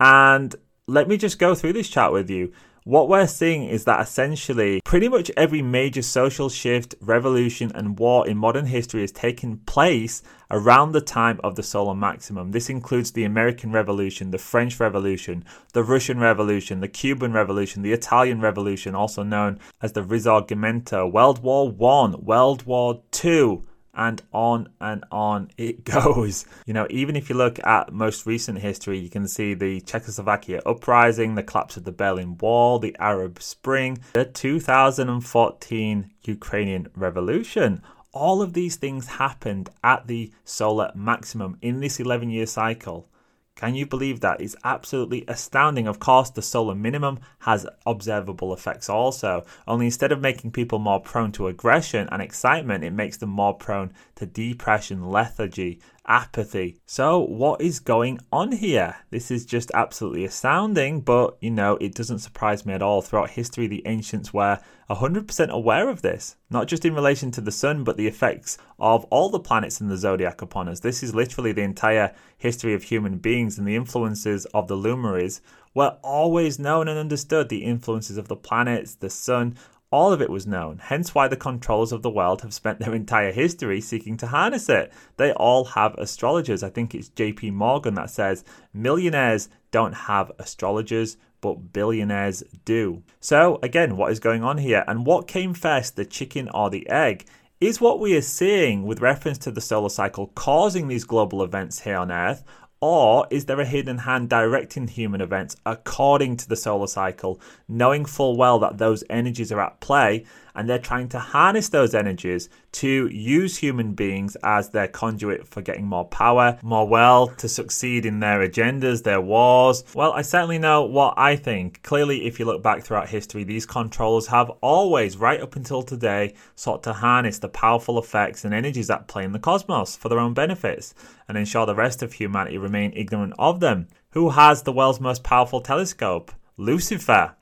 And 0.00 0.54
let 0.86 1.08
me 1.08 1.16
just 1.16 1.38
go 1.38 1.54
through 1.54 1.72
this 1.72 1.88
chart 1.88 2.12
with 2.12 2.30
you 2.30 2.52
what 2.86 3.08
we're 3.08 3.26
seeing 3.26 3.64
is 3.64 3.82
that 3.84 4.00
essentially 4.00 4.80
pretty 4.84 5.08
much 5.08 5.28
every 5.36 5.60
major 5.60 6.02
social 6.02 6.48
shift, 6.48 6.94
revolution, 7.00 7.72
and 7.74 7.98
war 7.98 8.24
in 8.28 8.36
modern 8.36 8.66
history 8.66 9.00
has 9.00 9.10
taken 9.10 9.56
place 9.66 10.22
around 10.52 10.92
the 10.92 11.00
time 11.00 11.40
of 11.42 11.56
the 11.56 11.64
solar 11.64 11.96
maximum. 11.96 12.52
This 12.52 12.70
includes 12.70 13.10
the 13.10 13.24
American 13.24 13.72
Revolution, 13.72 14.30
the 14.30 14.38
French 14.38 14.78
Revolution, 14.78 15.44
the 15.72 15.82
Russian 15.82 16.20
Revolution, 16.20 16.78
the 16.78 16.86
Cuban 16.86 17.32
Revolution, 17.32 17.82
the 17.82 17.92
Italian 17.92 18.40
Revolution, 18.40 18.94
also 18.94 19.24
known 19.24 19.58
as 19.82 19.90
the 19.90 20.04
Risorgimento, 20.04 21.10
World 21.10 21.42
War 21.42 21.68
One, 21.68 22.24
World 22.24 22.66
War 22.66 23.02
Two 23.10 23.64
and 23.96 24.22
on 24.32 24.68
and 24.80 25.04
on 25.10 25.50
it 25.56 25.84
goes. 25.96 26.44
You 26.66 26.74
know, 26.74 26.86
even 26.90 27.16
if 27.16 27.28
you 27.28 27.36
look 27.36 27.58
at 27.66 27.92
most 27.92 28.26
recent 28.26 28.58
history, 28.58 28.98
you 28.98 29.08
can 29.08 29.26
see 29.26 29.54
the 29.54 29.80
Czechoslovakia 29.80 30.60
uprising, 30.64 31.34
the 31.34 31.42
collapse 31.42 31.76
of 31.76 31.84
the 31.84 31.92
Berlin 31.92 32.36
Wall, 32.38 32.78
the 32.78 32.94
Arab 33.00 33.42
Spring, 33.42 33.98
the 34.12 34.24
2014 34.24 36.10
Ukrainian 36.24 36.88
Revolution. 36.94 37.82
All 38.12 38.40
of 38.40 38.52
these 38.52 38.76
things 38.76 39.06
happened 39.06 39.70
at 39.82 40.06
the 40.06 40.32
solar 40.44 40.90
maximum 40.94 41.58
in 41.60 41.80
this 41.80 42.00
11 42.00 42.30
year 42.30 42.46
cycle. 42.46 43.08
Can 43.56 43.74
you 43.74 43.86
believe 43.86 44.20
that? 44.20 44.42
It's 44.42 44.54
absolutely 44.64 45.24
astounding. 45.26 45.86
Of 45.86 45.98
course, 45.98 46.28
the 46.28 46.42
solar 46.42 46.74
minimum 46.74 47.20
has 47.38 47.66
observable 47.86 48.52
effects 48.52 48.90
also, 48.90 49.46
only 49.66 49.86
instead 49.86 50.12
of 50.12 50.20
making 50.20 50.50
people 50.50 50.78
more 50.78 51.00
prone 51.00 51.32
to 51.32 51.46
aggression 51.48 52.06
and 52.12 52.20
excitement, 52.20 52.84
it 52.84 52.90
makes 52.92 53.16
them 53.16 53.30
more 53.30 53.54
prone 53.54 53.94
to 54.16 54.26
depression, 54.26 55.08
lethargy, 55.08 55.80
apathy. 56.06 56.80
So, 56.86 57.18
what 57.18 57.60
is 57.60 57.80
going 57.80 58.20
on 58.32 58.52
here? 58.52 58.96
This 59.10 59.30
is 59.30 59.44
just 59.44 59.70
absolutely 59.74 60.24
astounding, 60.24 61.00
but 61.00 61.36
you 61.40 61.50
know, 61.50 61.76
it 61.76 61.94
doesn't 61.94 62.20
surprise 62.20 62.64
me 62.64 62.74
at 62.74 62.82
all. 62.82 63.02
Throughout 63.02 63.30
history, 63.30 63.66
the 63.66 63.82
ancients 63.86 64.32
were 64.32 64.60
100% 64.88 65.48
aware 65.48 65.88
of 65.88 66.02
this, 66.02 66.36
not 66.48 66.68
just 66.68 66.84
in 66.84 66.94
relation 66.94 67.30
to 67.32 67.40
the 67.40 67.50
sun, 67.50 67.82
but 67.82 67.96
the 67.96 68.06
effects 68.06 68.56
of 68.78 69.04
all 69.06 69.28
the 69.30 69.40
planets 69.40 69.80
in 69.80 69.88
the 69.88 69.96
zodiac 69.96 70.42
upon 70.42 70.68
us. 70.68 70.80
This 70.80 71.02
is 71.02 71.14
literally 71.14 71.52
the 71.52 71.62
entire 71.62 72.14
history 72.38 72.74
of 72.74 72.84
human 72.84 73.18
beings, 73.18 73.58
and 73.58 73.66
the 73.66 73.76
influences 73.76 74.44
of 74.46 74.68
the 74.68 74.76
luminaries 74.76 75.40
were 75.74 75.98
always 76.02 76.58
known 76.58 76.88
and 76.88 76.98
understood. 76.98 77.48
The 77.48 77.64
influences 77.64 78.16
of 78.16 78.28
the 78.28 78.36
planets, 78.36 78.94
the 78.94 79.10
sun, 79.10 79.56
all 79.96 80.12
of 80.12 80.20
it 80.20 80.28
was 80.28 80.46
known, 80.46 80.76
hence 80.76 81.14
why 81.14 81.26
the 81.26 81.38
controllers 81.38 81.90
of 81.90 82.02
the 82.02 82.10
world 82.10 82.42
have 82.42 82.52
spent 82.52 82.78
their 82.78 82.94
entire 82.94 83.32
history 83.32 83.80
seeking 83.80 84.14
to 84.18 84.26
harness 84.26 84.68
it. 84.68 84.92
They 85.16 85.32
all 85.32 85.64
have 85.64 85.94
astrologers. 85.94 86.62
I 86.62 86.68
think 86.68 86.94
it's 86.94 87.08
JP 87.08 87.54
Morgan 87.54 87.94
that 87.94 88.10
says 88.10 88.44
millionaires 88.74 89.48
don't 89.70 89.94
have 89.94 90.30
astrologers, 90.38 91.16
but 91.40 91.72
billionaires 91.72 92.44
do. 92.66 93.04
So, 93.20 93.58
again, 93.62 93.96
what 93.96 94.12
is 94.12 94.20
going 94.20 94.44
on 94.44 94.58
here? 94.58 94.84
And 94.86 95.06
what 95.06 95.28
came 95.28 95.54
first, 95.54 95.96
the 95.96 96.04
chicken 96.04 96.50
or 96.50 96.68
the 96.68 96.86
egg? 96.90 97.24
Is 97.58 97.80
what 97.80 97.98
we 97.98 98.14
are 98.18 98.20
seeing 98.20 98.82
with 98.82 99.00
reference 99.00 99.38
to 99.38 99.50
the 99.50 99.62
solar 99.62 99.88
cycle 99.88 100.26
causing 100.34 100.88
these 100.88 101.04
global 101.04 101.42
events 101.42 101.80
here 101.80 101.96
on 101.96 102.12
Earth, 102.12 102.44
or 102.80 103.26
is 103.30 103.46
there 103.46 103.60
a 103.60 103.64
hidden 103.64 103.98
hand 103.98 104.28
directing 104.28 104.88
human 104.88 105.20
events 105.20 105.56
according 105.64 106.36
to 106.36 106.48
the 106.48 106.56
solar 106.56 106.86
cycle, 106.86 107.40
knowing 107.68 108.04
full 108.04 108.36
well 108.36 108.58
that 108.58 108.78
those 108.78 109.02
energies 109.08 109.50
are 109.50 109.60
at 109.60 109.80
play 109.80 110.24
and 110.56 110.68
they're 110.68 110.78
trying 110.78 111.08
to 111.10 111.18
harness 111.18 111.68
those 111.68 111.94
energies 111.94 112.48
to 112.72 113.06
use 113.08 113.58
human 113.58 113.92
beings 113.92 114.36
as 114.42 114.70
their 114.70 114.88
conduit 114.88 115.46
for 115.46 115.62
getting 115.62 115.86
more 115.86 116.06
power, 116.06 116.58
more 116.62 116.88
wealth, 116.88 117.36
to 117.36 117.48
succeed 117.48 118.04
in 118.06 118.20
their 118.20 118.40
agendas, 118.40 119.02
their 119.02 119.20
wars. 119.20 119.84
Well, 119.94 120.12
I 120.12 120.22
certainly 120.22 120.58
know 120.58 120.82
what 120.82 121.14
I 121.16 121.36
think. 121.36 121.82
Clearly, 121.82 122.26
if 122.26 122.40
you 122.40 122.46
look 122.46 122.62
back 122.62 122.82
throughout 122.82 123.10
history, 123.10 123.44
these 123.44 123.66
controllers 123.66 124.26
have 124.28 124.50
always, 124.60 125.16
right 125.16 125.40
up 125.40 125.56
until 125.56 125.82
today, 125.82 126.34
sought 126.54 126.82
to 126.84 126.94
harness 126.94 127.38
the 127.38 127.48
powerful 127.48 127.98
effects 127.98 128.44
and 128.44 128.54
energies 128.54 128.88
that 128.88 129.08
play 129.08 129.24
in 129.24 129.32
the 129.32 129.38
cosmos 129.38 129.94
for 129.94 130.08
their 130.08 130.18
own 130.18 130.34
benefits 130.34 130.94
and 131.28 131.36
ensure 131.36 131.66
the 131.66 131.74
rest 131.74 132.02
of 132.02 132.14
humanity 132.14 132.58
remain 132.58 132.92
ignorant 132.94 133.34
of 133.38 133.60
them. 133.60 133.88
Who 134.10 134.30
has 134.30 134.62
the 134.62 134.72
world's 134.72 135.00
most 135.00 135.22
powerful 135.22 135.60
telescope? 135.60 136.32
Lucifer. 136.56 137.34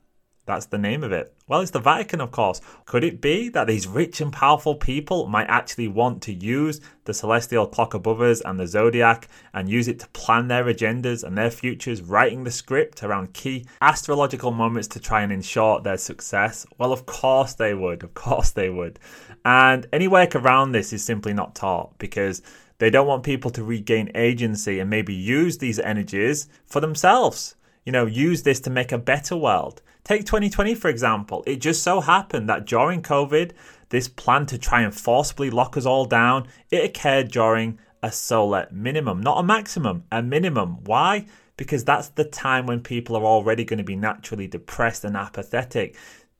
That's 0.45 0.65
the 0.67 0.77
name 0.77 1.03
of 1.03 1.11
it. 1.11 1.34
Well, 1.47 1.61
it's 1.61 1.69
the 1.69 1.79
Vatican, 1.79 2.21
of 2.21 2.31
course. 2.31 2.59
Could 2.87 3.03
it 3.03 3.21
be 3.21 3.49
that 3.49 3.67
these 3.67 3.85
rich 3.85 4.19
and 4.19 4.33
powerful 4.33 4.73
people 4.73 5.27
might 5.27 5.45
actually 5.45 5.87
want 5.87 6.23
to 6.23 6.33
use 6.33 6.81
the 7.03 7.13
celestial 7.13 7.67
clock 7.67 7.93
above 7.93 8.19
us 8.19 8.41
and 8.41 8.59
the 8.59 8.65
zodiac 8.65 9.27
and 9.53 9.69
use 9.69 9.87
it 9.87 9.99
to 9.99 10.07
plan 10.07 10.47
their 10.47 10.63
agendas 10.63 11.23
and 11.23 11.37
their 11.37 11.51
futures, 11.51 12.01
writing 12.01 12.43
the 12.43 12.49
script 12.49 13.03
around 13.03 13.33
key 13.33 13.67
astrological 13.79 14.49
moments 14.49 14.87
to 14.87 14.99
try 14.99 15.21
and 15.21 15.31
ensure 15.31 15.79
their 15.79 15.97
success? 15.97 16.65
Well, 16.79 16.91
of 16.91 17.05
course 17.05 17.53
they 17.53 17.75
would. 17.75 18.01
Of 18.01 18.15
course 18.15 18.49
they 18.49 18.71
would. 18.71 18.97
And 19.45 19.85
any 19.93 20.07
work 20.07 20.35
around 20.35 20.71
this 20.71 20.91
is 20.93 21.03
simply 21.03 21.33
not 21.33 21.53
taught 21.53 21.95
because 21.99 22.41
they 22.79 22.89
don't 22.89 23.05
want 23.05 23.21
people 23.21 23.51
to 23.51 23.63
regain 23.63 24.09
agency 24.15 24.79
and 24.79 24.89
maybe 24.89 25.13
use 25.13 25.59
these 25.59 25.77
energies 25.77 26.49
for 26.65 26.79
themselves 26.79 27.55
you 27.85 27.91
know, 27.91 28.05
use 28.05 28.43
this 28.43 28.59
to 28.61 28.69
make 28.69 28.91
a 28.91 28.97
better 28.97 29.37
world. 29.37 29.81
Take 30.03 30.25
2020, 30.25 30.75
for 30.75 30.89
example. 30.89 31.43
It 31.47 31.57
just 31.57 31.83
so 31.83 32.01
happened 32.01 32.49
that 32.49 32.65
during 32.65 33.01
COVID, 33.01 33.51
this 33.89 34.07
plan 34.07 34.45
to 34.47 34.57
try 34.57 34.81
and 34.81 34.93
forcibly 34.93 35.49
lock 35.49 35.77
us 35.77 35.85
all 35.85 36.05
down, 36.05 36.47
it 36.71 36.83
occurred 36.83 37.31
during 37.31 37.79
a 38.03 38.11
solar 38.11 38.67
minimum, 38.71 39.21
not 39.21 39.39
a 39.39 39.43
maximum, 39.43 40.03
a 40.11 40.21
minimum. 40.21 40.83
Why? 40.83 41.25
Because 41.57 41.83
that's 41.83 42.09
the 42.09 42.23
time 42.23 42.65
when 42.65 42.81
people 42.81 43.15
are 43.15 43.23
already 43.23 43.63
going 43.63 43.77
to 43.77 43.83
be 43.83 43.95
naturally 43.95 44.47
depressed 44.47 45.05
and 45.05 45.15
apathetic. 45.15 45.95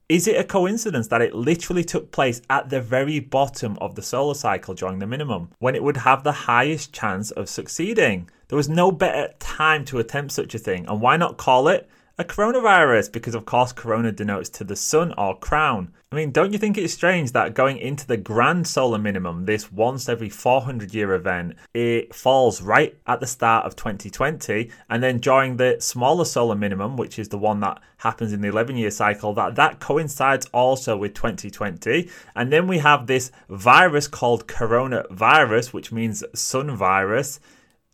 Is 0.07 0.27
it 0.27 0.39
a 0.39 0.43
coincidence 0.43 1.07
that 1.07 1.23
it 1.23 1.33
literally 1.33 1.83
took 1.83 2.11
place 2.11 2.39
at 2.51 2.69
the 2.69 2.81
very 2.81 3.19
bottom 3.19 3.77
of 3.81 3.95
the 3.95 4.03
solar 4.03 4.35
cycle 4.35 4.75
during 4.75 4.99
the 4.99 5.07
minimum, 5.07 5.49
when 5.57 5.73
it 5.73 5.81
would 5.81 5.97
have 5.97 6.23
the 6.23 6.31
highest 6.31 6.93
chance 6.93 7.31
of 7.31 7.49
succeeding? 7.49 8.29
There 8.47 8.57
was 8.57 8.69
no 8.69 8.91
better 8.91 9.33
time 9.39 9.85
to 9.85 9.97
attempt 9.97 10.33
such 10.33 10.53
a 10.53 10.59
thing, 10.59 10.85
and 10.87 11.01
why 11.01 11.17
not 11.17 11.37
call 11.37 11.67
it 11.67 11.89
a 12.19 12.23
coronavirus? 12.23 13.11
Because, 13.11 13.33
of 13.33 13.45
course, 13.45 13.71
corona 13.71 14.11
denotes 14.11 14.49
to 14.49 14.63
the 14.63 14.75
sun 14.75 15.13
or 15.17 15.37
crown. 15.37 15.91
I 16.11 16.15
mean, 16.15 16.31
don't 16.31 16.53
you 16.53 16.59
think 16.59 16.77
it's 16.77 16.93
strange 16.93 17.31
that 17.31 17.55
going 17.55 17.77
into 17.77 18.05
the 18.05 18.17
grand 18.17 18.67
solar 18.67 18.99
minimum, 18.99 19.45
this 19.45 19.71
once 19.71 20.07
every 20.07 20.29
400 20.29 20.93
year 20.93 21.13
event, 21.13 21.55
it 21.73 22.13
falls 22.13 22.61
right 22.61 22.95
at 23.07 23.19
the 23.19 23.25
start 23.25 23.65
of 23.65 23.75
2020, 23.75 24.69
and 24.91 25.01
then 25.01 25.17
during 25.17 25.57
the 25.57 25.77
smaller 25.79 26.23
solar 26.23 26.55
minimum, 26.55 26.97
which 26.97 27.17
is 27.17 27.29
the 27.29 27.39
one 27.39 27.59
that 27.61 27.81
happens 27.97 28.31
in 28.31 28.41
the 28.41 28.47
11 28.47 28.77
year 28.77 28.91
cycle, 28.91 29.33
that 29.33 29.55
that 29.55 29.79
coincides 29.79 30.45
also 30.53 30.95
with 30.95 31.15
2020, 31.15 32.09
and 32.35 32.53
then 32.53 32.67
we 32.67 32.77
have 32.77 33.07
this 33.07 33.31
virus 33.49 34.07
called 34.07 34.47
coronavirus, 34.47 35.73
which 35.73 35.91
means 35.91 36.23
sun 36.35 36.69
virus 36.75 37.39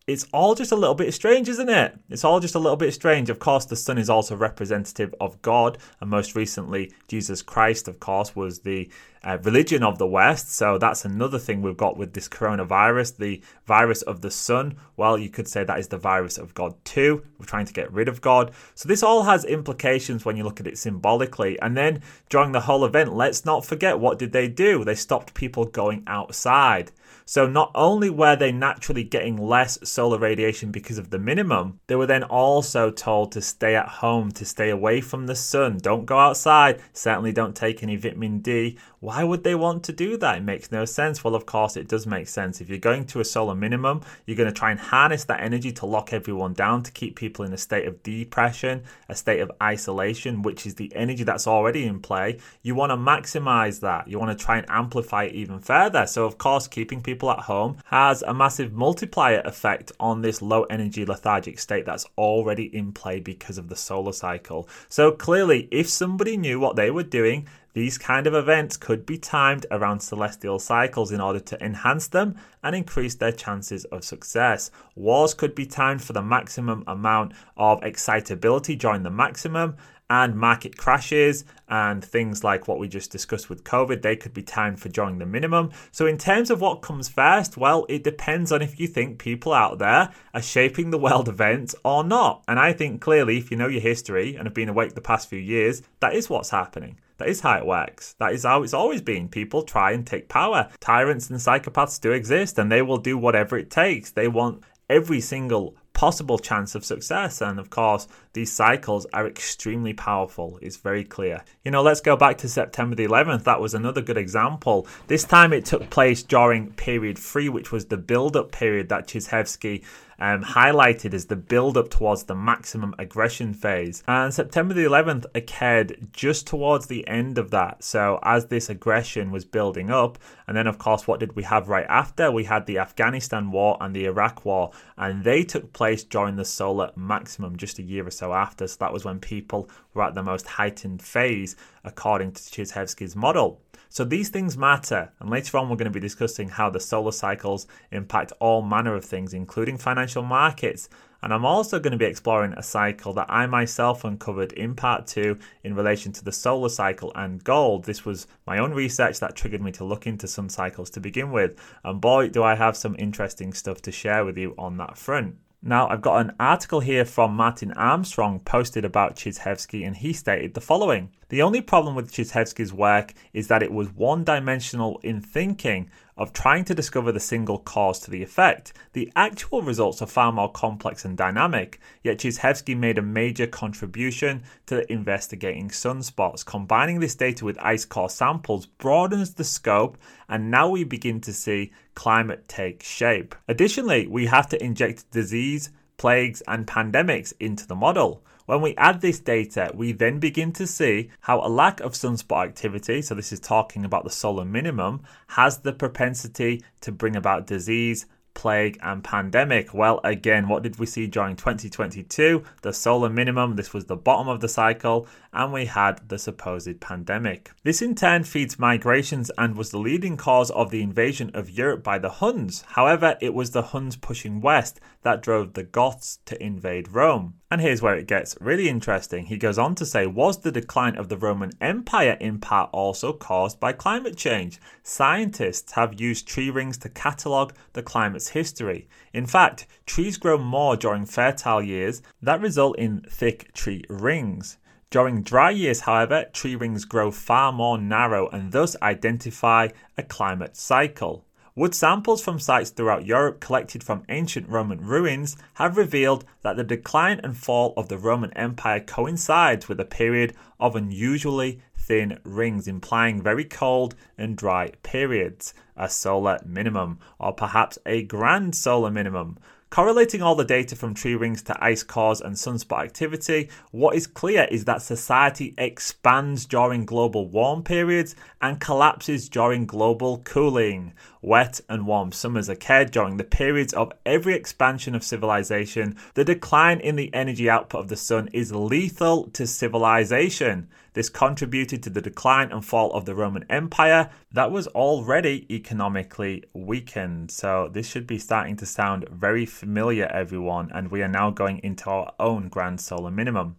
it's 0.08 0.26
all 0.34 0.56
just 0.56 0.72
a 0.72 0.76
little 0.76 0.96
bit 0.96 1.14
strange, 1.14 1.48
isn't 1.48 1.70
it? 1.70 1.98
It's 2.10 2.24
all 2.24 2.40
just 2.40 2.56
a 2.56 2.60
little 2.60 2.78
bit 2.78 2.94
strange. 2.94 3.30
Of 3.30 3.40
course, 3.40 3.66
the 3.66 3.76
sun 3.76 3.98
is 3.98 4.10
also 4.10 4.36
representative 4.36 5.14
of 5.22 5.42
God, 5.42 5.78
and 6.00 6.10
most 6.10 6.36
recently, 6.36 6.92
Jesus 7.08 7.42
Christ, 7.42 7.88
of 7.88 8.00
course, 8.00 8.36
was 8.36 8.60
the 8.60 8.90
uh, 9.24 9.38
religion 9.44 9.84
of 9.84 9.98
the 9.98 10.08
West. 10.08 10.52
So 10.54 10.78
that's 10.78 11.06
another 11.06 11.38
thing 11.38 11.62
we've 11.62 11.78
got 11.78 11.98
with 11.98 12.14
this 12.14 12.28
coronavirus, 12.28 13.18
the 13.18 13.42
virus 13.66 14.02
of 14.02 14.22
the 14.22 14.32
sun. 14.32 14.76
Well, 14.98 15.18
you 15.18 15.30
could 15.30 15.48
say 15.48 15.64
that 15.64 15.80
is 15.80 15.90
the 15.90 15.98
virus 15.98 16.38
of 16.38 16.54
God 16.54 16.74
too. 16.84 17.24
We're 17.38 17.46
trying 17.46 17.66
to 17.68 17.74
get 17.74 17.92
rid 17.92 18.08
of 18.08 18.22
God. 18.22 18.52
So 18.74 18.88
this 18.88 19.04
all 19.04 19.24
has 19.24 19.46
implications 19.46 20.26
when 20.26 20.38
you 20.38 20.44
look 20.44 20.60
at 20.60 20.68
it 20.68 20.78
symbolically. 20.78 21.60
And 21.62 21.78
then 21.78 22.02
during 22.30 22.52
the 22.52 22.62
whole 22.62 22.84
event, 22.86 23.14
let's 23.14 23.46
not 23.46 23.66
forget 23.66 24.00
what 24.00 24.18
did 24.18 24.32
they 24.32 24.48
do? 24.48 24.84
They 24.84 24.96
stopped 24.96 25.36
people 25.36 25.66
going 25.66 26.04
outside. 26.08 26.92
So 27.26 27.48
not 27.48 27.72
only 27.76 28.10
were 28.10 28.36
they 28.36 28.52
naturally 28.52 29.04
getting 29.04 29.38
less 29.38 29.78
solar 29.88 30.18
radiation 30.18 30.72
because 30.72 30.98
of 30.98 31.10
the 31.10 31.20
minimum, 31.20 31.80
they 31.88 31.96
were 31.96 32.08
then 32.08 32.24
also 32.24 32.92
told 32.92 33.32
to 33.32 33.42
stay 33.42 33.76
at 33.76 33.88
home, 33.88 34.32
to 34.32 34.46
stay 34.46 34.70
away 34.70 35.02
from 35.02 35.28
the 35.28 35.36
sun. 35.36 35.78
Don't 35.78 36.06
go 36.06 36.18
outside. 36.18 36.82
Certainly 36.94 37.34
don't 37.34 37.56
take 37.56 37.84
any 37.84 37.96
vitamin 37.96 38.40
D. 38.40 38.78
Why 39.00 39.24
would 39.24 39.44
they 39.44 39.56
want 39.56 39.84
to 39.86 39.94
do 39.94 40.16
that? 40.18 40.38
It 40.38 40.44
makes 40.44 40.72
no 40.72 40.86
sense. 40.86 41.24
Well, 41.24 41.34
of 41.34 41.46
course, 41.46 41.76
it 41.76 41.88
does 41.88 42.06
make 42.06 42.28
sense. 42.28 42.62
If 42.62 42.70
you're 42.70 42.78
going 42.78 43.06
to 43.08 43.20
a 43.20 43.26
solar 43.26 43.56
minimum, 43.56 44.02
you're 44.26 44.38
going 44.38 44.50
to 44.52 44.58
try 44.58 44.70
and 44.70 44.80
harness 44.80 45.24
that 45.26 45.42
energy 45.42 45.72
to 45.74 45.86
lock 45.86 46.14
everyone 46.14 46.54
down, 46.54 46.84
to 46.84 46.92
keep 46.92 47.16
people 47.16 47.44
in 47.44 47.54
a 47.54 47.58
state 47.58 47.88
of 47.88 48.04
depression, 48.04 48.84
a 49.10 49.16
state 49.16 49.40
of 49.40 49.52
isolation, 49.62 50.44
which 50.44 50.66
is 50.66 50.76
the 50.76 50.92
energy 50.96 51.24
that's 51.24 51.48
already 51.48 51.86
in 51.86 52.00
play. 52.00 52.38
You 52.62 52.76
want 52.76 52.92
to 52.92 52.98
maximize 52.98 53.80
that. 53.82 54.08
You 54.08 54.20
want 54.20 54.38
to 54.38 54.46
try 54.46 54.58
and 54.58 54.70
amplify 54.70 55.24
it 55.24 55.34
even 55.34 55.60
further. 55.60 56.06
So, 56.06 56.26
of 56.26 56.38
course, 56.38 56.68
keeping 56.68 57.02
people 57.02 57.11
people 57.12 57.30
at 57.30 57.40
home 57.40 57.76
has 57.84 58.22
a 58.22 58.34
massive 58.34 58.72
multiplier 58.72 59.42
effect 59.44 59.92
on 60.00 60.22
this 60.22 60.42
low 60.42 60.64
energy 60.64 61.06
lethargic 61.06 61.60
state 61.60 61.86
that's 61.86 62.06
already 62.18 62.74
in 62.74 62.94
play 62.94 63.20
because 63.20 63.58
of 63.58 63.68
the 63.68 63.76
solar 63.76 64.14
cycle. 64.14 64.70
So 64.88 65.12
clearly, 65.12 65.68
if 65.72 65.90
somebody 65.90 66.38
knew 66.38 66.58
what 66.58 66.78
they 66.78 66.90
were 66.90 67.04
doing, 67.04 67.50
these 67.74 67.98
kind 67.98 68.28
of 68.28 68.34
events 68.34 68.78
could 68.78 69.06
be 69.06 69.18
timed 69.18 69.66
around 69.72 70.00
celestial 70.00 70.58
cycles 70.58 71.12
in 71.12 71.20
order 71.20 71.42
to 71.42 71.62
enhance 71.62 72.08
them 72.08 72.36
and 72.64 72.74
increase 72.74 73.16
their 73.16 73.34
chances 73.34 73.84
of 73.86 74.06
success. 74.06 74.72
Wars 74.96 75.34
could 75.34 75.54
be 75.54 75.66
timed 75.66 76.02
for 76.02 76.14
the 76.14 76.22
maximum 76.22 76.86
amount 76.88 77.34
of 77.58 77.84
excitability 77.84 78.78
during 78.78 79.04
the 79.04 79.10
maximum, 79.10 79.76
and 80.12 80.36
market 80.36 80.76
crashes 80.76 81.46
and 81.70 82.04
things 82.04 82.44
like 82.44 82.68
what 82.68 82.78
we 82.78 82.88
just 82.90 83.14
discussed 83.14 83.50
with 83.50 83.64
COVID, 83.64 84.02
they 84.02 84.18
could 84.18 84.34
be 84.34 84.44
timed 84.44 84.78
for 84.78 84.90
during 84.90 85.20
the 85.20 85.26
minimum. 85.26 85.72
So, 85.92 86.06
in 86.06 86.18
terms 86.18 86.52
of 86.52 86.60
what 86.60 86.82
comes 86.82 87.08
first, 87.08 87.56
well, 87.56 87.86
it 87.88 88.04
depends 88.04 88.52
on 88.52 88.62
if 88.62 88.78
you 88.78 88.88
think 88.88 89.20
people 89.20 89.54
out 89.54 89.80
there 89.80 90.12
are 90.34 90.42
shaping 90.42 90.92
the 90.92 90.98
world 90.98 91.30
events 91.30 91.76
or 91.86 92.04
not. 92.04 92.44
And 92.50 92.60
I 92.60 92.74
think 92.74 93.00
clearly, 93.00 93.38
if 93.38 93.50
you 93.50 93.56
know 93.56 93.70
your 93.70 93.80
history 93.80 94.36
and 94.36 94.46
have 94.46 94.54
been 94.54 94.68
awake 94.68 94.96
the 94.96 95.02
past 95.02 95.30
few 95.30 95.40
years, 95.40 95.82
that 96.02 96.14
is 96.14 96.30
what's 96.30 96.50
happening. 96.50 97.00
That 97.18 97.30
is 97.30 97.40
how 97.40 97.58
it 97.58 97.66
works. 97.66 98.16
That 98.20 98.34
is 98.34 98.44
how 98.44 98.64
it's 98.64 98.74
always 98.74 99.02
been. 99.02 99.30
People 99.30 99.64
try 99.64 99.94
and 99.94 100.06
take 100.06 100.28
power. 100.28 100.70
Tyrants 100.82 101.30
and 101.30 101.40
psychopaths 101.40 102.02
do 102.02 102.12
exist, 102.12 102.60
and 102.60 102.70
they 102.70 102.82
will 102.82 102.98
do 102.98 103.18
whatever 103.18 103.58
it 103.58 103.70
takes. 103.70 104.12
They 104.12 104.28
want 104.28 104.62
every 104.90 105.22
single 105.22 105.78
possible 106.02 106.40
chance 106.40 106.74
of 106.74 106.84
success. 106.84 107.42
And 107.42 107.60
of 107.60 107.70
course, 107.70 108.08
these 108.34 108.52
cycles 108.52 109.06
are 109.14 109.28
extremely 109.28 109.94
powerful. 109.94 110.58
It's 110.60 110.78
very 110.78 111.04
clear. 111.04 111.44
You 111.64 111.70
know, 111.70 111.84
let's 111.84 112.02
go 112.02 112.18
back 112.18 112.40
to 112.40 112.50
September 112.50 112.96
the 112.96 113.06
11th. 113.06 113.44
That 113.44 113.62
was 113.62 113.76
another 113.76 114.02
good 114.02 114.18
example. 114.18 114.88
This 115.06 115.24
time 115.24 115.54
it 115.54 115.64
took 115.64 115.92
place 115.92 116.24
during 116.24 116.72
period 116.74 117.20
three, 117.20 117.50
which 117.50 117.72
was 117.72 117.86
the 117.86 117.98
build 117.98 118.36
up 118.36 118.52
period 118.52 118.90
that 118.90 119.08
Chizhevsky 119.08 119.84
um, 120.22 120.44
highlighted 120.44 121.16
as 121.16 121.26
the 121.26 121.36
build 121.36 121.76
up 121.76 121.90
towards 121.90 122.24
the 122.24 122.36
maximum 122.36 122.94
aggression 123.00 123.56
phase. 123.56 124.04
And 124.08 124.32
September 124.32 124.76
the 124.76 124.84
11th 124.84 125.26
occurred 125.34 126.10
just 126.14 126.46
towards 126.46 126.86
the 126.86 127.06
end 127.08 127.40
of 127.40 127.50
that. 127.50 127.84
So, 127.84 128.20
as 128.22 128.46
this 128.46 128.70
aggression 128.70 129.32
was 129.32 129.46
building 129.46 129.90
up, 129.90 130.20
and 130.48 130.56
then, 130.56 130.68
of 130.68 130.78
course, 130.78 131.08
what 131.08 131.20
did 131.20 131.36
we 131.36 131.44
have 131.44 131.70
right 131.70 131.88
after? 131.90 132.32
We 132.32 132.44
had 132.44 132.68
the 132.68 132.78
Afghanistan 132.78 133.50
war 133.50 133.78
and 133.82 133.96
the 133.96 134.06
Iraq 134.06 134.46
war, 134.46 134.72
and 134.96 135.24
they 135.24 135.44
took 135.44 135.74
place 135.74 136.04
during 136.04 136.36
the 136.36 136.46
solar 136.46 136.92
maximum 136.96 137.58
just 137.58 137.80
a 137.80 137.84
year 137.84 138.06
or 138.06 138.12
so 138.12 138.32
after. 138.32 138.68
So, 138.68 138.78
that 138.80 138.94
was 138.94 139.04
when 139.04 139.20
people 139.20 139.70
were 139.96 140.04
at 140.04 140.14
the 140.14 140.24
most 140.24 140.46
heightened 140.46 141.02
phase, 141.02 141.56
according 141.84 142.34
to 142.34 142.42
Chizhevsky's 142.42 143.16
model. 143.16 143.60
So 143.94 144.06
these 144.06 144.30
things 144.30 144.58
matter, 144.58 145.12
and 145.20 145.30
later 145.30 145.58
on 145.58 145.68
we're 145.68 145.76
going 145.76 145.92
to 145.92 145.92
be 145.92 146.00
discussing 146.00 146.48
how 146.48 146.70
the 146.70 146.80
solar 146.80 147.12
cycles 147.12 147.68
impact 147.92 148.32
all 148.40 148.62
manner 148.62 148.96
of 148.96 149.04
things, 149.04 149.34
including 149.34 149.78
financial 149.78 150.24
markets. 150.24 150.88
And 151.22 151.34
I'm 151.34 151.44
also 151.44 151.78
going 151.78 151.92
to 151.92 151.98
be 151.98 152.06
exploring 152.06 152.54
a 152.54 152.64
cycle 152.64 153.12
that 153.16 153.26
I 153.28 153.48
myself 153.48 154.06
uncovered 154.06 154.54
in 154.54 154.76
part 154.76 155.08
two 155.08 155.38
in 155.66 155.76
relation 155.76 156.14
to 156.14 156.24
the 156.24 156.32
solar 156.32 156.70
cycle 156.70 157.12
and 157.16 157.44
gold. 157.44 157.84
This 157.84 158.06
was 158.06 158.28
my 158.48 158.60
own 158.60 158.72
research 158.72 159.20
that 159.20 159.36
triggered 159.36 159.62
me 159.62 159.74
to 159.74 159.84
look 159.84 160.08
into 160.08 160.26
some 160.26 160.48
cycles 160.48 160.90
to 160.92 161.02
begin 161.02 161.30
with. 161.30 161.60
And 161.84 162.00
boy, 162.00 162.30
do 162.30 162.44
I 162.44 162.56
have 162.56 162.78
some 162.78 162.96
interesting 162.98 163.52
stuff 163.52 163.82
to 163.82 163.92
share 163.92 164.24
with 164.24 164.38
you 164.38 164.56
on 164.58 164.78
that 164.78 164.98
front. 164.98 165.36
Now, 165.62 165.90
I've 165.90 166.02
got 166.02 166.22
an 166.22 166.34
article 166.40 166.80
here 166.80 167.06
from 167.06 167.36
Martin 167.36 167.72
Armstrong 167.74 168.40
posted 168.40 168.84
about 168.84 169.16
Chizhevsky, 169.16 169.86
and 169.86 169.96
he 169.96 170.12
stated 170.12 170.56
the 170.56 170.62
following 170.62 171.12
The 171.32 171.44
only 171.44 171.62
problem 171.62 171.96
with 171.96 172.12
Chizhevsky's 172.12 172.74
work 172.74 173.14
is 173.32 173.48
that 173.48 173.64
it 173.64 173.72
was 173.72 173.88
one 173.96 174.26
dimensional 174.26 175.00
in 175.02 175.22
thinking 175.22 175.90
of 176.18 176.34
trying 176.34 176.66
to 176.66 176.76
discover 176.76 177.14
the 177.14 177.22
single 177.22 177.58
cause 177.58 178.02
to 178.02 178.12
the 178.12 178.22
effect. 178.22 178.74
The 178.92 179.10
actual 179.16 179.62
results 179.62 180.02
are 180.02 180.08
far 180.08 180.34
more 180.34 180.52
complex 180.52 181.06
and 181.06 181.16
dynamic, 181.16 181.80
yet 182.04 182.18
Chizhevsky 182.18 182.76
made 182.78 182.98
a 182.98 183.02
major 183.02 183.48
contribution 183.48 184.44
to 184.66 184.92
investigating 184.92 185.70
sunspots. 185.70 186.46
Combining 186.46 187.00
this 187.00 187.16
data 187.16 187.46
with 187.46 187.58
ice 187.62 187.86
core 187.86 188.10
samples 188.10 188.66
broadens 188.66 189.34
the 189.36 189.46
scope, 189.46 189.98
and 190.28 190.52
now 190.52 190.68
we 190.68 190.84
begin 190.84 191.22
to 191.22 191.32
see 191.32 191.72
climate 191.96 192.46
take 192.50 192.84
shape. 192.84 193.36
Additionally, 193.48 194.06
we 194.06 194.26
have 194.26 194.50
to 194.50 194.62
inject 194.62 195.10
disease, 195.12 195.70
plagues, 195.96 196.42
and 196.46 196.68
pandemics 196.68 197.32
into 197.40 197.66
the 197.66 197.76
model. 197.76 198.22
When 198.46 198.62
we 198.62 198.76
add 198.76 199.02
this 199.02 199.20
data, 199.20 199.72
we 199.74 199.92
then 199.92 200.20
begin 200.20 200.52
to 200.54 200.66
see 200.66 201.10
how 201.22 201.40
a 201.40 201.48
lack 201.48 201.80
of 201.80 201.94
sunspot 201.94 202.46
activity, 202.46 203.02
so 203.02 203.16
this 203.16 203.32
is 203.32 203.40
talking 203.40 203.86
about 203.86 204.04
the 204.04 204.10
solar 204.10 204.46
minimum, 204.46 205.04
has 205.28 205.60
the 205.60 205.74
propensity 205.74 206.64
to 206.82 206.92
bring 206.92 207.16
about 207.16 207.48
disease, 207.48 208.08
plague, 208.34 208.80
and 208.82 209.04
pandemic. 209.04 209.74
Well, 209.74 210.00
again, 210.04 210.48
what 210.48 210.64
did 210.64 210.80
we 210.80 210.86
see 210.86 211.06
during 211.06 211.36
2022? 211.36 212.44
The 212.62 212.74
solar 212.74 213.10
minimum, 213.10 213.56
this 213.56 213.74
was 213.74 213.86
the 213.86 213.96
bottom 213.96 214.28
of 214.28 214.40
the 214.40 214.50
cycle, 214.50 215.08
and 215.34 215.54
we 215.54 215.66
had 215.66 216.10
the 216.10 216.18
supposed 216.18 216.80
pandemic. 216.80 217.52
This 217.64 217.82
in 217.82 217.94
turn 217.94 218.24
feeds 218.24 218.58
migrations 218.58 219.32
and 219.38 219.56
was 219.56 219.72
the 219.72 219.80
leading 219.80 220.18
cause 220.18 220.50
of 220.52 220.72
the 220.72 220.82
invasion 220.82 221.32
of 221.34 221.50
Europe 221.50 221.84
by 221.84 222.00
the 222.00 222.10
Huns. 222.10 222.64
However, 222.70 223.18
it 223.22 223.34
was 223.34 223.52
the 223.52 223.62
Huns 223.62 223.96
pushing 223.96 224.42
west 224.42 224.80
that 225.04 225.22
drove 225.22 225.54
the 225.54 225.64
Goths 225.64 226.20
to 226.26 226.42
invade 226.42 226.94
Rome. 226.94 227.36
And 227.52 227.60
here's 227.60 227.82
where 227.82 227.98
it 227.98 228.08
gets 228.08 228.38
really 228.40 228.70
interesting. 228.70 229.26
He 229.26 229.36
goes 229.36 229.58
on 229.58 229.76
to 229.76 229.86
say, 229.86 230.08
Was 230.08 230.38
the 230.40 230.54
decline 230.54 230.96
of 230.96 231.10
the 231.10 231.18
Roman 231.18 231.52
Empire 231.60 232.16
in 232.22 232.40
part 232.40 232.70
also 232.72 233.12
caused 233.12 233.60
by 233.60 233.74
climate 233.74 234.16
change? 234.16 234.58
Scientists 234.84 235.74
have 235.74 236.00
used 236.00 236.26
tree 236.26 236.50
rings 236.50 236.78
to 236.78 236.88
catalogue 236.88 237.54
the 237.74 237.84
climate's 237.84 238.30
history. 238.30 238.88
In 239.12 239.26
fact, 239.26 239.68
trees 239.86 240.16
grow 240.16 240.38
more 240.38 240.78
during 240.78 241.06
fertile 241.06 241.62
years 241.62 242.02
that 242.22 242.40
result 242.40 242.80
in 242.80 243.02
thick 243.10 243.54
tree 243.54 243.84
rings. 243.90 244.58
During 244.90 245.22
dry 245.22 245.50
years, 245.50 245.82
however, 245.82 246.28
tree 246.32 246.56
rings 246.56 246.86
grow 246.86 247.12
far 247.12 247.52
more 247.52 247.78
narrow 247.78 248.30
and 248.30 248.54
thus 248.54 248.78
identify 248.82 249.68
a 249.98 250.04
climate 250.04 250.56
cycle. 250.56 251.26
Wood 251.54 251.76
samples 251.76 252.24
from 252.24 252.40
sites 252.40 252.70
throughout 252.70 253.06
Europe 253.06 253.42
collected 253.42 253.84
from 253.84 254.06
ancient 254.08 254.48
Roman 254.48 254.80
ruins 254.80 255.36
have 255.56 255.76
revealed 255.76 256.24
that 256.44 256.56
the 256.56 256.64
decline 256.64 257.20
and 257.24 257.36
fall 257.36 257.74
of 257.76 257.90
the 257.90 257.98
Roman 257.98 258.32
Empire 258.38 258.80
coincides 258.80 259.68
with 259.68 259.78
a 259.78 259.86
period 259.86 260.34
of 260.62 260.78
unusually 260.78 261.62
thin 261.78 262.18
rings, 262.24 262.70
implying 262.70 263.22
very 263.22 263.44
cold 263.44 263.96
and 264.18 264.38
dry 264.38 264.72
periods, 264.82 265.54
a 265.76 265.90
solar 265.90 266.40
minimum, 266.46 267.00
or 267.20 267.34
perhaps 267.34 267.78
a 267.86 268.04
grand 268.04 268.56
solar 268.56 268.90
minimum. 268.90 269.38
Correlating 269.72 270.22
all 270.22 270.36
the 270.36 270.44
data 270.44 270.76
from 270.76 270.94
tree 270.94 271.16
rings 271.16 271.42
to 271.44 271.64
ice 271.64 271.82
cores 271.82 272.20
and 272.20 272.36
sunspot 272.36 272.84
activity, 272.84 273.48
what 273.72 273.96
is 273.96 274.06
clear 274.06 274.46
is 274.52 274.66
that 274.66 274.82
society 274.82 275.54
expands 275.58 276.46
during 276.46 276.84
global 276.84 277.30
warm 277.30 277.64
periods 277.64 278.14
and 278.42 278.60
collapses 278.60 279.30
during 279.30 279.66
global 279.66 280.18
cooling. 280.26 280.92
Wet 281.22 281.62
and 281.70 281.88
warm 281.88 282.12
summers 282.12 282.50
occur 282.50 282.84
during 282.84 283.16
the 283.16 283.24
periods 283.24 283.72
of 283.72 283.94
every 284.06 284.34
expansion 284.34 284.94
of 284.94 285.06
civilization. 285.06 285.96
The 286.16 286.26
decline 286.26 286.82
in 286.82 286.98
the 286.98 287.14
energy 287.14 287.50
output 287.50 287.80
of 287.80 287.88
the 287.88 287.96
sun 287.96 288.28
is 288.34 288.52
lethal 288.52 289.30
to 289.30 289.48
civilization. 289.48 290.68
This 290.94 291.08
contributed 291.08 291.82
to 291.84 291.90
the 291.90 292.02
decline 292.02 292.52
and 292.52 292.66
fall 292.66 292.92
of 292.92 293.06
the 293.06 293.16
Roman 293.16 293.46
Empire 293.50 294.10
that 294.34 294.52
was 294.52 294.68
already 294.68 295.46
economically 295.50 296.44
weakened. 296.54 297.32
So, 297.32 297.70
this 297.72 297.88
should 297.88 298.06
be 298.06 298.20
starting 298.20 298.58
to 298.58 298.66
sound 298.66 299.08
very 299.10 299.46
familiar, 299.46 300.08
everyone, 300.08 300.70
and 300.74 300.92
we 300.92 301.02
are 301.02 301.08
now 301.08 301.30
going 301.30 301.60
into 301.60 301.90
our 301.90 302.14
own 302.20 302.50
grand 302.50 302.82
solar 302.82 303.12
minimum. 303.12 303.56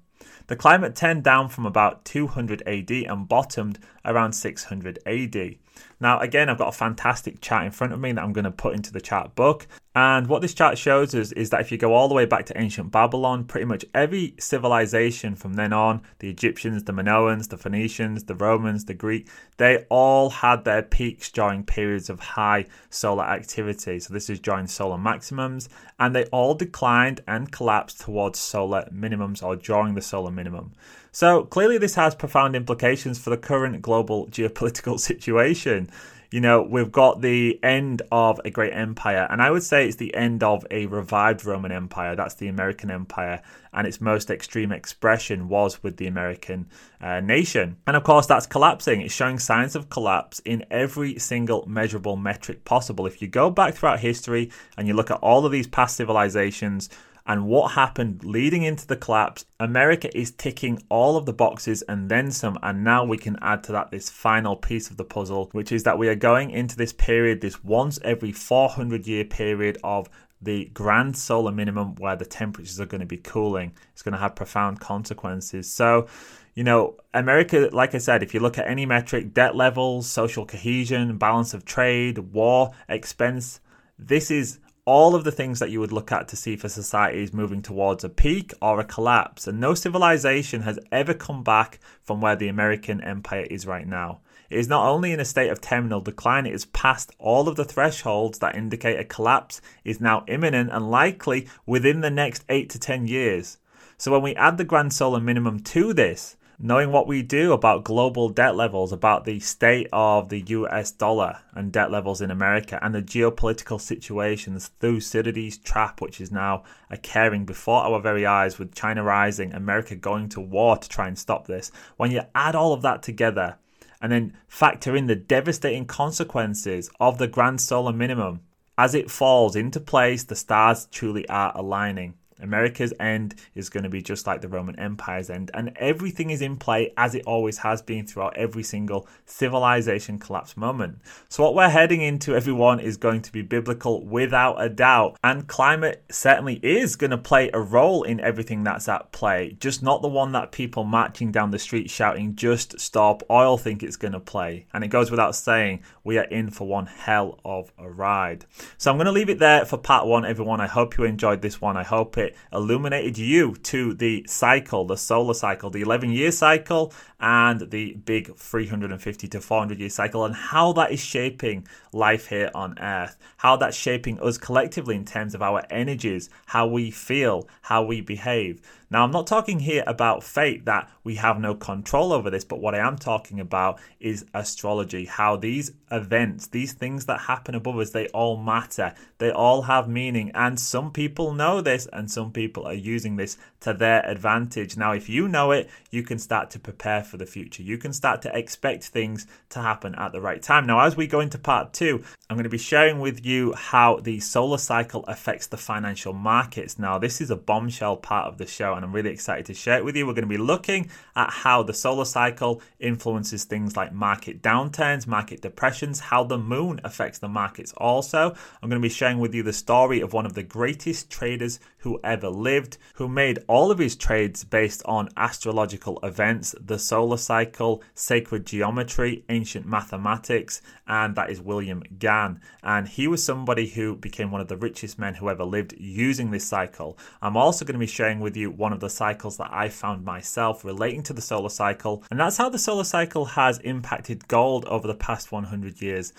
The 0.49 0.57
climate 0.57 0.95
turned 0.95 1.25
down 1.25 1.49
from 1.49 1.65
about 1.65 2.05
200 2.05 2.63
AD 2.67 2.91
and 2.91 3.27
bottomed 3.27 3.79
around 4.05 4.35
600 4.35 4.99
AD. 5.07 5.57
Now, 6.01 6.19
again, 6.19 6.49
I've 6.49 6.59
got 6.59 6.69
a 6.69 6.77
fantastic 6.77 7.41
chart 7.41 7.65
in 7.65 7.73
front 7.73 7.93
of 7.93 8.01
me 8.01 8.13
that 8.13 8.23
I'm 8.23 8.33
going 8.33 8.45
to 8.45 8.51
put 8.51 8.75
into 8.75 8.93
the 8.93 9.01
chart 9.01 9.35
book. 9.35 9.67
And 9.95 10.27
what 10.27 10.41
this 10.41 10.55
chart 10.55 10.79
shows 10.79 11.15
us 11.15 11.33
is 11.33 11.51
that 11.51 11.61
if 11.61 11.71
you 11.71 11.77
go 11.77 11.93
all 11.93 12.09
the 12.09 12.15
way 12.15 12.25
back 12.25 12.47
to 12.47 12.59
ancient 12.59 12.91
Babylon, 12.91 13.45
pretty 13.45 13.67
much 13.67 13.85
every 13.93 14.35
civilization 14.39 15.35
from 15.35 15.55
then 15.55 15.75
on 15.75 16.01
the 16.21 16.31
Egyptians, 16.31 16.85
the 16.85 16.93
Minoans, 16.93 17.51
the 17.51 17.59
Phoenicians, 17.59 18.25
the 18.25 18.35
Romans, 18.35 18.87
the 18.87 18.95
Greek 18.95 19.29
they 19.59 19.85
all 19.91 20.31
had 20.31 20.65
their 20.65 20.83
peaks 20.83 21.31
during 21.31 21.63
periods 21.63 22.11
of 22.11 22.19
high 22.19 22.67
solar 22.91 23.25
activity. 23.25 24.01
So, 24.01 24.13
this 24.13 24.31
is 24.31 24.41
during 24.41 24.67
solar 24.67 24.99
maximums, 24.99 25.69
and 26.01 26.17
they 26.17 26.25
all 26.27 26.55
declined 26.55 27.21
and 27.29 27.53
collapsed 27.53 28.01
towards 28.01 28.39
solar 28.39 28.89
minimums 28.93 29.43
or 29.43 29.57
during 29.57 29.95
the 29.95 30.03
solar 30.03 30.31
minimum. 30.31 30.73
So 31.13 31.45
clearly, 31.45 31.77
this 31.77 31.95
has 31.97 32.15
profound 32.15 32.57
implications 32.57 33.19
for 33.19 33.31
the 33.31 33.37
current 33.37 33.83
global 33.83 34.27
geopolitical 34.31 34.99
situation. 34.99 35.91
You 36.33 36.41
know, 36.41 36.63
we've 36.63 36.91
got 36.91 37.21
the 37.21 37.63
end 37.63 38.01
of 38.11 38.41
a 38.43 38.51
great 38.51 38.73
empire, 38.73 39.27
and 39.29 39.43
I 39.43 39.51
would 39.51 39.63
say 39.63 39.87
it's 39.87 39.97
the 39.97 40.15
end 40.15 40.43
of 40.43 40.65
a 40.71 40.87
revived 40.87 41.45
Roman 41.45 41.71
Empire. 41.71 42.17
That's 42.17 42.37
the 42.37 42.49
American 42.49 42.91
Empire, 42.91 43.43
and 43.75 43.87
its 43.87 44.01
most 44.01 44.31
extreme 44.31 44.73
expression 44.73 45.51
was 45.51 45.83
with 45.83 45.99
the 45.99 46.07
American 46.07 46.71
uh, 47.03 47.21
nation. 47.21 47.77
And 47.87 47.97
of 47.99 48.05
course, 48.05 48.25
that's 48.25 48.47
collapsing. 48.47 49.03
It's 49.03 49.13
showing 49.13 49.39
signs 49.39 49.77
of 49.77 49.91
collapse 49.91 50.41
in 50.47 50.65
every 50.71 51.19
single 51.19 51.67
measurable 51.69 52.17
metric 52.17 52.65
possible. 52.65 53.07
If 53.07 53.21
you 53.21 53.29
go 53.29 53.51
back 53.51 53.75
throughout 53.75 54.01
history 54.01 54.51
and 54.79 54.89
you 54.89 54.95
look 54.95 55.11
at 55.11 55.19
all 55.19 55.45
of 55.45 55.53
these 55.53 55.67
past 55.67 55.97
civilizations, 55.97 56.89
and 57.27 57.47
what 57.47 57.73
happened 57.73 58.25
leading 58.25 58.65
into 58.65 58.87
the 58.87 58.97
collapse, 58.97 59.45
America 59.61 60.17
is 60.17 60.33
ticking 60.33 60.83
all 60.89 61.17
of 61.17 61.25
the 61.25 61.33
boxes 61.33 61.83
and 61.83 62.09
then 62.09 62.31
some. 62.33 62.59
And 62.63 62.83
now 62.83 63.05
we 63.05 63.17
can 63.17 63.39
add 63.41 63.63
to 63.65 63.73
that 63.73 63.91
this 63.91 64.11
final 64.11 64.57
piece 64.57 64.91
of 64.91 64.97
the 64.97 65.05
puzzle, 65.05 65.49
which 65.53 65.71
is 65.71 65.85
that 65.85 65.99
we 65.99 66.09
are 66.09 66.17
going 66.17 66.51
into 66.51 66.77
this 66.77 66.93
period, 66.93 67.41
this 67.41 67.63
once 67.63 67.99
every 68.03 68.33
400 68.33 69.07
year 69.07 69.25
period 69.25 69.79
of 69.85 70.09
the 70.41 70.65
grand 70.75 71.17
solar 71.17 71.53
minimum 71.53 71.95
where 71.97 72.17
the 72.17 72.25
temperatures 72.25 72.81
are 72.81 72.87
going 72.87 73.01
to 73.01 73.07
be 73.07 73.17
cooling. 73.17 73.73
It's 73.93 74.03
going 74.03 74.15
to 74.15 74.19
have 74.19 74.35
profound 74.35 74.81
consequences. 74.81 75.73
So, 75.73 76.09
you 76.55 76.65
know, 76.65 76.97
America, 77.15 77.71
like 77.73 77.95
I 77.95 77.99
said, 77.99 78.25
if 78.25 78.35
you 78.35 78.41
look 78.41 78.59
at 78.59 78.67
any 78.67 78.85
metric, 78.85 79.33
debt 79.33 79.55
levels, 79.55 80.11
social 80.11 80.45
cohesion, 80.45 81.17
balance 81.19 81.55
of 81.55 81.65
trade, 81.65 82.19
war, 82.19 82.73
expense, 82.89 83.61
this 83.97 84.33
is 84.33 84.59
all 84.85 85.15
of 85.15 85.23
the 85.23 85.31
things 85.31 85.61
that 85.61 85.71
you 85.71 85.79
would 85.79 85.93
look 85.93 86.11
at 86.11 86.27
to 86.29 86.37
see 86.37 86.55
if 86.55 86.65
a 86.65 86.69
society 86.69 87.23
is 87.23 87.33
moving 87.33 87.63
towards 87.63 88.03
a 88.03 88.09
peak 88.09 88.53
or 88.61 88.81
a 88.81 88.85
collapse. 88.85 89.47
And 89.47 89.61
no 89.61 89.75
civilization 89.75 90.63
has 90.63 90.79
ever 90.91 91.15
come 91.15 91.45
back 91.45 91.79
from 92.03 92.21
where 92.21 92.35
the 92.35 92.49
American 92.49 93.01
empire 93.01 93.47
is 93.49 93.67
right 93.67 93.87
now. 93.87 94.21
It 94.51 94.59
is 94.59 94.69
not 94.69 94.87
only 94.87 95.13
in 95.13 95.21
a 95.21 95.25
state 95.25 95.51
of 95.51 95.61
terminal 95.61 96.01
decline, 96.01 96.47
it 96.47 96.55
is 96.55 96.67
past 96.67 97.13
all 97.19 97.49
of 97.49 97.57
the 97.57 97.65
thresholds 97.65 98.41
that 98.41 98.57
indicate 98.57 98.99
a 98.99 99.05
collapse 99.05 99.61
is 99.85 100.01
now 100.01 100.25
imminent 100.27 100.71
and 100.73 100.91
likely 100.91 101.49
within 101.65 102.01
the 102.01 102.11
next 102.11 102.45
8 102.49 102.69
to 102.71 102.79
10 102.79 103.07
years. 103.07 103.59
So 103.97 104.11
when 104.11 104.23
we 104.23 104.35
add 104.35 104.59
the 104.59 104.65
grand 104.65 104.93
solar 104.93 105.21
minimum 105.21 105.61
to 105.61 105.95
this, 105.95 106.37
knowing 106.65 106.93
what 106.93 107.09
we 107.09 107.23
do 107.23 107.53
about 107.53 107.83
global 107.83 108.29
debt 108.29 108.55
levels, 108.55 108.93
about 108.93 109.25
the 109.25 109.41
state 109.41 109.89
of 109.93 110.29
the 110.29 110.41
US 110.43 110.93
dollar 110.93 111.41
and 111.55 111.73
debt 111.73 111.91
levels 111.91 112.21
in 112.23 112.31
America, 112.31 112.79
and 112.81 112.95
the 112.95 113.03
geopolitical 113.03 113.81
situations, 113.81 114.71
Thucydides' 114.79 115.59
trap, 115.59 116.01
which 116.01 116.21
is 116.21 116.31
now 116.31 116.63
occurring 116.89 117.45
before 117.45 117.83
our 117.83 118.01
very 118.01 118.25
eyes 118.25 118.61
with 118.61 118.77
China 118.77 119.03
rising, 119.03 119.53
America 119.53 119.97
going 119.97 120.29
to 120.29 120.41
war 120.41 120.77
to 120.77 120.89
try 120.89 121.09
and 121.09 121.19
stop 121.19 121.49
this. 121.49 121.73
When 121.97 122.13
you 122.13 122.23
add 122.33 122.55
all 122.55 122.73
of 122.73 122.83
that 122.83 123.03
together 123.03 123.57
and 124.01 124.13
then 124.13 124.35
factor 124.47 124.95
in 124.95 125.09
the 125.09 125.17
devastating 125.17 125.87
consequences 125.87 126.89
of 127.01 127.19
the 127.19 127.27
grand 127.27 127.61
solar 127.61 127.93
minimum, 127.93 128.41
as 128.79 128.95
it 128.95 129.11
falls 129.11 129.57
into 129.57 129.81
place, 129.81 130.23
the 130.23 130.37
stars 130.37 130.87
truly 130.93 131.29
are 131.29 131.51
aligning. 131.57 132.15
America's 132.41 132.93
end 132.99 133.35
is 133.55 133.69
going 133.69 133.85
to 133.85 133.91
be 133.91 134.03
just 134.03 134.27
like 134.27 134.41
the 134.41 134.49
Roman 134.49 134.79
Empire's 134.79 135.31
end, 135.31 135.51
and 135.55 135.73
everything 135.77 136.31
is 136.31 136.43
in 136.43 136.57
play 136.57 136.93
as 136.97 137.15
it 137.15 137.25
always 137.27 137.59
has 137.59 137.83
been 137.83 138.07
throughout 138.07 138.37
every 138.37 138.63
single 138.63 139.07
civilization 139.27 140.19
collapse 140.19 140.57
moment. 140.57 140.99
So, 141.29 141.43
what 141.43 141.55
we're 141.55 141.69
heading 141.69 142.03
into, 142.03 142.35
everyone, 142.35 142.81
is 142.81 142.97
going 142.97 143.23
to 143.23 143.33
be 143.33 143.43
biblical 143.43 144.05
without 144.05 144.63
a 144.63 144.69
doubt, 144.69 145.19
and 145.23 145.47
climate 145.47 146.05
certainly 146.11 146.61
is 146.63 146.97
going 146.97 147.11
to 147.11 147.19
play 147.19 147.51
a 147.53 147.61
role 147.61 148.03
in 148.03 148.21
everything 148.21 148.65
that's 148.65 148.89
at 148.89 149.13
play, 149.13 149.57
just 149.61 149.83
not 149.83 150.03
the 150.03 150.09
one 150.09 150.33
that 150.33 150.53
people 150.53 150.85
marching 150.85 151.33
down 151.33 151.51
the 151.51 151.59
street 151.59 151.91
shouting, 151.91 152.35
just 152.35 152.81
stop 152.81 153.23
oil, 153.31 153.57
think 153.57 153.83
it's 153.83 153.97
going 153.97 154.13
to 154.13 154.21
play. 154.21 154.67
And 154.73 154.85
it 154.85 154.89
goes 154.89 155.11
without 155.11 155.35
saying, 155.37 155.83
we 156.05 156.19
are 156.19 156.25
in 156.25 156.51
for 156.51 156.67
one 156.67 156.87
hell 156.87 157.39
of 157.45 157.73
a 157.79 157.89
ride. 157.89 158.45
So, 158.79 158.91
I'm 158.91 158.97
going 158.97 159.07
to 159.07 159.13
leave 159.13 159.31
it 159.31 159.39
there 159.39 159.65
for 159.65 159.77
part 159.77 160.07
one, 160.07 160.25
everyone. 160.25 160.61
I 160.61 160.67
hope 160.67 160.97
you 160.99 161.05
enjoyed 161.05 161.43
this 161.43 161.61
one. 161.61 161.77
I 161.77 161.83
hope 161.83 162.19
it 162.19 162.22
illuminated 162.53 163.19
you 163.19 163.55
to 163.57 163.95
the 163.95 164.25
cycle, 164.27 164.85
the 164.85 164.97
solar 164.97 165.35
cycle, 165.35 165.71
the 165.71 165.83
11 165.83 166.11
year 166.11 166.33
cycle, 166.33 166.93
and 167.21 167.71
the 167.71 167.95
big 167.95 168.37
350 168.37 169.29
to 169.29 169.41
400 169.41 169.79
year 169.79 169.89
cycle, 169.89 170.25
and 170.25 170.35
how 170.35 170.73
that 170.73 170.91
is 170.91 171.01
shaping 171.01 171.67
life 171.93 172.29
here 172.29 172.51
on 172.55 172.79
Earth, 172.79 173.17
how 173.39 173.57
that's 173.57 173.77
shaping 173.77 174.21
us 174.21 174.39
collectively 174.39 174.97
in 174.97 175.05
terms 175.05 175.35
of 175.35 175.43
our 175.43 175.65
energies, 175.71 176.29
how 176.47 176.67
we 176.67 176.91
feel, 176.91 177.49
how 177.63 177.83
we 177.83 178.01
behave. 178.01 178.61
Now, 178.93 179.05
I'm 179.05 179.11
not 179.11 179.27
talking 179.27 179.59
here 179.59 179.83
about 179.87 180.23
fate 180.23 180.67
that 180.67 180.91
we 181.03 181.15
have 181.15 181.41
no 181.41 181.55
control 181.55 182.13
over 182.13 182.29
this, 182.29 182.45
but 182.45 182.61
what 182.61 182.75
I 182.75 182.87
am 182.87 182.99
talking 182.99 183.41
about 183.41 183.81
is 184.01 184.27
astrology, 184.35 185.07
how 185.07 185.37
these 185.37 185.73
events, 185.91 186.49
these 186.49 186.75
things 186.75 187.07
that 187.07 187.21
happen 187.21 187.55
above 187.55 187.79
us, 187.79 187.89
they 187.89 188.09
all 188.09 188.37
matter. 188.37 188.93
They 189.17 189.31
all 189.31 189.63
have 189.63 189.89
meaning, 189.89 190.31
and 190.35 190.61
some 190.61 190.93
people 190.93 191.33
know 191.33 191.63
this, 191.63 191.89
and 191.91 192.11
some 192.11 192.33
people 192.33 192.67
are 192.67 192.75
using 192.75 193.17
this 193.17 193.39
to 193.61 193.73
their 193.73 194.05
advantage. 194.07 194.77
Now, 194.77 194.93
if 194.93 195.09
you 195.09 195.27
know 195.27 195.53
it, 195.53 195.71
you 195.91 196.03
can 196.03 196.19
start 196.19 196.51
to 196.51 196.59
prepare 196.59 197.03
for 197.03 197.17
the 197.17 197.25
future. 197.25 197.63
You 197.63 197.79
can 197.79 197.95
start 197.95 198.21
to 198.23 198.37
expect 198.37 198.85
things 198.85 199.27
to 199.51 199.61
happen 199.61 199.95
at 199.95 200.13
the 200.13 200.21
right 200.21 200.43
time. 200.43 200.67
Now, 200.67 200.81
as 200.81 200.99
we 200.99 201.07
go 201.07 201.21
into 201.21 201.39
part 201.39 201.73
two, 201.73 202.05
I'm 202.29 202.37
going 202.37 202.45
to 202.45 202.51
be 202.51 202.59
sharing 202.59 203.01
with 203.01 203.25
you 203.25 203.55
how 203.55 204.01
the 204.01 204.21
solar 204.21 204.59
cycle 204.59 205.03
affects 205.05 205.47
the 205.47 205.57
financial 205.57 206.13
markets. 206.13 206.79
Now, 206.79 206.99
this 206.99 207.23
is 207.23 207.31
a 207.31 207.37
bombshell 207.37 207.97
part 207.97 208.27
of 208.27 208.37
the 208.37 208.47
show 208.47 208.82
and 208.83 208.89
I'm 208.89 208.95
really 208.95 209.11
excited 209.11 209.47
to 209.47 209.55
share 209.55 209.79
it 209.79 209.85
with 209.85 209.95
you. 209.95 210.07
We're 210.07 210.15
going 210.15 210.23
to 210.23 210.29
be 210.29 210.37
looking 210.37 210.91
at 211.15 211.31
how 211.31 211.63
the 211.63 211.73
solar 211.73 212.05
cycle 212.05 212.61
influences 212.81 213.45
things 213.45 213.77
like 213.77 213.93
market 213.93 214.43
downturns, 214.43 215.07
market 215.07 215.41
depressions, 215.41 216.01
how 216.01 216.25
the 216.25 216.37
moon 216.37 216.81
affects 216.83 217.21
the 217.21 217.29
markets 217.29 217.73
also. 217.77 218.35
I'm 218.61 218.69
going 218.69 218.83
to 218.83 218.89
be 218.89 218.93
sharing 218.93 219.21
with 219.21 219.35
you 219.35 219.45
the 219.45 219.53
story 219.53 220.01
of 220.01 220.13
one 220.13 220.27
of 220.27 220.35
the 220.35 220.43
greatest 220.43 221.11
traders 221.11 221.61
who 221.79 222.01
ever 222.03 222.29
lived, 222.29 222.79
who 222.95 223.09
made 223.09 223.39
all 223.47 223.71
of 223.71 223.79
his 223.79 223.95
trades 223.95 224.43
based 224.43 224.83
on 224.85 225.09
astrological 225.17 226.01
events, 226.03 226.55
the 226.61 226.79
solar 226.79 227.17
cycle, 227.17 227.83
sacred 227.95 228.47
geometry, 228.47 229.25
ancient 229.29 229.67
mathematics, 229.67 230.61
and 230.89 231.15
that 231.15 231.31
is 231.31 231.41
William 231.41 231.83
Gann. 231.99 232.41
And 232.63 232.89
he 232.89 233.07
was 233.07 233.25
somebody 233.25 233.69
who 233.69 233.97
became 233.97 234.31
one 234.31 234.41
of 234.41 234.49
the 234.49 234.57
richest 234.57 234.99
men 234.99 235.15
who 235.15 235.29
ever 235.29 235.45
lived 235.45 235.75
using 235.79 236.31
this 236.31 236.47
cycle. 236.47 236.99
I'm 237.21 237.37
also 237.37 237.65
going 237.65 237.75
to 237.75 237.79
be 237.79 237.87
sharing 237.87 238.21
with 238.21 238.37
you 238.37 238.51
one 238.51 238.72
of 238.73 238.81
the 238.81 238.91
cycles 238.91 239.37
that 239.37 239.53
I 239.53 239.69
found 239.69 240.05
myself 240.05 240.65
relating 240.65 241.03
to 241.05 241.13
the 241.13 241.23
solar 241.23 241.51
cycle, 241.51 242.05
and 242.11 242.19
that's 242.19 242.37
how 242.37 242.49
the 242.49 242.59
solar 242.59 242.85
cycle 242.85 243.25
has 243.25 243.59
impacted 243.59 244.29
gold 244.29 244.65
over 244.65 244.87
the 244.87 244.95
past 244.95 245.31
100 245.31 245.81
years 245.81 246.13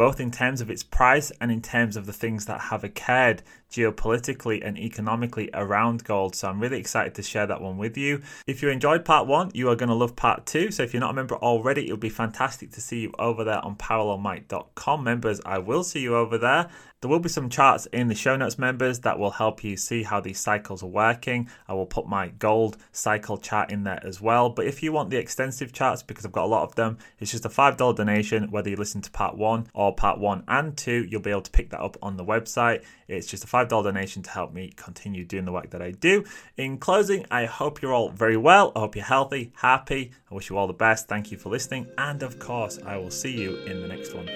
both 0.00 0.18
in 0.18 0.30
terms 0.30 0.62
of 0.62 0.70
its 0.70 0.82
price 0.82 1.30
and 1.42 1.52
in 1.52 1.60
terms 1.60 1.94
of 1.94 2.06
the 2.06 2.12
things 2.12 2.46
that 2.46 2.58
have 2.58 2.82
occurred 2.82 3.42
geopolitically 3.70 4.66
and 4.66 4.78
economically 4.78 5.50
around 5.54 6.04
gold. 6.04 6.34
So 6.34 6.48
I'm 6.48 6.60
really 6.60 6.78
excited 6.78 7.14
to 7.14 7.22
share 7.22 7.46
that 7.46 7.60
one 7.60 7.78
with 7.78 7.96
you. 7.96 8.22
If 8.46 8.62
you 8.62 8.68
enjoyed 8.68 9.04
part 9.04 9.26
one, 9.26 9.50
you 9.54 9.68
are 9.68 9.76
going 9.76 9.88
to 9.88 9.94
love 9.94 10.16
part 10.16 10.46
two. 10.46 10.70
So 10.70 10.82
if 10.82 10.92
you're 10.92 11.00
not 11.00 11.10
a 11.10 11.14
member 11.14 11.36
already, 11.36 11.88
it 11.88 11.92
would 11.92 12.00
be 12.00 12.08
fantastic 12.08 12.72
to 12.72 12.80
see 12.80 13.00
you 13.00 13.12
over 13.18 13.44
there 13.44 13.64
on 13.64 13.76
parallelmike.com. 13.76 15.04
Members, 15.04 15.40
I 15.44 15.58
will 15.58 15.84
see 15.84 16.00
you 16.00 16.16
over 16.16 16.38
there. 16.38 16.68
There 17.00 17.08
will 17.08 17.18
be 17.18 17.30
some 17.30 17.48
charts 17.48 17.86
in 17.86 18.08
the 18.08 18.14
show 18.14 18.36
notes, 18.36 18.58
members, 18.58 19.00
that 19.00 19.18
will 19.18 19.30
help 19.30 19.64
you 19.64 19.78
see 19.78 20.02
how 20.02 20.20
these 20.20 20.38
cycles 20.38 20.82
are 20.82 20.86
working. 20.86 21.48
I 21.66 21.72
will 21.72 21.86
put 21.86 22.06
my 22.06 22.28
gold 22.28 22.76
cycle 22.92 23.38
chart 23.38 23.70
in 23.70 23.84
there 23.84 24.00
as 24.04 24.20
well. 24.20 24.50
But 24.50 24.66
if 24.66 24.82
you 24.82 24.92
want 24.92 25.08
the 25.08 25.16
extensive 25.16 25.72
charts, 25.72 26.02
because 26.02 26.26
I've 26.26 26.32
got 26.32 26.44
a 26.44 26.46
lot 26.46 26.64
of 26.64 26.74
them, 26.74 26.98
it's 27.18 27.30
just 27.30 27.46
a 27.46 27.48
$5 27.48 27.96
donation, 27.96 28.50
whether 28.50 28.68
you 28.68 28.76
listen 28.76 29.00
to 29.00 29.10
part 29.10 29.34
one 29.34 29.68
or 29.72 29.94
part 29.94 30.18
one 30.18 30.44
and 30.46 30.76
two, 30.76 31.06
you'll 31.08 31.22
be 31.22 31.30
able 31.30 31.40
to 31.40 31.50
pick 31.50 31.70
that 31.70 31.80
up 31.80 31.96
on 32.02 32.18
the 32.18 32.24
website. 32.24 32.84
It's 33.08 33.26
just 33.26 33.44
a 33.44 33.46
$5 33.46 33.59
donation 33.64 34.22
to 34.22 34.30
help 34.30 34.52
me 34.52 34.72
continue 34.76 35.24
doing 35.24 35.44
the 35.44 35.52
work 35.52 35.70
that 35.70 35.82
I 35.82 35.90
do. 35.92 36.24
In 36.56 36.78
closing, 36.78 37.26
I 37.30 37.46
hope 37.46 37.82
you're 37.82 37.94
all 37.94 38.10
very 38.10 38.36
well. 38.36 38.72
I 38.74 38.80
hope 38.80 38.96
you're 38.96 39.04
healthy, 39.04 39.52
happy. 39.56 40.12
I 40.30 40.34
wish 40.34 40.50
you 40.50 40.56
all 40.56 40.66
the 40.66 40.72
best. 40.72 41.08
Thank 41.08 41.30
you 41.30 41.38
for 41.38 41.48
listening. 41.48 41.86
And 41.98 42.22
of 42.22 42.38
course, 42.38 42.78
I 42.84 42.96
will 42.96 43.10
see 43.10 43.32
you 43.32 43.56
in 43.66 43.80
the 43.80 43.88
next 43.88 44.14
one. 44.14 44.28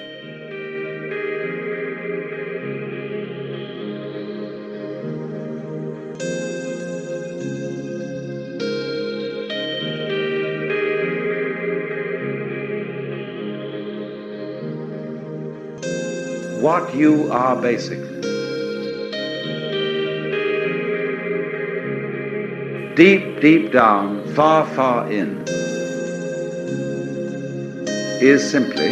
What 16.61 16.95
you 16.95 17.31
are 17.31 17.57
basically. 17.61 18.14
Deep, 22.97 23.41
deep 23.41 23.73
down, 23.73 24.25
far, 24.35 24.65
far 24.77 25.11
in, 25.11 25.43
is 28.23 28.49
simply 28.49 28.91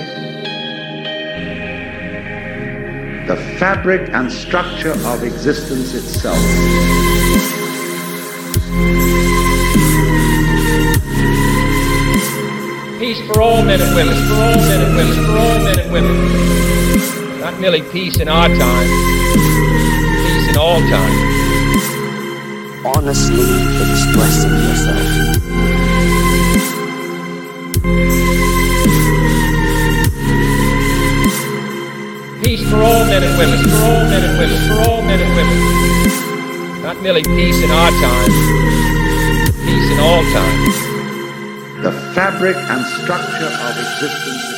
the 3.29 3.37
fabric 3.61 4.11
and 4.13 4.33
structure 4.33 4.91
of 4.91 5.23
existence 5.23 5.95
itself. 5.95 6.37
Peace 12.99 13.25
for 13.29 13.41
all 13.41 13.63
men 13.63 13.81
and 13.81 13.95
women, 13.95 14.17
for 14.27 14.35
all 14.35 14.57
men 14.57 14.81
and 14.83 14.97
women, 14.97 15.15
for 15.25 15.39
all 15.39 15.59
men 15.63 15.79
and 15.79 15.93
women. 15.93 17.39
Not 17.39 17.61
merely 17.61 17.83
peace 17.93 18.19
in 18.19 18.27
our 18.27 18.49
time, 18.49 18.89
peace 20.27 20.49
in 20.49 20.57
all 20.57 20.81
time. 20.91 21.22
Honestly 23.03 23.35
expressing 23.35 24.55
yourself. 24.63 24.97
Peace 32.45 32.63
for 32.71 32.77
all 32.77 33.05
men 33.07 33.25
and 33.25 33.37
women, 33.39 33.59
for 33.59 33.75
all 33.83 34.05
men 34.07 34.23
and 34.23 34.39
women, 34.39 34.69
for 34.69 34.89
all 34.89 35.03
men 35.03 35.21
and 35.21 35.35
women. 35.35 36.83
Not 36.85 37.03
merely 37.03 37.25
peace 37.25 37.61
in 37.61 37.73
our 37.73 37.91
time, 37.91 38.31
peace 39.67 39.91
in 39.91 39.99
all 39.99 40.23
time. 40.31 41.83
The 41.83 41.91
fabric 42.15 42.57
and 42.57 42.87
structure 43.03 43.51
of 43.51 43.79
existence 43.79 44.52